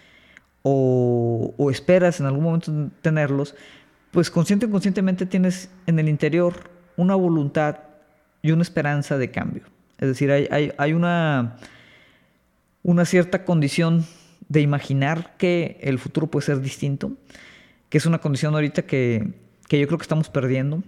o, 0.71 1.71
esperas 1.71 2.21
en 2.21 2.27
algún 2.27 2.45
momento 2.45 2.73
tenerlos, 3.03 3.55
pues 4.11 4.31
consciente 4.31 4.67
o 4.67 4.69
inconscientemente 4.69 5.27
tienes 5.27 5.71
en 5.87 5.99
el 5.99 6.09
interior 6.09 6.71
una 6.97 7.15
voluntad 7.15 7.77
y 8.43 8.53
una 8.53 8.63
esperanza 8.63 9.19
de 9.19 9.31
cambio. 9.31 9.63
Es 9.99 10.09
decir, 10.09 10.31
hay, 10.31 10.93
una, 10.93 11.57
una 12.83 13.05
cierta 13.05 13.45
condición 13.45 14.07
de 14.49 14.61
imaginar 14.61 15.35
que 15.37 15.79
el 15.81 15.99
futuro 15.99 16.27
puede 16.29 16.47
ser 16.47 16.61
distinto, 16.61 17.13
que 17.89 17.99
es 17.99 18.07
una 18.07 18.19
condición 18.19 18.55
ahorita 18.55 18.83
que, 18.83 19.33
yo 19.71 19.87
creo 19.87 19.99
que 19.99 20.03
estamos 20.03 20.29
perdiendo 20.29 20.83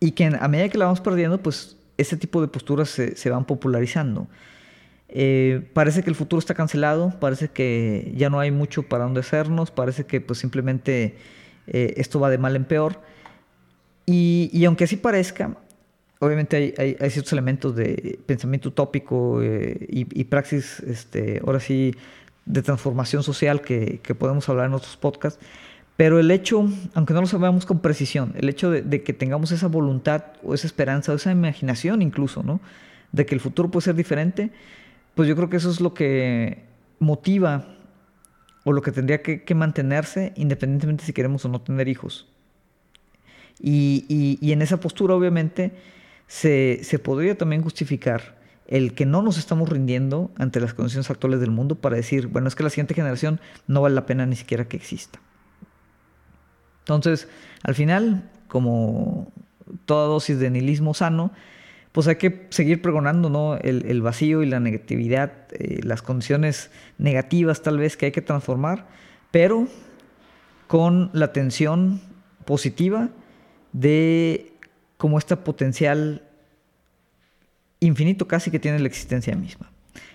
y 0.00 0.12
que 0.12 0.26
a 0.26 0.48
medida 0.48 0.68
que 0.68 0.78
la 0.78 0.86
vamos 0.86 1.00
perdiendo, 1.00 1.38
pues 1.38 1.76
ese 1.96 2.16
tipo 2.16 2.40
de 2.40 2.48
posturas 2.48 2.88
se, 2.88 3.30
van 3.30 3.44
popularizando. 3.44 4.26
Eh, 5.08 5.68
parece 5.72 6.02
que 6.02 6.10
el 6.10 6.16
futuro 6.16 6.38
está 6.38 6.54
cancelado, 6.54 7.14
parece 7.20 7.48
que 7.48 8.12
ya 8.16 8.30
no 8.30 8.40
hay 8.40 8.50
mucho 8.50 8.82
para 8.84 9.04
dónde 9.04 9.20
hacernos, 9.20 9.70
parece 9.70 10.06
que 10.06 10.20
pues 10.20 10.38
simplemente 10.38 11.16
eh, 11.66 11.94
esto 11.96 12.20
va 12.20 12.30
de 12.30 12.38
mal 12.38 12.56
en 12.56 12.64
peor. 12.64 13.00
Y, 14.06 14.64
aunque 14.66 14.84
así 14.84 14.96
parezca, 14.96 15.56
obviamente 16.18 16.74
hay, 16.76 17.10
ciertos 17.10 17.32
elementos 17.32 17.74
de 17.74 18.18
pensamiento 18.26 18.68
utópico 18.68 19.42
eh, 19.42 19.86
y, 19.88 20.24
praxis, 20.24 20.80
este, 20.80 21.40
ahora 21.46 21.60
sí, 21.60 21.94
de 22.44 22.60
transformación 22.60 23.22
social 23.22 23.62
que, 23.62 24.00
podemos 24.18 24.48
hablar 24.48 24.66
en 24.66 24.74
otros 24.74 24.96
podcasts. 24.96 25.42
Pero 25.96 26.18
el 26.18 26.30
hecho, 26.32 26.68
aunque 26.94 27.14
no 27.14 27.20
lo 27.20 27.26
sabemos 27.26 27.64
con 27.66 27.78
precisión, 27.78 28.34
el 28.36 28.48
hecho 28.48 28.70
de, 28.70 28.82
de, 28.82 29.02
que 29.02 29.12
tengamos 29.12 29.52
esa 29.52 29.68
voluntad 29.68 30.24
o 30.42 30.52
esa 30.52 30.66
esperanza 30.66 31.12
o 31.12 31.14
esa 31.14 31.30
imaginación 31.30 32.02
incluso, 32.02 32.42
¿no? 32.42 32.60
De 33.12 33.24
que 33.26 33.34
el 33.34 33.40
futuro 33.40 33.70
puede 33.70 33.84
ser 33.84 33.94
diferente, 33.94 34.50
pues 35.14 35.28
yo 35.28 35.36
creo 35.36 35.48
que 35.48 35.56
eso 35.56 35.70
es 35.70 35.80
lo 35.80 35.94
que 35.94 36.64
motiva 36.98 37.66
o 38.64 38.72
lo 38.72 38.82
que 38.82 38.92
tendría 38.92 39.22
que, 39.22 39.54
mantenerse 39.54 40.32
independientemente 40.36 41.04
si 41.04 41.12
queremos 41.12 41.44
o 41.44 41.48
no 41.48 41.60
tener 41.60 41.88
hijos. 41.88 42.26
Y, 43.60 44.38
en 44.40 44.62
esa 44.62 44.80
postura 44.80 45.14
obviamente 45.14 45.72
se, 46.26 46.80
podría 47.02 47.36
también 47.36 47.62
justificar 47.62 48.42
el 48.66 48.94
que 48.94 49.04
no 49.04 49.22
nos 49.22 49.38
estamos 49.38 49.68
rindiendo 49.68 50.30
ante 50.36 50.58
las 50.58 50.72
condiciones 50.72 51.10
actuales 51.10 51.40
del 51.40 51.50
mundo 51.50 51.74
para 51.76 51.96
decir, 51.96 52.28
bueno, 52.28 52.48
es 52.48 52.54
que 52.54 52.62
la 52.62 52.70
siguiente 52.70 52.94
generación 52.94 53.40
no 53.66 53.82
vale 53.82 53.94
la 53.94 54.06
pena 54.06 54.24
ni 54.24 54.36
siquiera 54.36 54.66
que 54.66 54.78
exista. 54.78 55.20
Entonces, 56.80 57.28
al 57.62 57.74
final, 57.74 58.30
como 58.48 59.30
toda 59.84 60.06
dosis 60.06 60.38
de 60.38 60.50
nihilismo 60.50 60.94
sano, 60.94 61.30
pues 61.94 62.08
hay 62.08 62.16
que 62.16 62.48
seguir 62.50 62.82
pregonando 62.82 63.30
¿no? 63.30 63.56
el, 63.56 64.02
vacío 64.02 64.42
y 64.42 64.46
la 64.46 64.58
negatividad, 64.58 65.30
eh, 65.52 65.78
las 65.84 66.02
condiciones 66.02 66.72
negativas 66.98 67.62
tal 67.62 67.78
vez 67.78 67.96
que 67.96 68.06
hay 68.06 68.12
que 68.12 68.20
transformar, 68.20 68.88
pero 69.30 69.68
con 70.66 71.10
la 71.12 71.26
atención 71.26 72.00
positiva 72.46 73.10
de 73.72 74.54
como 74.96 75.18
este 75.18 75.36
potencial 75.36 76.24
infinito 77.78 78.26
casi 78.26 78.50
que 78.50 78.58
tiene 78.58 78.80
la 78.80 78.88
existencia 78.88 79.36
misma. 79.36 79.70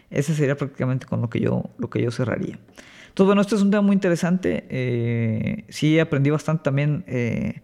Ese 0.09 0.35
sería 0.35 0.57
prácticamente 0.57 1.05
con 1.05 1.21
lo 1.21 1.29
que 1.29 1.39
yo, 1.39 1.69
lo 1.77 1.89
que 1.89 2.01
yo 2.01 2.11
cerraría. 2.11 2.59
Entonces, 3.07 3.25
bueno, 3.25 3.39
este 3.39 3.55
es 3.55 3.61
un 3.61 3.71
tema 3.71 3.83
muy 3.83 3.93
interesante. 3.93 4.65
Eh, 4.67 5.63
sí, 5.69 5.97
aprendí 5.97 6.29
bastante 6.29 6.63
también 6.63 7.05
eh, 7.07 7.61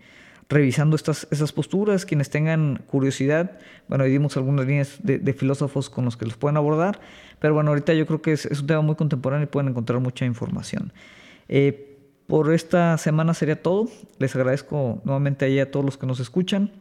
revisando 0.50 0.96
estas, 0.96 1.28
esas 1.32 1.52
posturas. 1.52 2.06
Quienes 2.06 2.30
tengan 2.30 2.84
curiosidad, 2.88 3.60
bueno, 3.88 4.04
ahí 4.04 4.12
dimos 4.12 4.38
algunas 4.38 4.66
líneas 4.66 4.98
de, 5.02 5.34
filósofos 5.34 5.90
con 5.90 6.06
los 6.06 6.18
que 6.18 6.26
los 6.26 6.38
pueden 6.38 6.58
abordar, 6.58 7.00
pero 7.40 7.54
bueno, 7.54 7.72
ahorita 7.72 7.94
yo 7.94 8.06
creo 8.06 8.22
que 8.22 8.34
es, 8.34 8.46
un 8.46 8.68
tema 8.68 8.82
muy 8.82 8.96
contemporáneo 8.96 9.44
y 9.44 9.48
pueden 9.48 9.70
encontrar 9.70 10.00
mucha 10.00 10.26
información. 10.26 10.94
Eh, 11.48 11.92
por 12.28 12.52
esta 12.54 12.98
semana 12.98 13.34
sería 13.34 13.62
todo. 13.62 13.88
Les 14.18 14.36
agradezco 14.36 15.02
nuevamente 15.04 15.46
ahí 15.46 15.60
a 15.60 15.70
todos 15.70 15.86
los 15.86 15.98
que 15.98 16.08
nos 16.08 16.20
escuchan. 16.20 16.72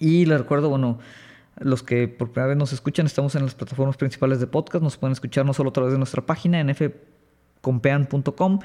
Y 0.00 0.26
les 0.26 0.38
recuerdo, 0.38 0.68
bueno, 0.68 0.98
los 1.60 1.82
que 1.82 2.08
por 2.08 2.30
primera 2.30 2.48
vez 2.48 2.56
nos 2.56 2.72
escuchan, 2.72 3.06
estamos 3.06 3.34
en 3.34 3.44
las 3.44 3.54
plataformas 3.54 3.96
principales 3.96 4.40
de 4.40 4.46
podcast. 4.48 4.82
Nos 4.82 4.96
pueden 4.96 5.12
escuchar 5.12 5.46
no 5.46 5.54
solo 5.54 5.70
a 5.70 5.72
través 5.72 5.92
de 5.92 5.98
nuestra 5.98 6.22
página 6.22 6.60
en 6.60 6.74
fcompean.com, 6.74 8.58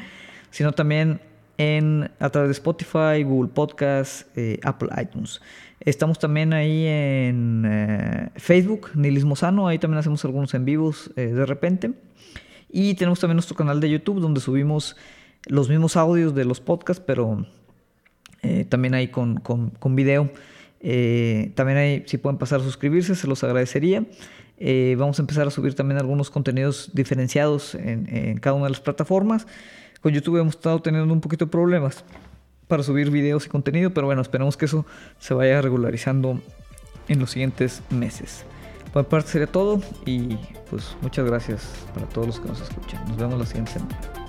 sino 0.49 0.71
también 0.71 1.21
en, 1.57 2.11
a 2.19 2.29
través 2.29 2.49
de 2.49 2.53
Spotify, 2.53 3.23
Google 3.23 3.51
Podcast, 3.53 4.27
eh, 4.37 4.59
Apple 4.63 4.89
iTunes. 5.01 5.41
Estamos 5.79 6.17
también 6.17 6.53
ahí 6.53 6.85
en 6.85 7.63
eh, 7.65 8.29
Facebook, 8.35 8.91
Nilismo 8.95 9.35
Sano, 9.35 9.67
ahí 9.67 9.79
también 9.79 9.99
hacemos 9.99 10.23
algunos 10.25 10.53
en 10.53 10.65
vivos 10.65 11.11
eh, 11.15 11.27
de 11.27 11.45
repente. 11.45 11.91
Y 12.69 12.95
tenemos 12.95 13.19
también 13.19 13.35
nuestro 13.35 13.55
canal 13.55 13.79
de 13.79 13.89
YouTube 13.89 14.19
donde 14.19 14.39
subimos 14.41 14.95
los 15.45 15.69
mismos 15.69 15.95
audios 15.95 16.33
de 16.33 16.45
los 16.45 16.59
podcasts, 16.59 17.03
pero 17.05 17.45
también 18.67 18.93
ahí 18.93 19.07
con, 19.07 19.37
con, 19.37 19.95
video. 19.95 20.29
también 20.81 21.77
ahí, 21.77 22.03
si 22.07 22.17
pueden 22.17 22.37
pasar 22.37 22.59
a 22.59 22.63
suscribirse, 22.63 23.15
se 23.15 23.27
los 23.27 23.43
agradecería. 23.43 24.05
vamos 24.97 25.19
a 25.19 25.21
empezar 25.21 25.47
a 25.47 25.51
subir 25.51 25.75
también 25.75 25.99
algunos 25.99 26.29
contenidos 26.29 26.91
diferenciados 26.93 27.75
en, 27.75 28.07
en 28.13 28.37
cada 28.39 28.55
una 28.55 28.65
de 28.65 28.71
las 28.71 28.81
plataformas. 28.81 29.45
Con 30.03 30.11
YouTube 30.11 30.37
hemos 30.37 30.55
estado 30.55 30.81
teniendo 30.81 31.13
un 31.13 31.21
poquito 31.21 31.45
de 31.45 31.51
problemas 31.51 32.03
para 32.67 32.83
subir 32.83 33.09
videos 33.09 33.45
y 33.45 33.49
contenido, 33.49 33.93
pero 33.93 34.05
bueno, 34.05 34.21
esperemos 34.21 34.57
que 34.57 34.65
eso 34.65 34.85
se 35.17 35.33
vaya 35.33 35.61
regularizando 35.61 36.41
en 37.07 37.19
los 37.19 37.31
siguientes 37.31 37.81
meses. 37.89 38.43
Por 38.91 39.05
mi 39.05 39.09
parte 39.09 39.29
sería 39.29 39.47
todo 39.47 39.81
y 40.05 40.35
pues 40.69 40.97
muchas 41.01 41.25
gracias 41.25 41.85
para 41.93 42.05
todos 42.07 42.27
los 42.27 42.39
que 42.41 42.49
nos 42.49 42.59
escuchan. 42.59 43.01
Nos 43.07 43.15
vemos 43.15 43.39
la 43.39 43.45
siguiente 43.45 43.71
semana. 43.71 44.22